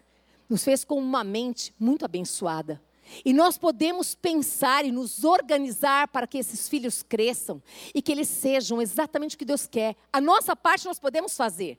nos 0.49 0.65
fez 0.65 0.83
com 0.83 0.99
uma 0.99 1.23
mente 1.23 1.73
muito 1.79 2.05
abençoada. 2.05 2.83
E 3.25 3.33
nós 3.33 3.59
podemos 3.59 4.15
pensar 4.15 4.85
e 4.85 4.93
nos 4.93 5.25
organizar 5.25 6.09
para 6.09 6.27
que 6.27 6.39
esses 6.39 6.69
filhos 6.69 7.03
cresçam 7.03 7.63
e 7.95 8.01
que 8.01 8.13
eles 8.13 8.29
sejam 8.29 8.81
exatamente 8.81 9.37
o 9.37 9.39
que 9.39 9.45
Deus 9.45 9.67
quer. 9.67 9.97
A 10.13 10.21
nossa 10.21 10.55
parte 10.55 10.87
nós 10.87 10.99
podemos 10.99 11.37
fazer. 11.37 11.79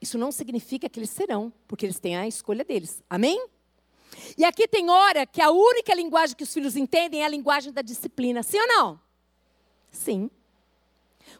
Isso 0.00 0.18
não 0.18 0.32
significa 0.32 0.88
que 0.88 0.98
eles 0.98 1.10
serão, 1.10 1.52
porque 1.68 1.86
eles 1.86 2.00
têm 2.00 2.16
a 2.16 2.26
escolha 2.26 2.64
deles. 2.64 3.02
Amém? 3.08 3.46
E 4.36 4.44
aqui 4.44 4.66
tem 4.66 4.90
hora 4.90 5.24
que 5.24 5.40
a 5.40 5.50
única 5.50 5.94
linguagem 5.94 6.36
que 6.36 6.42
os 6.42 6.52
filhos 6.52 6.76
entendem 6.76 7.22
é 7.22 7.24
a 7.24 7.28
linguagem 7.28 7.72
da 7.72 7.82
disciplina. 7.82 8.42
Sim 8.42 8.58
ou 8.58 8.66
não? 8.66 9.00
Sim. 9.90 10.30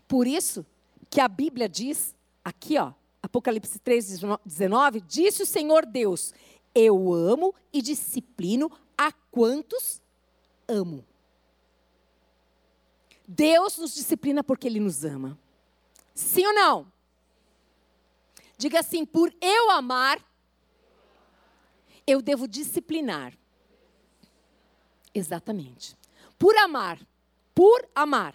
Por 0.06 0.26
isso 0.26 0.64
que 1.10 1.20
a 1.20 1.28
Bíblia 1.28 1.68
diz, 1.68 2.14
aqui 2.44 2.78
ó, 2.78 2.92
Apocalipse 3.22 3.78
3, 3.78 4.20
19, 4.44 5.00
disse 5.00 5.42
o 5.42 5.46
Senhor 5.46 5.86
Deus: 5.86 6.34
Eu 6.74 7.12
amo 7.12 7.54
e 7.72 7.82
disciplino 7.82 8.70
a 8.96 9.12
quantos 9.30 10.00
amo. 10.66 11.04
Deus 13.26 13.78
nos 13.78 13.94
disciplina 13.94 14.42
porque 14.42 14.66
Ele 14.66 14.80
nos 14.80 15.04
ama. 15.04 15.38
Sim 16.14 16.46
ou 16.46 16.54
não? 16.54 16.92
Diga 18.56 18.80
assim: 18.80 19.04
por 19.04 19.34
eu 19.40 19.70
amar, 19.70 20.20
eu 22.06 22.20
devo 22.20 22.46
disciplinar. 22.46 23.36
Exatamente. 25.14 25.96
Por 26.38 26.56
amar. 26.56 26.98
Por 27.54 27.88
amar. 27.94 28.34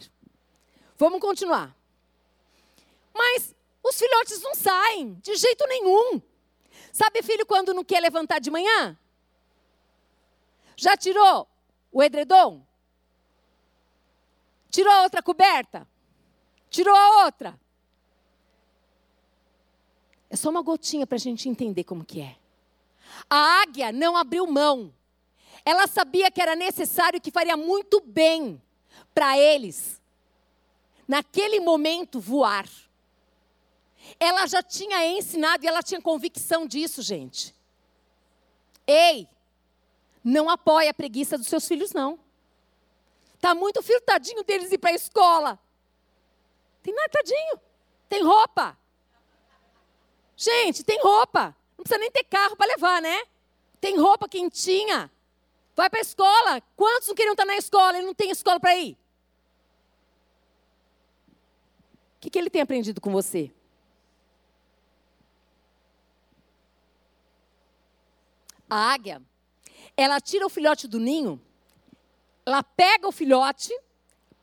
Vamos 0.98 1.20
continuar. 1.20 1.76
Mas 3.14 3.56
os 3.84 3.98
filhotes 3.98 4.42
não 4.42 4.54
saem, 4.56 5.16
de 5.16 5.36
jeito 5.36 5.66
nenhum. 5.68 6.22
Sabe, 6.92 7.22
filho, 7.22 7.46
quando 7.46 7.74
não 7.74 7.84
quer 7.84 8.00
levantar 8.00 8.40
de 8.40 8.50
manhã? 8.50 8.98
Já 10.76 10.96
tirou 10.96 11.48
o 11.92 12.04
edredom? 12.04 12.62
Tirou 14.70 14.92
a 14.92 15.04
outra 15.04 15.22
coberta? 15.22 15.88
Tirou 16.70 16.96
a 16.96 17.26
outra? 17.26 17.60
É 20.30 20.36
só 20.36 20.50
uma 20.50 20.62
gotinha 20.62 21.08
para 21.08 21.16
a 21.16 21.20
gente 21.20 21.48
entender 21.48 21.84
como 21.84 22.06
que 22.06 22.22
é. 22.22 22.36
A 23.30 23.62
águia 23.62 23.92
não 23.92 24.18
abriu 24.18 24.46
mão. 24.46 24.94
Ela 25.64 25.88
sabia 25.88 26.30
que 26.30 26.42
era 26.42 26.56
necessário 26.56 27.20
que 27.20 27.32
faria 27.32 27.58
muito 27.58 28.02
bem 28.02 28.62
para 29.14 29.38
eles, 29.38 30.02
naquele 31.08 31.60
momento, 31.60 32.20
voar. 32.20 32.68
Ela 34.20 34.46
já 34.48 34.64
tinha 34.64 35.06
ensinado 35.08 35.64
e 35.64 35.68
ela 35.68 35.84
tinha 35.84 36.02
convicção 36.02 36.66
disso, 36.66 37.02
gente. 37.02 37.56
Ei, 38.86 39.28
não 40.24 40.50
apoie 40.50 40.88
a 40.88 40.94
preguiça 40.94 41.38
dos 41.38 41.48
seus 41.48 41.68
filhos, 41.68 41.92
não. 41.92 42.20
Tá 43.40 43.54
muito 43.54 43.82
filtadinho 43.82 44.44
deles 44.44 44.72
ir 44.72 44.78
para 44.78 44.90
a 44.90 44.96
escola. 44.96 45.60
Tem 46.82 46.94
nada, 46.94 47.10
tadinho. 47.10 47.60
Tem 48.10 48.24
roupa. 48.24 48.78
Gente, 50.36 50.84
tem 50.84 51.02
roupa. 51.02 51.56
Não 51.78 51.84
precisa 51.84 52.00
nem 52.00 52.12
ter 52.12 52.24
carro 52.24 52.56
para 52.56 52.68
levar, 52.68 53.02
né? 53.02 53.24
Tem 53.80 53.98
roupa 53.98 54.28
quentinha. 54.28 55.12
Vai 55.76 55.90
para 55.90 56.00
a 56.00 56.02
escola. 56.02 56.62
Quantos 56.76 57.08
não 57.08 57.16
queriam 57.16 57.34
estar 57.34 57.46
na 57.46 57.56
escola? 57.58 57.98
Ele 57.98 58.08
não 58.08 58.16
tem 58.16 58.32
escola 58.32 58.60
para 58.60 58.76
ir. 58.76 58.98
O 62.16 62.20
que, 62.20 62.30
que 62.30 62.40
ele 62.40 62.50
tem 62.50 62.62
aprendido 62.62 63.00
com 63.00 63.12
você? 63.12 63.52
A 68.70 68.94
águia, 68.94 69.22
ela 69.96 70.20
tira 70.20 70.46
o 70.46 70.50
filhote 70.50 70.88
do 70.88 71.00
ninho, 71.00 71.42
ela 72.46 72.62
pega 72.64 73.08
o 73.08 73.12
filhote, 73.12 73.74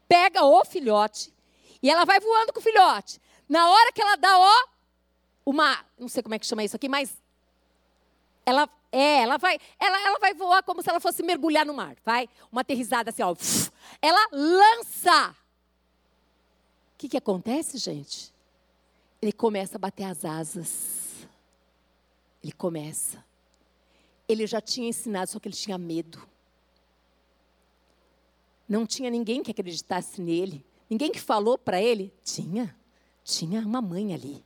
pega 0.08 0.44
o 0.44 0.64
filhote, 0.64 1.32
e 1.82 1.90
ela 1.90 2.04
vai 2.04 2.18
voando 2.20 2.52
com 2.52 2.60
o 2.60 2.62
filhote. 2.62 3.20
Na 3.48 3.68
hora 3.68 3.92
que 3.92 4.00
ela 4.00 4.16
dá, 4.16 4.38
ó, 4.38 4.68
uma, 5.44 5.84
não 5.98 6.08
sei 6.08 6.22
como 6.22 6.34
é 6.34 6.38
que 6.38 6.46
chama 6.46 6.64
isso 6.64 6.76
aqui, 6.76 6.88
mas 6.88 7.20
ela 8.46 8.68
é, 8.90 9.22
ela 9.22 9.36
vai, 9.38 9.58
ela, 9.78 10.06
ela 10.06 10.18
vai 10.20 10.32
voar 10.34 10.62
como 10.62 10.80
se 10.80 10.88
ela 10.88 11.00
fosse 11.00 11.22
mergulhar 11.22 11.66
no 11.66 11.74
mar, 11.74 11.96
vai? 12.04 12.28
Uma 12.52 12.60
aterrissada 12.60 13.10
assim, 13.10 13.22
ó. 13.22 13.34
Ela 14.00 14.28
lança. 14.32 15.30
O 16.94 16.98
que, 16.98 17.08
que 17.08 17.16
acontece, 17.16 17.76
gente? 17.76 18.32
Ele 19.20 19.32
começa 19.32 19.76
a 19.76 19.80
bater 19.80 20.04
as 20.04 20.24
asas. 20.24 21.26
Ele 22.42 22.52
começa. 22.52 23.24
Ele 24.28 24.46
já 24.46 24.60
tinha 24.60 24.88
ensinado, 24.88 25.30
só 25.30 25.38
que 25.38 25.48
ele 25.48 25.56
tinha 25.56 25.76
medo. 25.76 26.20
Não 28.68 28.86
tinha 28.86 29.10
ninguém 29.10 29.42
que 29.42 29.50
acreditasse 29.50 30.20
nele. 30.20 30.64
Ninguém 30.88 31.12
que 31.12 31.20
falou 31.20 31.58
para 31.58 31.80
ele. 31.80 32.12
Tinha. 32.22 32.74
Tinha 33.22 33.60
uma 33.60 33.82
mãe 33.82 34.14
ali. 34.14 34.44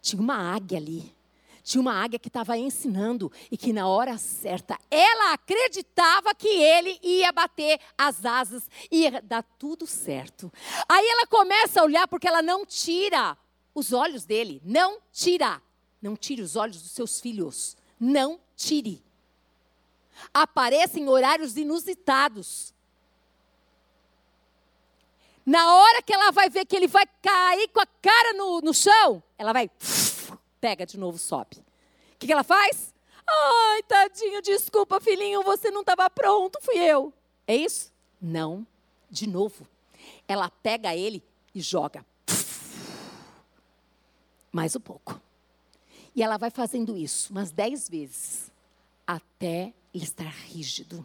Tinha 0.00 0.20
uma 0.20 0.36
águia 0.36 0.78
ali. 0.78 1.14
Tinha 1.62 1.80
uma 1.80 1.92
águia 1.92 2.18
que 2.18 2.28
estava 2.28 2.56
ensinando 2.56 3.30
e 3.50 3.56
que 3.56 3.72
na 3.72 3.86
hora 3.86 4.16
certa 4.18 4.78
ela 4.90 5.34
acreditava 5.34 6.34
que 6.34 6.48
ele 6.48 6.98
ia 7.02 7.30
bater 7.32 7.78
as 7.96 8.24
asas 8.24 8.68
e 8.90 9.02
ia 9.02 9.20
dar 9.20 9.42
tudo 9.42 9.86
certo. 9.86 10.50
Aí 10.88 11.06
ela 11.06 11.26
começa 11.26 11.80
a 11.80 11.84
olhar 11.84 12.08
porque 12.08 12.26
ela 12.26 12.42
não 12.42 12.64
tira 12.64 13.36
os 13.74 13.92
olhos 13.92 14.24
dele. 14.24 14.60
Não 14.64 15.00
tira. 15.12 15.62
Não 16.00 16.16
tire 16.16 16.42
os 16.42 16.56
olhos 16.56 16.80
dos 16.80 16.92
seus 16.92 17.20
filhos. 17.20 17.76
Não 18.00 18.40
tire 18.56 19.04
apareça 20.32 20.98
em 20.98 21.08
horários 21.08 21.56
inusitados. 21.56 22.74
Na 25.44 25.74
hora 25.74 26.02
que 26.02 26.12
ela 26.12 26.30
vai 26.30 26.48
ver 26.48 26.64
que 26.64 26.76
ele 26.76 26.86
vai 26.86 27.04
cair 27.22 27.68
com 27.68 27.80
a 27.80 27.86
cara 27.86 28.34
no, 28.34 28.60
no 28.60 28.74
chão, 28.74 29.22
ela 29.38 29.52
vai, 29.52 29.70
pega 30.60 30.86
de 30.86 30.98
novo, 30.98 31.18
sobe. 31.18 31.56
O 32.14 32.18
que, 32.18 32.26
que 32.26 32.32
ela 32.32 32.44
faz? 32.44 32.94
Ai, 33.26 33.82
tadinho, 33.84 34.42
desculpa, 34.42 35.00
filhinho, 35.00 35.42
você 35.42 35.70
não 35.70 35.80
estava 35.80 36.08
pronto, 36.10 36.58
fui 36.62 36.76
eu. 36.78 37.12
É 37.46 37.56
isso? 37.56 37.92
Não, 38.20 38.66
de 39.10 39.26
novo. 39.26 39.66
Ela 40.28 40.50
pega 40.50 40.94
ele 40.94 41.22
e 41.54 41.60
joga. 41.60 42.04
Mais 44.52 44.74
um 44.76 44.80
pouco. 44.80 45.20
E 46.14 46.22
ela 46.22 46.36
vai 46.36 46.50
fazendo 46.50 46.96
isso 46.96 47.32
umas 47.32 47.50
dez 47.50 47.88
vezes, 47.88 48.52
até 49.06 49.72
ele 49.94 50.04
está 50.04 50.24
rígido, 50.24 51.04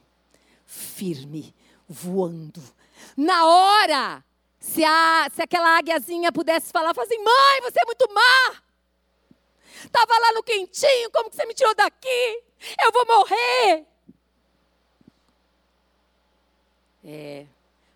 firme, 0.65 1.53
voando. 1.87 2.61
Na 3.15 3.45
hora, 3.45 4.23
se, 4.59 4.83
a, 4.83 5.29
se 5.33 5.41
aquela 5.41 5.77
águiazinha 5.77 6.31
pudesse 6.31 6.71
falar, 6.71 6.93
falar 6.93 7.05
assim, 7.05 7.17
mãe, 7.17 7.61
você 7.61 7.79
é 7.79 7.85
muito 7.85 8.13
má. 8.13 8.61
Estava 9.83 10.17
lá 10.19 10.33
no 10.33 10.43
quentinho, 10.43 11.11
como 11.11 11.29
que 11.29 11.35
você 11.35 11.45
me 11.45 11.53
tirou 11.53 11.75
daqui? 11.75 12.43
Eu 12.81 12.91
vou 12.91 13.05
morrer. 13.05 13.85
É, 17.03 17.45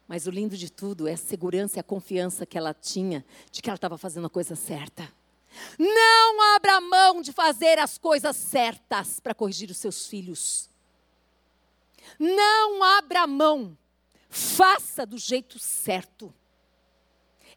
mas 0.07 0.27
o 0.27 0.31
lindo 0.31 0.55
de 0.55 0.71
tudo 0.71 1.07
é 1.07 1.13
a 1.13 1.17
segurança 1.17 1.77
e 1.77 1.79
a 1.79 1.83
confiança 1.83 2.45
que 2.45 2.57
ela 2.57 2.73
tinha 2.73 3.25
de 3.51 3.61
que 3.61 3.69
ela 3.69 3.75
estava 3.75 3.97
fazendo 3.97 4.27
a 4.27 4.29
coisa 4.29 4.55
certa. 4.55 5.11
Não 5.77 6.55
abra 6.55 6.79
mão 6.79 7.21
de 7.21 7.33
fazer 7.33 7.79
as 7.79 7.97
coisas 7.97 8.35
certas 8.35 9.19
para 9.19 9.33
corrigir 9.33 9.71
os 9.71 9.77
seus 9.77 10.05
filhos. 10.05 10.68
Não 12.19 12.83
abra 12.83 13.25
mão. 13.25 13.77
Faça 14.29 15.05
do 15.05 15.17
jeito 15.17 15.57
certo. 15.57 16.33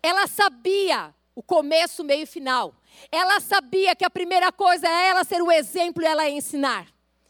Ela 0.01 0.27
sabia 0.27 1.15
o 1.35 1.43
começo, 1.43 2.05
meio 2.05 2.23
e 2.23 2.27
final. 2.27 2.75
Ela 3.11 3.41
sabia 3.41 3.97
que 3.97 4.05
a 4.05 4.11
primeira 4.11 4.53
coisa 4.53 4.87
é 4.89 5.09
ela 5.09 5.25
ser 5.25 5.43
o 5.43 5.51
exemplo 5.51 6.03
e 6.03 6.07
ela 6.07 6.31
ensinar. 6.31 6.87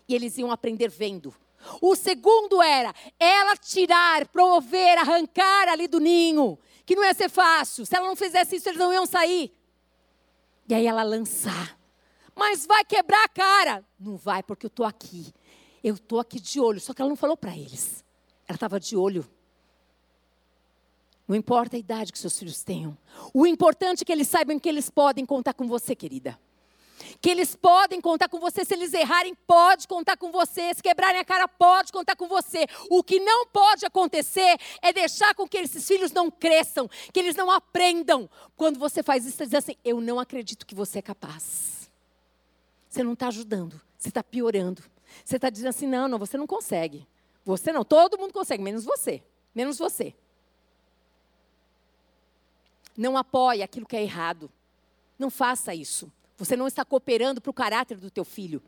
E 0.09 0.15
eles 0.15 0.37
iam 0.37 0.51
aprender 0.51 0.89
vendo. 0.89 1.35
O 1.81 1.95
segundo 1.95 2.61
era 2.61 2.93
ela 3.19 3.57
tirar, 3.57 4.27
promover, 4.29 4.99
arrancar 4.99 5.69
ali 5.69 5.87
do 5.87 6.01
ninho. 6.01 6.59
Que 6.85 6.97
não 6.97 7.05
ia 7.05 7.15
ser 7.15 7.31
fácil. 7.31 7.87
Se 7.87 7.97
ela 7.97 8.07
não 8.07 8.17
fizesse 8.17 8.57
isso, 8.57 8.69
eles 8.69 8.79
não 8.79 8.93
iam 8.93 9.07
sair. 9.07 9.57
E 10.69 10.75
aí 10.75 10.87
ela 10.87 11.03
lançar. 11.03 11.79
Mas 12.35 12.67
vai 12.67 12.85
quebrar 12.85 13.25
a 13.25 13.29
cara. 13.29 13.85
Não 13.99 14.17
vai, 14.17 14.43
porque 14.43 14.67
eu 14.67 14.69
estou 14.69 14.87
aqui. 14.87 15.33
Eu 15.83 15.95
estou 15.95 16.21
aqui 16.21 16.39
de 16.39 16.61
olho. 16.61 16.81
Só 16.81 16.95
que 16.95 17.03
ela 17.03 17.09
não 17.09 17.17
falou 17.17 17.37
para 17.37 17.57
eles. 17.57 18.05
Ela 18.47 18.57
estava 18.57 18.79
de 18.79 18.97
olho. 18.97 19.29
Não 21.27 21.37
importa 21.37 21.77
a 21.77 21.79
idade 21.79 22.13
que 22.13 22.19
seus 22.19 22.39
filhos 22.39 22.63
tenham. 22.63 22.97
O 23.33 23.47
importante 23.47 24.03
é 24.03 24.05
que 24.05 24.13
eles 24.13 24.29
saibam 24.29 24.59
que 24.59 24.69
eles 24.69 24.91
podem 24.91 25.25
contar 25.25 25.55
com 25.55 25.67
você, 25.67 25.95
querida. 25.95 26.39
Que 27.21 27.31
eles 27.31 27.57
podem 27.57 28.01
contar 28.01 28.29
com 28.29 28.39
você. 28.39 28.65
Se 28.65 28.75
eles 28.75 28.93
errarem, 28.93 29.35
pode 29.47 29.89
contar 29.89 30.17
com 30.17 30.31
você. 30.31 30.75
Se 30.75 30.83
quebrarem 30.83 31.21
a 31.21 31.25
cara, 31.25 31.49
pode 31.49 31.93
contar 31.93 32.17
com 32.17 32.29
você. 32.29 32.67
O 32.91 33.03
que 33.03 33.19
não 33.19 33.47
pode 33.47 33.87
acontecer 33.87 34.59
é 34.81 34.93
deixar 34.93 35.35
com 35.35 35.49
que 35.49 35.59
esses 35.59 35.87
filhos 35.87 36.13
não 36.13 36.31
cresçam, 36.31 36.89
que 37.13 37.21
eles 37.21 37.35
não 37.35 37.51
aprendam. 37.51 38.29
Quando 38.57 38.79
você 38.79 39.03
faz 39.03 39.25
isso, 39.25 39.37
você 39.37 39.47
diz 39.47 39.55
assim: 39.55 39.77
Eu 39.85 40.01
não 40.01 40.21
acredito 40.21 40.67
que 40.67 40.75
você 40.75 40.99
é 40.99 41.03
capaz. 41.03 41.91
Você 42.89 43.03
não 43.03 43.15
está 43.15 43.29
ajudando, 43.29 43.81
você 43.97 44.09
está 44.09 44.23
piorando. 44.23 44.83
Você 45.25 45.37
está 45.37 45.51
dizendo 45.51 45.69
assim: 45.69 45.87
não, 45.87 46.09
não, 46.09 46.19
você 46.19 46.37
não 46.37 46.47
consegue. 46.47 47.07
Você 47.45 47.73
não, 47.73 47.85
todo 47.85 48.19
mundo 48.19 48.33
consegue, 48.33 48.63
menos 48.63 48.85
você. 48.85 49.23
Menos 49.55 49.79
você. 49.79 50.15
Não 52.97 53.17
apoie 53.17 53.63
aquilo 53.63 53.87
que 53.87 53.97
é 53.97 54.03
errado. 54.03 54.51
Não 55.19 55.31
faça 55.31 55.75
isso. 55.75 56.11
Você 56.37 56.57
não 56.57 56.67
está 56.67 56.85
cooperando 56.85 57.41
para 57.41 57.51
o 57.51 57.55
caráter 57.55 57.99
do 57.99 58.11
teu 58.11 58.25
filho. 58.25 58.63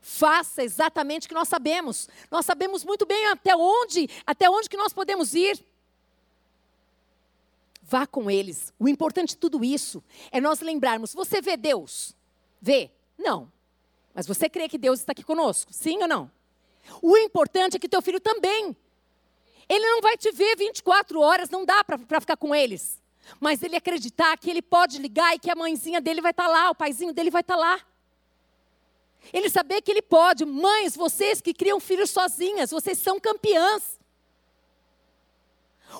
Faça 0.00 0.62
exatamente 0.62 1.26
o 1.26 1.28
que 1.28 1.34
nós 1.34 1.48
sabemos. 1.48 2.08
Nós 2.30 2.46
sabemos 2.46 2.84
muito 2.84 3.04
bem 3.04 3.26
até 3.26 3.54
onde, 3.54 4.08
até 4.26 4.48
onde 4.48 4.68
que 4.68 4.76
nós 4.76 4.92
podemos 4.92 5.34
ir. 5.34 5.62
Vá 7.82 8.06
com 8.06 8.30
eles. 8.30 8.72
O 8.78 8.88
importante 8.88 9.30
de 9.30 9.36
tudo 9.36 9.64
isso 9.64 10.02
é 10.30 10.40
nós 10.40 10.60
lembrarmos: 10.60 11.12
você 11.12 11.42
vê 11.42 11.56
Deus? 11.56 12.16
Vê? 12.60 12.90
Não. 13.18 13.50
Mas 14.14 14.26
você 14.26 14.48
crê 14.48 14.68
que 14.68 14.78
Deus 14.78 15.00
está 15.00 15.12
aqui 15.12 15.22
conosco? 15.22 15.72
Sim 15.72 16.02
ou 16.02 16.08
não? 16.08 16.30
O 17.00 17.16
importante 17.16 17.76
é 17.76 17.78
que 17.78 17.88
teu 17.88 18.02
filho 18.02 18.20
também. 18.20 18.76
Ele 19.68 19.86
não 19.88 20.00
vai 20.00 20.16
te 20.16 20.32
ver 20.32 20.56
24 20.56 21.20
horas, 21.20 21.48
não 21.48 21.64
dá 21.64 21.84
para 21.84 22.20
ficar 22.20 22.36
com 22.36 22.54
eles. 22.54 23.00
Mas 23.38 23.62
ele 23.62 23.76
acreditar 23.76 24.36
que 24.36 24.50
ele 24.50 24.62
pode 24.62 24.98
ligar 24.98 25.34
e 25.34 25.38
que 25.38 25.50
a 25.50 25.54
mãezinha 25.54 26.00
dele 26.00 26.20
vai 26.20 26.32
estar 26.32 26.46
tá 26.46 26.50
lá, 26.50 26.70
o 26.70 26.74
paizinho 26.74 27.12
dele 27.12 27.30
vai 27.30 27.42
estar 27.42 27.54
tá 27.54 27.60
lá. 27.60 27.80
Ele 29.32 29.48
saber 29.48 29.82
que 29.82 29.90
ele 29.90 30.02
pode. 30.02 30.44
Mães, 30.44 30.96
vocês 30.96 31.40
que 31.40 31.54
criam 31.54 31.78
filhos 31.78 32.10
sozinhas, 32.10 32.70
vocês 32.70 32.98
são 32.98 33.20
campeãs. 33.20 33.99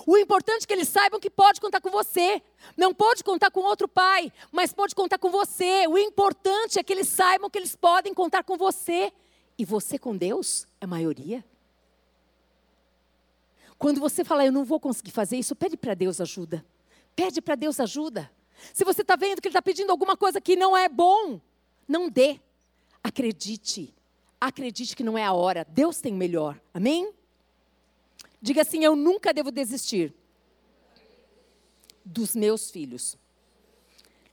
O 0.05 0.17
importante 0.17 0.63
é 0.63 0.67
que 0.67 0.73
eles 0.73 0.87
saibam 0.87 1.19
que 1.19 1.29
pode 1.29 1.59
contar 1.59 1.81
com 1.81 1.89
você. 1.89 2.41
Não 2.77 2.93
pode 2.93 3.23
contar 3.23 3.51
com 3.51 3.61
outro 3.61 3.87
pai, 3.87 4.31
mas 4.51 4.73
pode 4.73 4.95
contar 4.95 5.17
com 5.17 5.29
você. 5.29 5.85
O 5.87 5.97
importante 5.97 6.79
é 6.79 6.83
que 6.83 6.93
eles 6.93 7.07
saibam 7.07 7.49
que 7.49 7.57
eles 7.57 7.75
podem 7.75 8.13
contar 8.13 8.43
com 8.43 8.57
você. 8.57 9.11
E 9.57 9.65
você 9.65 9.99
com 9.99 10.15
Deus 10.15 10.65
é 10.79 10.87
maioria. 10.87 11.43
Quando 13.77 13.99
você 13.99 14.23
fala, 14.23 14.45
eu 14.45 14.51
não 14.51 14.63
vou 14.63 14.79
conseguir 14.79 15.11
fazer 15.11 15.37
isso, 15.37 15.55
pede 15.55 15.75
para 15.75 15.93
Deus 15.93 16.21
ajuda. 16.21 16.65
Pede 17.15 17.41
para 17.41 17.55
Deus 17.55 17.79
ajuda. 17.79 18.31
Se 18.73 18.85
você 18.85 19.01
está 19.01 19.15
vendo 19.15 19.41
que 19.41 19.47
Ele 19.47 19.51
está 19.51 19.61
pedindo 19.61 19.91
alguma 19.91 20.15
coisa 20.15 20.39
que 20.39 20.55
não 20.55 20.77
é 20.77 20.87
bom, 20.87 21.41
não 21.87 22.09
dê. 22.09 22.39
Acredite. 23.03 23.93
Acredite 24.39 24.95
que 24.95 25.03
não 25.03 25.17
é 25.17 25.23
a 25.23 25.33
hora. 25.33 25.65
Deus 25.67 25.99
tem 25.99 26.13
melhor. 26.13 26.59
Amém? 26.73 27.11
Diga 28.41 28.63
assim: 28.63 28.83
Eu 28.83 28.95
nunca 28.95 29.33
devo 29.33 29.51
desistir 29.51 30.13
dos 32.03 32.35
meus 32.35 32.71
filhos. 32.71 33.15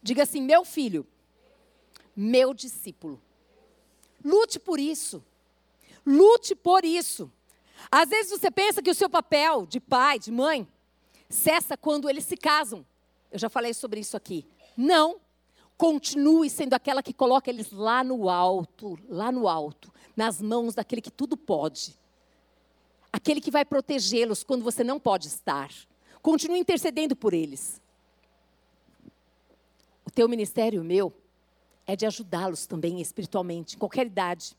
Diga 0.02 0.22
assim: 0.22 0.40
Meu 0.40 0.64
filho, 0.64 1.06
meu 2.16 2.54
discípulo. 2.54 3.20
Lute 4.24 4.58
por 4.58 4.80
isso. 4.80 5.22
Lute 6.06 6.54
por 6.54 6.84
isso. 6.84 7.30
Às 7.90 8.08
vezes 8.08 8.32
você 8.32 8.50
pensa 8.50 8.82
que 8.82 8.90
o 8.90 8.94
seu 8.94 9.10
papel 9.10 9.66
de 9.66 9.78
pai, 9.78 10.18
de 10.18 10.32
mãe, 10.32 10.66
cessa 11.28 11.76
quando 11.76 12.08
eles 12.08 12.24
se 12.24 12.36
casam. 12.36 12.84
Eu 13.30 13.38
já 13.38 13.50
falei 13.50 13.74
sobre 13.74 14.00
isso 14.00 14.16
aqui. 14.16 14.46
Não. 14.76 15.20
Continue 15.76 16.50
sendo 16.50 16.74
aquela 16.74 17.04
que 17.04 17.12
coloca 17.12 17.48
eles 17.48 17.70
lá 17.70 18.02
no 18.02 18.28
alto, 18.28 18.98
lá 19.08 19.30
no 19.30 19.46
alto, 19.46 19.92
nas 20.16 20.42
mãos 20.42 20.74
daquele 20.74 21.00
que 21.00 21.10
tudo 21.10 21.36
pode 21.36 21.96
aquele 23.18 23.40
que 23.40 23.50
vai 23.50 23.64
protegê-los 23.64 24.44
quando 24.44 24.62
você 24.62 24.82
não 24.82 24.98
pode 24.98 25.26
estar. 25.26 25.70
Continue 26.22 26.60
intercedendo 26.60 27.14
por 27.16 27.34
eles. 27.34 27.80
O 30.06 30.10
teu 30.10 30.28
ministério, 30.28 30.80
o 30.80 30.84
meu, 30.84 31.12
é 31.86 31.96
de 31.96 32.06
ajudá-los 32.06 32.66
também 32.66 33.00
espiritualmente, 33.00 33.74
em 33.74 33.78
qualquer 33.78 34.06
idade. 34.06 34.56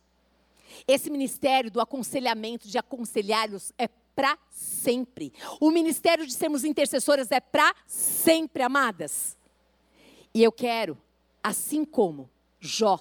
Esse 0.87 1.09
ministério 1.09 1.71
do 1.71 1.79
aconselhamento, 1.79 2.67
de 2.67 2.77
aconselhá-los, 2.77 3.71
é 3.77 3.87
para 3.87 4.37
sempre. 4.51 5.33
O 5.59 5.71
ministério 5.71 6.27
de 6.27 6.33
sermos 6.33 6.65
intercessoras 6.65 7.31
é 7.31 7.39
para 7.39 7.73
sempre, 7.87 8.61
amadas. 8.61 9.37
E 10.33 10.43
eu 10.43 10.51
quero, 10.51 10.97
assim 11.41 11.85
como 11.85 12.29
Jó, 12.59 12.99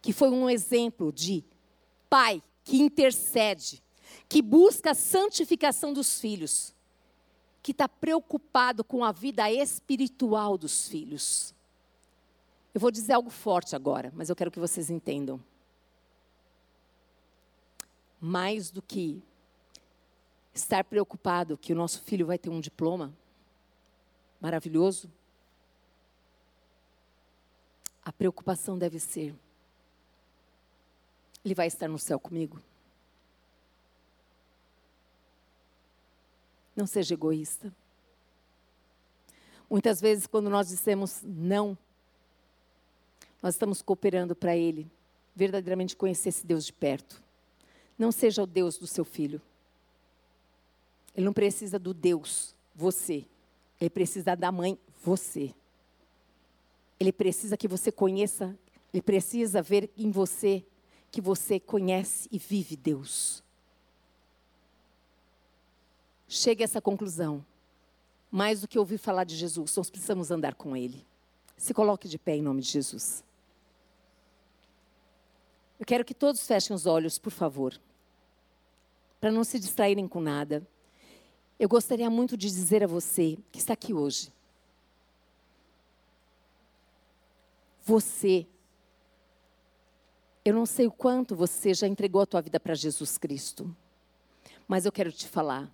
que 0.00 0.12
foi 0.12 0.30
um 0.30 0.48
exemplo 0.48 1.12
de 1.12 1.44
pai 2.08 2.40
que 2.62 2.80
intercede, 2.80 3.83
que 4.34 4.42
busca 4.42 4.90
a 4.90 4.94
santificação 4.94 5.92
dos 5.92 6.18
filhos, 6.18 6.74
que 7.62 7.70
está 7.70 7.88
preocupado 7.88 8.82
com 8.82 9.04
a 9.04 9.12
vida 9.12 9.48
espiritual 9.48 10.58
dos 10.58 10.88
filhos. 10.88 11.54
Eu 12.74 12.80
vou 12.80 12.90
dizer 12.90 13.12
algo 13.12 13.30
forte 13.30 13.76
agora, 13.76 14.12
mas 14.12 14.28
eu 14.28 14.34
quero 14.34 14.50
que 14.50 14.58
vocês 14.58 14.90
entendam. 14.90 15.40
Mais 18.20 18.72
do 18.72 18.82
que 18.82 19.22
estar 20.52 20.82
preocupado 20.82 21.56
que 21.56 21.72
o 21.72 21.76
nosso 21.76 22.02
filho 22.02 22.26
vai 22.26 22.36
ter 22.36 22.50
um 22.50 22.60
diploma 22.60 23.14
maravilhoso, 24.40 25.08
a 28.04 28.12
preocupação 28.12 28.76
deve 28.76 28.98
ser: 28.98 29.32
ele 31.44 31.54
vai 31.54 31.68
estar 31.68 31.86
no 31.86 32.00
céu 32.00 32.18
comigo? 32.18 32.60
Não 36.74 36.86
seja 36.86 37.14
egoísta. 37.14 37.72
Muitas 39.70 40.00
vezes, 40.00 40.26
quando 40.26 40.50
nós 40.50 40.68
dissemos 40.68 41.20
não, 41.22 41.76
nós 43.42 43.54
estamos 43.54 43.80
cooperando 43.80 44.34
para 44.34 44.56
Ele 44.56 44.90
verdadeiramente 45.34 45.96
conhecer 45.96 46.30
esse 46.30 46.46
Deus 46.46 46.64
de 46.64 46.72
perto. 46.72 47.22
Não 47.98 48.10
seja 48.10 48.42
o 48.42 48.46
Deus 48.46 48.78
do 48.78 48.86
seu 48.86 49.04
filho. 49.04 49.40
Ele 51.14 51.26
não 51.26 51.32
precisa 51.32 51.78
do 51.78 51.94
Deus, 51.94 52.54
você. 52.74 53.24
Ele 53.80 53.90
precisa 53.90 54.34
da 54.34 54.50
mãe, 54.50 54.78
você. 55.02 55.54
Ele 56.98 57.12
precisa 57.12 57.56
que 57.56 57.68
você 57.68 57.92
conheça, 57.92 58.56
ele 58.92 59.02
precisa 59.02 59.62
ver 59.62 59.90
em 59.96 60.10
você 60.10 60.64
que 61.10 61.20
você 61.20 61.60
conhece 61.60 62.28
e 62.32 62.38
vive 62.38 62.76
Deus 62.76 63.43
chegue 66.28 66.62
a 66.62 66.64
essa 66.64 66.80
conclusão. 66.80 67.44
Mais 68.30 68.60
do 68.60 68.68
que 68.68 68.78
ouvir 68.78 68.98
falar 68.98 69.24
de 69.24 69.36
Jesus, 69.36 69.76
nós 69.76 69.90
precisamos 69.90 70.30
andar 70.30 70.54
com 70.54 70.76
Ele. 70.76 71.06
Se 71.56 71.72
coloque 71.72 72.08
de 72.08 72.18
pé 72.18 72.36
em 72.36 72.42
nome 72.42 72.60
de 72.60 72.68
Jesus. 72.68 73.22
Eu 75.78 75.86
quero 75.86 76.04
que 76.04 76.14
todos 76.14 76.46
fechem 76.46 76.74
os 76.74 76.86
olhos, 76.86 77.18
por 77.18 77.30
favor, 77.30 77.78
para 79.20 79.30
não 79.30 79.44
se 79.44 79.58
distraírem 79.58 80.08
com 80.08 80.20
nada. 80.20 80.66
Eu 81.58 81.68
gostaria 81.68 82.10
muito 82.10 82.36
de 82.36 82.48
dizer 82.48 82.82
a 82.82 82.86
você 82.86 83.38
que 83.52 83.58
está 83.58 83.72
aqui 83.72 83.94
hoje. 83.94 84.32
Você, 87.82 88.46
eu 90.44 90.54
não 90.54 90.64
sei 90.64 90.86
o 90.86 90.92
quanto 90.92 91.36
você 91.36 91.74
já 91.74 91.86
entregou 91.86 92.22
a 92.22 92.26
tua 92.26 92.40
vida 92.40 92.58
para 92.58 92.74
Jesus 92.74 93.18
Cristo, 93.18 93.74
mas 94.66 94.86
eu 94.86 94.92
quero 94.92 95.12
te 95.12 95.28
falar 95.28 95.70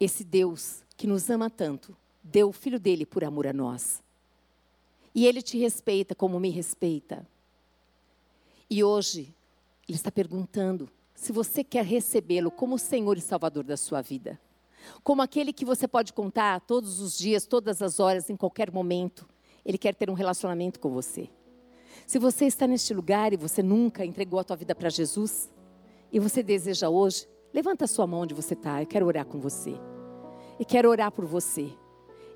esse 0.00 0.24
Deus 0.24 0.82
que 0.96 1.06
nos 1.06 1.28
ama 1.28 1.50
tanto, 1.50 1.94
deu 2.22 2.48
o 2.48 2.52
filho 2.52 2.80
dele 2.80 3.04
por 3.04 3.22
amor 3.22 3.46
a 3.46 3.52
nós. 3.52 4.02
E 5.14 5.26
ele 5.26 5.42
te 5.42 5.58
respeita 5.58 6.14
como 6.14 6.40
me 6.40 6.48
respeita. 6.50 7.26
E 8.68 8.82
hoje, 8.82 9.34
ele 9.86 9.96
está 9.96 10.10
perguntando 10.10 10.88
se 11.14 11.32
você 11.32 11.62
quer 11.62 11.84
recebê-lo 11.84 12.50
como 12.50 12.78
Senhor 12.78 13.18
e 13.18 13.20
Salvador 13.20 13.64
da 13.64 13.76
sua 13.76 14.00
vida. 14.00 14.40
Como 15.02 15.20
aquele 15.20 15.52
que 15.52 15.64
você 15.64 15.86
pode 15.86 16.12
contar 16.12 16.60
todos 16.60 17.00
os 17.00 17.18
dias, 17.18 17.44
todas 17.44 17.82
as 17.82 18.00
horas, 18.00 18.30
em 18.30 18.36
qualquer 18.36 18.72
momento. 18.72 19.28
Ele 19.64 19.76
quer 19.76 19.94
ter 19.94 20.08
um 20.08 20.14
relacionamento 20.14 20.80
com 20.80 20.88
você. 20.88 21.28
Se 22.06 22.18
você 22.18 22.46
está 22.46 22.66
neste 22.66 22.94
lugar 22.94 23.32
e 23.32 23.36
você 23.36 23.62
nunca 23.62 24.04
entregou 24.04 24.40
a 24.40 24.44
tua 24.44 24.56
vida 24.56 24.74
para 24.74 24.88
Jesus, 24.88 25.50
e 26.12 26.18
você 26.18 26.42
deseja 26.42 26.88
hoje, 26.88 27.28
levanta 27.52 27.84
a 27.84 27.88
sua 27.88 28.06
mão 28.06 28.20
onde 28.20 28.34
você 28.34 28.54
está, 28.54 28.82
eu 28.82 28.86
quero 28.86 29.06
orar 29.06 29.26
com 29.26 29.38
você 29.38 29.74
e 30.58 30.64
quero 30.64 30.90
orar 30.90 31.10
por 31.10 31.24
você. 31.24 31.72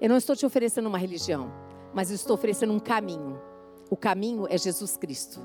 Eu 0.01 0.09
não 0.09 0.17
estou 0.17 0.35
te 0.35 0.45
oferecendo 0.45 0.89
uma 0.89 0.99
religião, 0.99 1.53
mas 1.93 2.11
eu 2.11 2.17
estou 2.17 2.35
oferecendo 2.35 2.73
um 2.73 2.79
caminho. 2.79 3.41
O 3.91 3.97
caminho 3.97 4.47
é 4.49 4.57
Jesus 4.57 4.97
Cristo. 4.97 5.41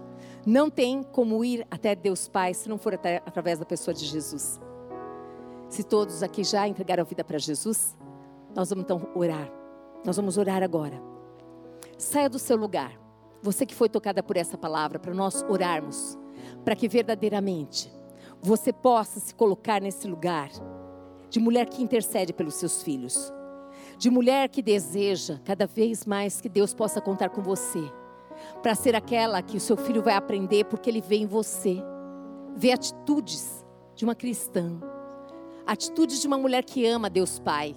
Não 0.46 0.70
tem 0.70 1.04
como 1.04 1.44
ir 1.44 1.68
até 1.70 1.94
Deus 1.94 2.28
Pai 2.28 2.54
se 2.54 2.70
não 2.70 2.78
for 2.78 2.94
até, 2.94 3.18
através 3.26 3.60
da 3.60 3.66
pessoa 3.66 3.94
de 3.94 4.06
Jesus. 4.06 4.60
Se 5.68 5.84
todos 5.84 6.24
aqui 6.24 6.44
já 6.44 6.68
entregaram 6.68 7.04
a 7.04 7.06
vida 7.06 7.24
para 7.24 7.38
Jesus, 7.38 7.96
nós 8.56 8.70
vamos 8.70 8.86
então 8.86 9.08
orar. 9.14 9.52
Nós 10.06 10.16
vamos 10.16 10.38
orar 10.38 10.64
agora. 10.64 11.00
Saia 11.98 12.30
do 12.30 12.40
seu 12.40 12.56
lugar. 12.56 12.98
Você 13.42 13.66
que 13.66 13.76
foi 13.76 13.90
tocada 13.90 14.24
por 14.24 14.38
essa 14.38 14.58
palavra, 14.58 15.00
para 15.00 15.14
nós 15.14 15.44
orarmos, 15.48 16.18
para 16.64 16.76
que 16.76 16.88
verdadeiramente 16.88 17.92
você 18.42 18.72
possa 18.72 19.20
se 19.20 19.34
colocar 19.36 19.82
nesse 19.82 20.08
lugar 20.08 20.50
de 21.30 21.40
mulher 21.40 21.68
que 21.68 21.84
intercede 21.84 22.34
pelos 22.34 22.56
seus 22.56 22.82
filhos, 22.82 23.32
de 23.98 24.10
mulher 24.10 24.50
que 24.50 24.62
deseja 24.62 25.40
cada 25.44 25.68
vez 25.68 26.06
mais 26.06 26.40
que 26.42 26.50
Deus 26.50 26.74
possa 26.74 27.02
contar 27.02 27.30
com 27.30 27.42
você, 27.42 27.82
para 28.64 28.74
ser 28.74 28.96
aquela 28.96 29.42
que 29.42 29.58
o 29.58 29.60
seu 29.60 29.76
filho 29.76 30.02
vai 30.02 30.14
aprender 30.14 30.66
porque 30.66 30.90
ele 30.90 31.02
vê 31.02 31.18
em 31.18 31.28
você. 31.28 31.84
ver 32.56 32.72
atitudes 32.72 33.66
de 33.96 34.04
uma 34.04 34.16
cristã, 34.16 34.80
atitudes 35.66 36.20
de 36.20 36.28
uma 36.28 36.38
mulher 36.38 36.64
que 36.64 36.86
ama 36.86 37.10
Deus 37.10 37.40
Pai, 37.40 37.76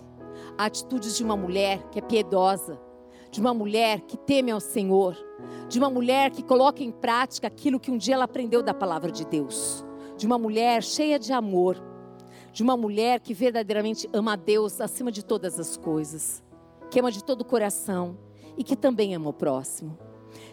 atitudes 0.57 1.17
de 1.17 1.23
uma 1.23 1.37
mulher 1.37 1.83
que 1.91 1.99
é 1.99 2.03
piedosa, 2.03 2.81
de 3.31 3.41
uma 3.41 3.53
mulher 3.53 4.01
que 4.03 4.17
teme 4.17 4.51
ao 4.51 4.61
Senhor, 4.61 5.17
de 5.69 5.79
uma 5.79 5.91
mulher 5.91 6.31
que 6.31 6.43
coloca 6.43 6.83
em 6.83 6.91
prática 6.91 7.47
aquilo 7.47 7.79
que 7.79 7.91
um 7.91 7.99
dia 7.99 8.15
ela 8.15 8.25
aprendeu 8.25 8.63
da 8.63 8.75
palavra 8.75 9.11
de 9.11 9.25
Deus, 9.25 9.85
de 10.17 10.27
uma 10.27 10.39
mulher 10.39 10.83
cheia 10.83 11.19
de 11.19 11.33
amor, 11.33 11.77
de 12.53 12.63
uma 12.63 12.77
mulher 12.77 13.21
que 13.21 13.35
verdadeiramente 13.35 14.09
ama 14.13 14.35
a 14.35 14.37
Deus 14.37 14.81
acima 14.81 15.11
de 15.11 15.25
todas 15.25 15.59
as 15.59 15.77
coisas, 15.77 16.43
que 16.91 17.01
ama 17.01 17.11
de 17.11 17.25
todo 17.25 17.41
o 17.41 17.45
coração 17.45 18.19
e 18.57 18.63
que 18.63 18.77
também 18.77 19.15
ama 19.15 19.31
o 19.31 19.33
próximo. 19.33 19.99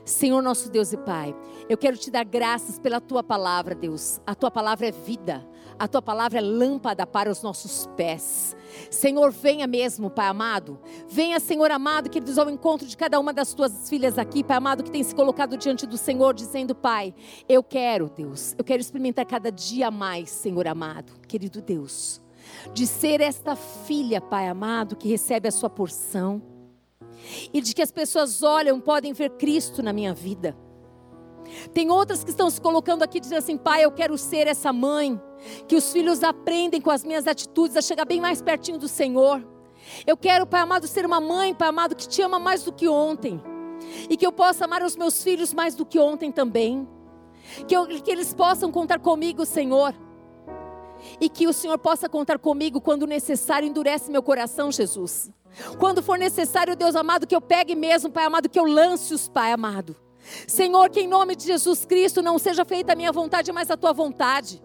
Senhor 0.03 0.41
nosso 0.41 0.69
Deus 0.69 0.91
e 0.91 0.97
Pai, 0.97 1.35
eu 1.69 1.77
quero 1.77 1.97
te 1.97 2.09
dar 2.09 2.25
graças 2.25 2.79
pela 2.79 2.99
tua 2.99 3.21
palavra, 3.21 3.75
Deus. 3.75 4.19
A 4.25 4.33
tua 4.33 4.49
palavra 4.49 4.87
é 4.87 4.91
vida, 4.91 5.47
a 5.77 5.87
tua 5.87 6.01
palavra 6.01 6.39
é 6.39 6.41
lâmpada 6.41 7.05
para 7.05 7.29
os 7.29 7.41
nossos 7.41 7.87
pés. 7.95 8.55
Senhor, 8.89 9.31
venha 9.31 9.67
mesmo, 9.67 10.09
Pai 10.09 10.27
amado. 10.27 10.79
Venha, 11.07 11.39
Senhor 11.39 11.71
amado, 11.71 12.09
que 12.09 12.19
diz 12.19 12.37
ao 12.37 12.49
encontro 12.49 12.87
de 12.87 12.97
cada 12.97 13.19
uma 13.19 13.31
das 13.31 13.53
tuas 13.53 13.89
filhas 13.89 14.17
aqui, 14.17 14.43
Pai 14.43 14.57
amado, 14.57 14.83
que 14.83 14.91
tem 14.91 15.03
se 15.03 15.13
colocado 15.13 15.57
diante 15.57 15.85
do 15.85 15.97
Senhor, 15.97 16.33
dizendo, 16.33 16.73
Pai, 16.73 17.13
eu 17.47 17.63
quero, 17.63 18.09
Deus, 18.09 18.55
eu 18.57 18.63
quero 18.63 18.81
experimentar 18.81 19.25
cada 19.25 19.51
dia 19.51 19.91
mais, 19.91 20.29
Senhor 20.29 20.67
amado, 20.67 21.13
querido 21.27 21.61
Deus, 21.61 22.21
de 22.73 22.87
ser 22.87 23.21
esta 23.21 23.55
filha, 23.55 24.19
Pai 24.19 24.47
amado, 24.47 24.95
que 24.95 25.07
recebe 25.07 25.47
a 25.47 25.51
sua 25.51 25.69
porção 25.69 26.58
e 27.53 27.61
de 27.61 27.73
que 27.73 27.81
as 27.81 27.91
pessoas 27.91 28.43
olham, 28.43 28.79
podem 28.79 29.13
ver 29.13 29.31
Cristo 29.31 29.81
na 29.83 29.93
minha 29.93 30.13
vida. 30.13 30.55
Tem 31.73 31.89
outras 31.89 32.23
que 32.23 32.29
estão 32.29 32.49
se 32.49 32.61
colocando 32.61 33.03
aqui 33.03 33.19
dizendo 33.19 33.39
assim: 33.39 33.57
Pai, 33.57 33.83
eu 33.83 33.91
quero 33.91 34.17
ser 34.17 34.47
essa 34.47 34.71
mãe, 34.71 35.19
que 35.67 35.75
os 35.75 35.91
filhos 35.91 36.23
aprendem 36.23 36.81
com 36.81 36.91
as 36.91 37.03
minhas 37.03 37.27
atitudes 37.27 37.75
a 37.75 37.81
chegar 37.81 38.05
bem 38.05 38.21
mais 38.21 38.41
pertinho 38.41 38.77
do 38.77 38.87
Senhor. 38.87 39.45
Eu 40.05 40.15
quero, 40.15 40.45
Pai 40.45 40.61
amado, 40.61 40.87
ser 40.87 41.05
uma 41.05 41.19
mãe, 41.19 41.53
Pai 41.53 41.69
amado, 41.69 41.95
que 41.95 42.07
te 42.07 42.21
ama 42.21 42.39
mais 42.39 42.63
do 42.63 42.71
que 42.71 42.87
ontem, 42.87 43.41
e 44.09 44.15
que 44.15 44.25
eu 44.25 44.31
possa 44.31 44.65
amar 44.65 44.83
os 44.83 44.95
meus 44.95 45.23
filhos 45.23 45.53
mais 45.53 45.75
do 45.75 45.85
que 45.85 45.97
ontem 45.97 46.31
também. 46.31 46.87
Que, 47.67 47.75
eu, 47.75 47.87
que 47.87 48.11
eles 48.11 48.33
possam 48.33 48.71
contar 48.71 48.99
comigo, 48.99 49.45
Senhor. 49.45 49.95
E 51.19 51.29
que 51.29 51.47
o 51.47 51.53
Senhor 51.53 51.77
possa 51.77 52.09
contar 52.09 52.39
comigo 52.39 52.81
quando 52.81 53.07
necessário, 53.07 53.67
endurece 53.67 54.11
meu 54.11 54.23
coração, 54.23 54.71
Jesus. 54.71 55.29
Quando 55.77 56.01
for 56.01 56.17
necessário, 56.17 56.75
Deus 56.75 56.95
amado, 56.95 57.27
que 57.27 57.35
eu 57.35 57.41
pegue 57.41 57.75
mesmo, 57.75 58.09
Pai 58.09 58.25
amado, 58.25 58.49
que 58.49 58.59
eu 58.59 58.65
lance 58.65 59.13
os, 59.13 59.27
Pai 59.27 59.51
amado. 59.51 59.95
Senhor, 60.47 60.89
que 60.89 61.01
em 61.01 61.07
nome 61.07 61.35
de 61.35 61.45
Jesus 61.45 61.85
Cristo 61.85 62.21
não 62.21 62.37
seja 62.37 62.63
feita 62.63 62.93
a 62.93 62.95
minha 62.95 63.11
vontade, 63.11 63.51
mas 63.51 63.71
a 63.71 63.77
tua 63.77 63.93
vontade. 63.93 64.61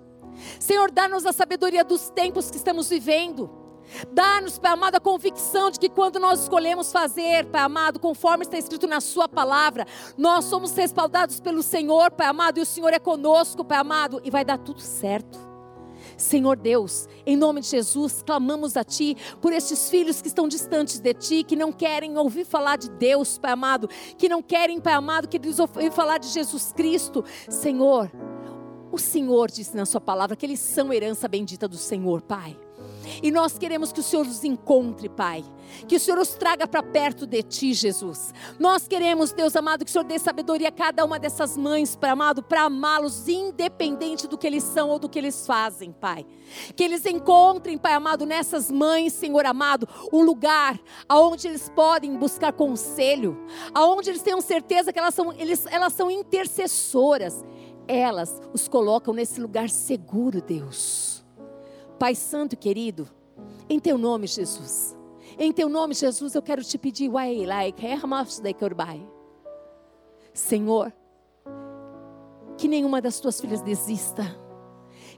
Senhor, 0.58 0.90
dá-nos 0.90 1.26
a 1.26 1.32
sabedoria 1.32 1.84
dos 1.84 2.10
tempos 2.10 2.50
que 2.50 2.56
estamos 2.56 2.88
vivendo. 2.88 3.50
Dá-nos, 4.12 4.58
Pai 4.58 4.72
amado, 4.72 4.96
a 4.96 5.00
convicção 5.00 5.70
de 5.70 5.78
que 5.78 5.88
quando 5.88 6.18
nós 6.18 6.42
escolhemos 6.42 6.90
fazer, 6.90 7.46
Pai 7.46 7.62
amado, 7.62 8.00
conforme 8.00 8.44
está 8.44 8.58
escrito 8.58 8.86
na 8.86 9.00
Sua 9.00 9.28
palavra, 9.28 9.86
nós 10.16 10.46
somos 10.46 10.74
respaldados 10.74 11.38
pelo 11.38 11.62
Senhor, 11.62 12.10
Pai 12.10 12.26
amado, 12.26 12.58
e 12.58 12.62
o 12.62 12.66
Senhor 12.66 12.92
é 12.92 12.98
conosco, 12.98 13.64
Pai 13.64 13.78
amado, 13.78 14.20
e 14.24 14.30
vai 14.30 14.44
dar 14.44 14.58
tudo 14.58 14.80
certo. 14.80 15.53
Senhor 16.16 16.56
Deus, 16.56 17.08
em 17.26 17.36
nome 17.36 17.60
de 17.60 17.68
Jesus, 17.68 18.22
clamamos 18.22 18.76
a 18.76 18.84
Ti 18.84 19.16
por 19.40 19.52
estes 19.52 19.88
filhos 19.90 20.20
que 20.20 20.28
estão 20.28 20.48
distantes 20.48 20.98
de 20.98 21.14
Ti, 21.14 21.44
que 21.44 21.56
não 21.56 21.72
querem 21.72 22.16
ouvir 22.16 22.44
falar 22.44 22.76
de 22.76 22.90
Deus, 22.90 23.38
Pai 23.38 23.52
amado, 23.52 23.88
que 24.16 24.28
não 24.28 24.42
querem, 24.42 24.80
Pai 24.80 24.94
amado, 24.94 25.28
que 25.28 25.36
eles 25.36 25.58
ouvir 25.58 25.92
falar 25.92 26.18
de 26.18 26.28
Jesus 26.28 26.72
Cristo. 26.72 27.24
Senhor, 27.48 28.10
o 28.90 28.98
Senhor 28.98 29.50
disse 29.50 29.76
na 29.76 29.84
Sua 29.84 30.00
palavra 30.00 30.36
que 30.36 30.46
eles 30.46 30.60
são 30.60 30.92
herança 30.92 31.26
bendita 31.26 31.66
do 31.66 31.76
Senhor, 31.76 32.22
Pai. 32.22 32.56
E 33.22 33.30
nós 33.30 33.58
queremos 33.58 33.92
que 33.92 34.00
o 34.00 34.02
Senhor 34.02 34.26
os 34.26 34.44
encontre, 34.44 35.08
Pai. 35.08 35.44
Que 35.88 35.96
o 35.96 36.00
Senhor 36.00 36.18
os 36.18 36.30
traga 36.34 36.66
para 36.66 36.82
perto 36.82 37.26
de 37.26 37.42
Ti, 37.42 37.74
Jesus. 37.74 38.32
Nós 38.58 38.86
queremos, 38.86 39.32
Deus 39.32 39.56
amado, 39.56 39.84
que 39.84 39.90
o 39.90 39.92
Senhor 39.92 40.04
dê 40.04 40.18
sabedoria 40.18 40.68
a 40.68 40.72
cada 40.72 41.04
uma 41.04 41.18
dessas 41.18 41.56
mães, 41.56 41.96
Pai 41.96 42.10
amado, 42.10 42.42
para 42.42 42.62
amá-los, 42.62 43.28
independente 43.28 44.26
do 44.26 44.38
que 44.38 44.46
eles 44.46 44.62
são 44.62 44.90
ou 44.90 44.98
do 44.98 45.08
que 45.08 45.18
eles 45.18 45.46
fazem, 45.46 45.92
Pai. 45.92 46.26
Que 46.76 46.84
eles 46.84 47.06
encontrem, 47.06 47.78
Pai 47.78 47.94
amado, 47.94 48.26
nessas 48.26 48.70
mães, 48.70 49.12
Senhor 49.12 49.44
amado, 49.46 49.88
um 50.12 50.22
lugar 50.22 50.78
aonde 51.08 51.48
eles 51.48 51.68
podem 51.68 52.16
buscar 52.16 52.52
conselho, 52.52 53.38
aonde 53.72 54.10
eles 54.10 54.22
tenham 54.22 54.40
certeza 54.40 54.92
que 54.92 54.98
elas 54.98 55.14
são, 55.14 55.32
eles, 55.32 55.66
elas 55.66 55.92
são 55.92 56.10
intercessoras. 56.10 57.44
Elas 57.86 58.40
os 58.52 58.66
colocam 58.66 59.12
nesse 59.12 59.40
lugar 59.40 59.68
seguro, 59.68 60.40
Deus. 60.40 61.13
Pai 61.98 62.14
Santo 62.14 62.56
querido, 62.56 63.08
em 63.68 63.78
teu 63.78 63.96
nome, 63.96 64.26
Jesus. 64.26 64.96
Em 65.38 65.52
teu 65.52 65.68
nome, 65.68 65.94
Jesus, 65.94 66.34
eu 66.34 66.42
quero 66.42 66.62
te 66.62 66.78
pedir, 66.78 67.10
Senhor, 70.32 70.92
que 72.56 72.68
nenhuma 72.68 73.00
das 73.00 73.18
tuas 73.20 73.40
filhas 73.40 73.60
desista. 73.60 74.24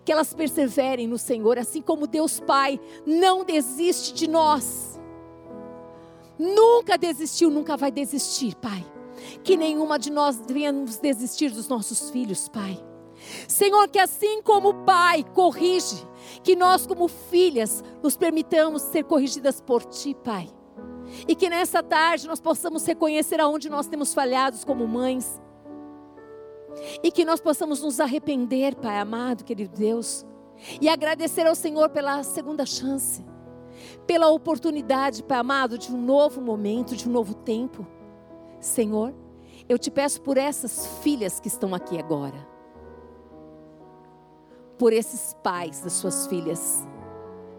Que 0.04 0.12
elas 0.12 0.32
perseverem 0.32 1.08
no 1.08 1.18
Senhor, 1.18 1.58
assim 1.58 1.82
como 1.82 2.06
Deus 2.06 2.38
Pai 2.38 2.78
não 3.04 3.44
desiste 3.44 4.14
de 4.14 4.28
nós. 4.28 5.00
Nunca 6.38 6.96
desistiu, 6.96 7.50
nunca 7.50 7.76
vai 7.76 7.90
desistir, 7.90 8.54
Pai. 8.56 8.86
Que 9.42 9.56
nenhuma 9.56 9.98
de 9.98 10.10
nós 10.10 10.40
venhamos 10.46 10.98
desistir 10.98 11.50
dos 11.50 11.66
nossos 11.66 12.10
filhos, 12.10 12.48
Pai. 12.48 12.78
Senhor, 13.48 13.88
que 13.88 13.98
assim 13.98 14.42
como 14.42 14.68
o 14.68 14.84
Pai 14.84 15.24
corrige, 15.34 16.06
que 16.42 16.56
nós, 16.56 16.86
como 16.86 17.08
filhas, 17.08 17.82
nos 18.02 18.16
permitamos 18.16 18.82
ser 18.82 19.04
corrigidas 19.04 19.60
por 19.60 19.84
Ti, 19.84 20.14
Pai. 20.14 20.48
E 21.26 21.34
que 21.34 21.48
nessa 21.48 21.82
tarde 21.82 22.26
nós 22.26 22.40
possamos 22.40 22.84
reconhecer 22.84 23.40
aonde 23.40 23.68
nós 23.68 23.86
temos 23.86 24.12
falhados 24.12 24.64
como 24.64 24.86
mães. 24.86 25.40
E 27.02 27.10
que 27.10 27.24
nós 27.24 27.40
possamos 27.40 27.82
nos 27.82 28.00
arrepender, 28.00 28.74
Pai 28.74 28.98
amado, 28.98 29.44
querido 29.44 29.76
Deus. 29.76 30.26
E 30.80 30.88
agradecer 30.88 31.46
ao 31.46 31.54
Senhor 31.54 31.90
pela 31.90 32.22
segunda 32.22 32.66
chance. 32.66 33.24
Pela 34.06 34.28
oportunidade, 34.28 35.22
Pai 35.22 35.38
amado, 35.38 35.78
de 35.78 35.92
um 35.92 36.00
novo 36.00 36.40
momento, 36.40 36.96
de 36.96 37.08
um 37.08 37.12
novo 37.12 37.34
tempo. 37.34 37.86
Senhor, 38.60 39.14
eu 39.68 39.78
te 39.78 39.90
peço 39.90 40.20
por 40.22 40.36
essas 40.36 40.86
filhas 41.02 41.38
que 41.38 41.48
estão 41.48 41.74
aqui 41.74 41.98
agora 41.98 42.55
por 44.78 44.92
esses 44.92 45.34
pais 45.42 45.80
das 45.80 45.94
suas 45.94 46.26
filhas. 46.26 46.86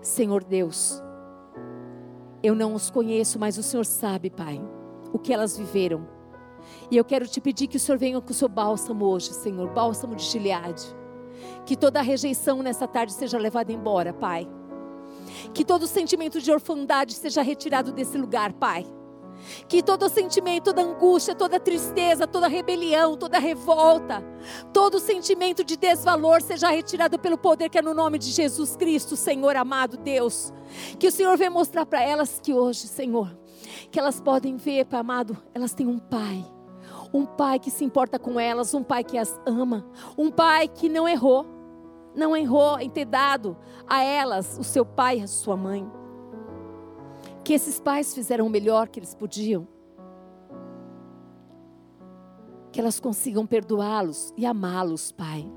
Senhor 0.01 0.43
Deus, 0.43 1.01
eu 2.41 2.55
não 2.55 2.73
os 2.73 2.89
conheço, 2.89 3.39
mas 3.39 3.57
o 3.57 3.63
Senhor 3.63 3.85
sabe, 3.85 4.29
Pai, 4.29 4.61
o 5.11 5.19
que 5.19 5.33
elas 5.33 5.57
viveram. 5.57 6.07
E 6.91 6.97
eu 6.97 7.05
quero 7.05 7.27
te 7.27 7.41
pedir 7.41 7.67
que 7.67 7.77
o 7.77 7.79
Senhor 7.79 7.97
venha 7.97 8.21
com 8.21 8.31
o 8.31 8.33
seu 8.33 8.47
bálsamo 8.47 9.05
hoje, 9.05 9.33
Senhor, 9.33 9.69
bálsamo 9.69 10.15
de 10.15 10.23
Gileade. 10.23 10.83
Que 11.65 11.75
toda 11.75 12.01
rejeição 12.01 12.61
nessa 12.61 12.87
tarde 12.87 13.13
seja 13.13 13.37
levada 13.37 13.71
embora, 13.71 14.13
Pai. 14.13 14.47
Que 15.53 15.65
todo 15.65 15.87
sentimento 15.87 16.41
de 16.41 16.51
orfandade 16.51 17.13
seja 17.13 17.41
retirado 17.41 17.91
desse 17.91 18.17
lugar, 18.17 18.53
Pai. 18.53 18.85
Que 19.67 19.81
todo 19.81 20.09
sentimento, 20.09 20.65
toda 20.65 20.81
angústia, 20.81 21.35
toda 21.35 21.59
tristeza, 21.59 22.27
toda 22.27 22.47
rebelião, 22.47 23.15
toda 23.15 23.39
revolta, 23.39 24.23
todo 24.73 24.99
sentimento 24.99 25.63
de 25.63 25.77
desvalor 25.77 26.41
seja 26.41 26.69
retirado 26.69 27.17
pelo 27.19 27.37
poder 27.37 27.69
que 27.69 27.77
é 27.77 27.81
no 27.81 27.93
nome 27.93 28.17
de 28.17 28.31
Jesus 28.31 28.75
Cristo, 28.75 29.15
Senhor 29.15 29.55
amado 29.55 29.97
Deus. 29.97 30.53
Que 30.99 31.07
o 31.07 31.11
Senhor 31.11 31.37
venha 31.37 31.49
mostrar 31.49 31.85
para 31.85 32.01
elas 32.01 32.39
que 32.41 32.53
hoje, 32.53 32.87
Senhor, 32.87 33.37
que 33.91 33.99
elas 33.99 34.19
podem 34.19 34.57
ver, 34.57 34.85
Pai 34.85 34.99
amado, 34.99 35.37
elas 35.53 35.73
têm 35.73 35.87
um 35.87 35.99
Pai. 35.99 36.45
Um 37.13 37.25
Pai 37.25 37.59
que 37.59 37.71
se 37.71 37.85
importa 37.85 38.19
com 38.19 38.39
elas, 38.39 38.73
um 38.73 38.83
Pai 38.83 39.03
que 39.03 39.17
as 39.17 39.39
ama, 39.45 39.85
um 40.17 40.29
Pai 40.29 40.67
que 40.67 40.89
não 40.89 41.07
errou, 41.07 41.45
não 42.15 42.35
errou 42.35 42.79
em 42.79 42.89
ter 42.89 43.05
dado 43.05 43.55
a 43.87 44.03
elas 44.03 44.57
o 44.59 44.63
seu 44.63 44.83
pai 44.83 45.19
e 45.19 45.21
a 45.21 45.27
sua 45.27 45.55
mãe 45.55 45.87
que 47.47 47.53
esses 47.53 47.79
pais 47.79 48.13
fizeram 48.13 48.45
o 48.45 48.49
melhor 48.49 48.89
que 48.89 48.99
eles 48.99 49.15
podiam. 49.15 49.65
Que 52.73 52.81
elas 52.81 52.99
consigam 52.99 53.47
perdoá-los 53.47 54.33
e 54.35 54.45
amá-los, 54.45 55.13
Pai. 55.13 55.49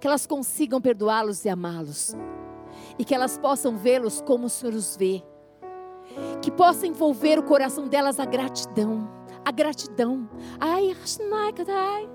Que 0.00 0.08
elas 0.08 0.26
consigam 0.26 0.80
perdoá-los 0.80 1.44
e 1.44 1.48
amá-los. 1.48 2.16
E 2.98 3.04
que 3.04 3.14
elas 3.14 3.38
possam 3.38 3.76
vê-los 3.76 4.20
como 4.20 4.46
o 4.46 4.50
Senhor 4.50 4.74
os 4.74 4.96
vê. 4.96 5.22
Que 6.42 6.50
possa 6.50 6.88
envolver 6.88 7.38
o 7.38 7.44
coração 7.44 7.86
delas 7.86 8.18
a 8.18 8.24
gratidão. 8.24 9.08
A 9.44 9.52
gratidão. 9.52 10.28
Ai, 10.58 10.90
ai, 10.90 11.54
ai, 11.68 12.08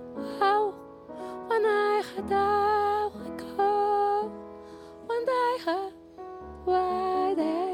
Why? 6.66 7.71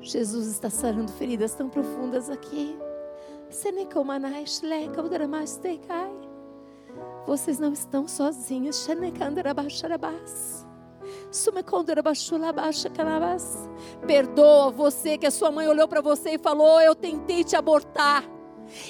Jesus 0.00 0.46
está 0.48 0.68
sarando 0.68 1.10
feridas 1.12 1.54
tão 1.54 1.68
profundas 1.68 2.28
aqui. 2.28 2.76
Vocês 7.26 7.58
não 7.58 7.72
estão 7.72 8.06
sozinhos. 8.06 8.84
Shenekandarabasharabas. 8.84 10.66
Perdoa 14.06 14.70
você 14.70 15.16
que 15.16 15.26
a 15.26 15.30
sua 15.30 15.50
mãe 15.50 15.66
olhou 15.66 15.88
para 15.88 16.00
você 16.00 16.34
e 16.34 16.38
falou: 16.38 16.80
Eu 16.80 16.94
tentei 16.94 17.42
te 17.42 17.56
abortar. 17.56 18.24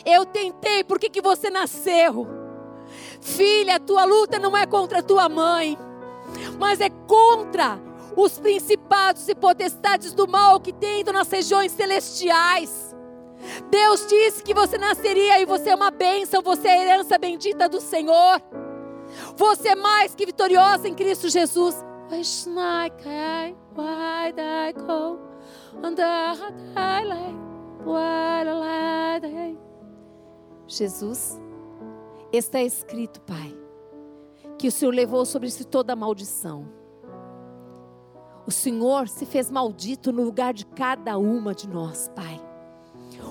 Eu 0.04 0.26
tentei, 0.26 0.84
por 0.84 0.98
que, 0.98 1.08
que 1.08 1.22
você 1.22 1.50
nasceu? 1.50 2.26
Filha, 3.20 3.80
tua 3.80 4.04
luta 4.04 4.38
não 4.38 4.56
é 4.56 4.66
contra 4.66 5.02
tua 5.02 5.28
mãe, 5.28 5.78
mas 6.58 6.80
é 6.80 6.90
contra 6.90 7.80
os 8.16 8.38
principados 8.38 9.28
e 9.28 9.34
potestades 9.34 10.12
do 10.12 10.28
mal 10.28 10.60
que 10.60 10.72
tentam 10.72 11.14
nas 11.14 11.30
regiões 11.30 11.72
celestiais. 11.72 12.94
Deus 13.70 14.06
disse 14.06 14.42
que 14.42 14.54
você 14.54 14.78
nasceria 14.78 15.40
e 15.40 15.46
você 15.46 15.70
é 15.70 15.74
uma 15.74 15.90
bênção, 15.90 16.42
você 16.42 16.68
é 16.68 16.72
a 16.72 16.82
herança 16.82 17.18
bendita 17.18 17.68
do 17.68 17.80
Senhor. 17.80 18.40
Você 19.36 19.70
é 19.70 19.74
mais 19.74 20.14
que 20.14 20.26
vitoriosa 20.26 20.88
em 20.88 20.94
Cristo 20.94 21.28
Jesus. 21.28 21.74
Jesus, 30.66 31.40
está 32.30 32.60
escrito, 32.60 33.18
Pai, 33.22 33.58
que 34.58 34.68
o 34.68 34.72
Senhor 34.72 34.92
levou 34.92 35.24
sobre 35.24 35.50
si 35.50 35.64
toda 35.64 35.94
a 35.94 35.96
maldição. 35.96 36.68
O 38.46 38.50
Senhor 38.50 39.08
se 39.08 39.24
fez 39.24 39.50
maldito 39.50 40.12
no 40.12 40.22
lugar 40.22 40.52
de 40.52 40.66
cada 40.66 41.16
uma 41.16 41.54
de 41.54 41.66
nós, 41.66 42.10
Pai. 42.14 42.38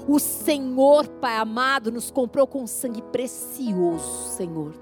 O 0.07 0.17
Senhor, 0.17 1.07
Pai 1.07 1.38
amado, 1.38 1.91
nos 1.91 2.09
comprou 2.09 2.47
com 2.47 2.65
sangue 2.65 3.03
precioso, 3.03 4.29
Senhor. 4.29 4.73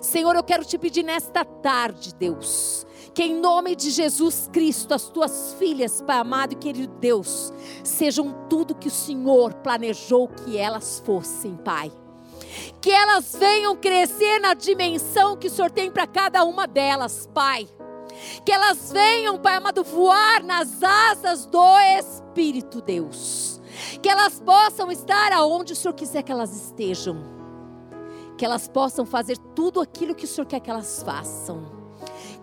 Senhor, 0.00 0.34
eu 0.34 0.42
quero 0.42 0.64
te 0.64 0.76
pedir 0.76 1.04
nesta 1.04 1.44
tarde, 1.44 2.12
Deus, 2.14 2.83
que 3.14 3.22
em 3.22 3.40
nome 3.40 3.76
de 3.76 3.90
Jesus 3.90 4.50
Cristo, 4.52 4.92
as 4.92 5.04
tuas 5.04 5.54
filhas, 5.56 6.02
Pai 6.02 6.18
amado 6.18 6.52
e 6.52 6.56
querido 6.56 6.92
Deus, 6.98 7.52
sejam 7.84 8.34
tudo 8.50 8.74
que 8.74 8.88
o 8.88 8.90
Senhor 8.90 9.54
planejou 9.54 10.26
que 10.26 10.58
elas 10.58 11.00
fossem, 11.06 11.56
Pai. 11.56 11.92
Que 12.80 12.90
elas 12.90 13.36
venham 13.38 13.76
crescer 13.76 14.40
na 14.40 14.52
dimensão 14.52 15.36
que 15.36 15.46
o 15.46 15.50
Senhor 15.50 15.70
tem 15.70 15.90
para 15.92 16.08
cada 16.08 16.44
uma 16.44 16.66
delas, 16.66 17.28
Pai. 17.32 17.68
Que 18.44 18.50
elas 18.50 18.90
venham, 18.92 19.38
Pai 19.38 19.54
amado, 19.54 19.84
voar 19.84 20.42
nas 20.42 20.82
asas 20.82 21.46
do 21.46 21.78
Espírito, 21.98 22.80
Deus. 22.80 23.60
Que 24.02 24.08
elas 24.08 24.40
possam 24.40 24.90
estar 24.90 25.32
aonde 25.32 25.72
o 25.72 25.76
Senhor 25.76 25.94
quiser 25.94 26.22
que 26.22 26.32
elas 26.32 26.54
estejam 26.54 27.32
que 28.36 28.44
elas 28.44 28.66
possam 28.66 29.06
fazer 29.06 29.38
tudo 29.54 29.80
aquilo 29.80 30.12
que 30.12 30.24
o 30.24 30.28
Senhor 30.28 30.44
quer 30.44 30.58
que 30.58 30.68
elas 30.68 31.04
façam. 31.04 31.83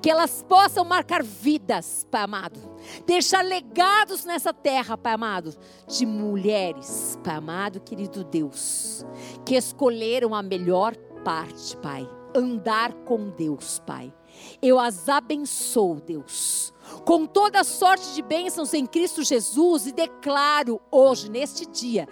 Que 0.01 0.09
elas 0.09 0.43
possam 0.47 0.83
marcar 0.83 1.21
vidas, 1.21 2.07
Pai 2.09 2.23
amado. 2.23 2.59
Deixar 3.05 3.43
legados 3.43 4.25
nessa 4.25 4.53
terra, 4.53 4.97
Pai 4.97 5.13
amado, 5.13 5.55
de 5.87 6.05
mulheres, 6.05 7.19
Pai 7.23 7.35
amado, 7.35 7.79
querido 7.79 8.23
Deus, 8.23 9.05
que 9.45 9.55
escolheram 9.55 10.33
a 10.33 10.41
melhor 10.41 10.95
parte, 11.23 11.77
Pai. 11.77 12.09
Andar 12.35 12.93
com 13.05 13.29
Deus, 13.29 13.79
Pai. 13.85 14.13
Eu 14.61 14.79
as 14.79 15.07
abençoo, 15.07 16.01
Deus 16.01 16.71
com 17.05 17.25
toda 17.25 17.63
sorte 17.63 18.13
de 18.13 18.21
bênçãos 18.21 18.73
em 18.73 18.85
Cristo 18.85 19.23
Jesus 19.23 19.87
e 19.87 19.91
declaro 19.91 20.79
hoje, 20.91 21.29
neste 21.29 21.65
dia, 21.65 22.07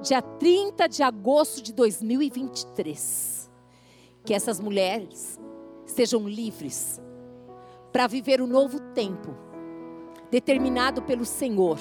dia 0.00 0.20
30 0.20 0.88
de 0.88 1.02
agosto 1.02 1.62
de 1.62 1.72
2023, 1.72 3.50
que 4.24 4.34
essas 4.34 4.60
mulheres 4.60 5.38
sejam 5.86 6.28
livres 6.28 7.00
para 7.92 8.06
viver 8.06 8.40
o 8.40 8.44
um 8.44 8.48
novo 8.48 8.80
tempo 8.94 9.36
determinado 10.30 11.02
pelo 11.02 11.24
Senhor. 11.24 11.78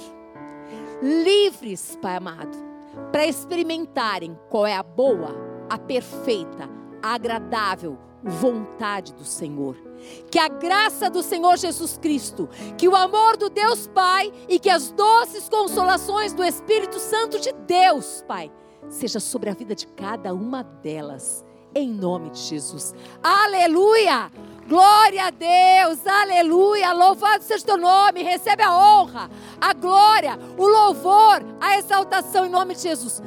Livres, 1.01 1.97
Pai 2.01 2.17
amado, 2.17 2.57
para 3.11 3.25
experimentarem 3.25 4.37
qual 4.49 4.67
é 4.67 4.75
a 4.75 4.83
boa, 4.83 5.35
a 5.69 5.77
perfeita, 5.77 6.69
a 7.01 7.13
agradável 7.13 7.97
vontade 8.23 9.13
do 9.13 9.23
Senhor 9.23 9.91
que 10.29 10.39
a 10.39 10.47
graça 10.47 11.09
do 11.09 11.21
Senhor 11.21 11.57
Jesus 11.57 11.97
Cristo, 11.97 12.49
que 12.77 12.87
o 12.87 12.95
amor 12.95 13.37
do 13.37 13.49
Deus 13.49 13.87
Pai 13.87 14.31
e 14.47 14.59
que 14.59 14.69
as 14.69 14.91
doces 14.91 15.47
consolações 15.47 16.33
do 16.33 16.43
Espírito 16.43 16.99
Santo 16.99 17.39
de 17.39 17.51
Deus, 17.67 18.23
Pai, 18.27 18.51
seja 18.89 19.19
sobre 19.19 19.49
a 19.49 19.53
vida 19.53 19.75
de 19.75 19.87
cada 19.87 20.33
uma 20.33 20.63
delas, 20.63 21.45
em 21.75 21.89
nome 21.89 22.29
de 22.31 22.39
Jesus. 22.39 22.93
Aleluia! 23.21 24.31
Glória 24.71 25.25
a 25.25 25.29
Deus, 25.31 26.07
aleluia, 26.07 26.93
louvado 26.93 27.43
seja 27.43 27.61
o 27.61 27.65
teu 27.65 27.77
nome, 27.77 28.23
recebe 28.23 28.63
a 28.63 28.73
honra, 28.73 29.29
a 29.59 29.73
glória, 29.73 30.39
o 30.57 30.65
louvor, 30.65 31.43
a 31.59 31.77
exaltação 31.77 32.45
em 32.45 32.49
nome 32.49 32.73
de 32.75 32.83
Jesus. 32.83 33.21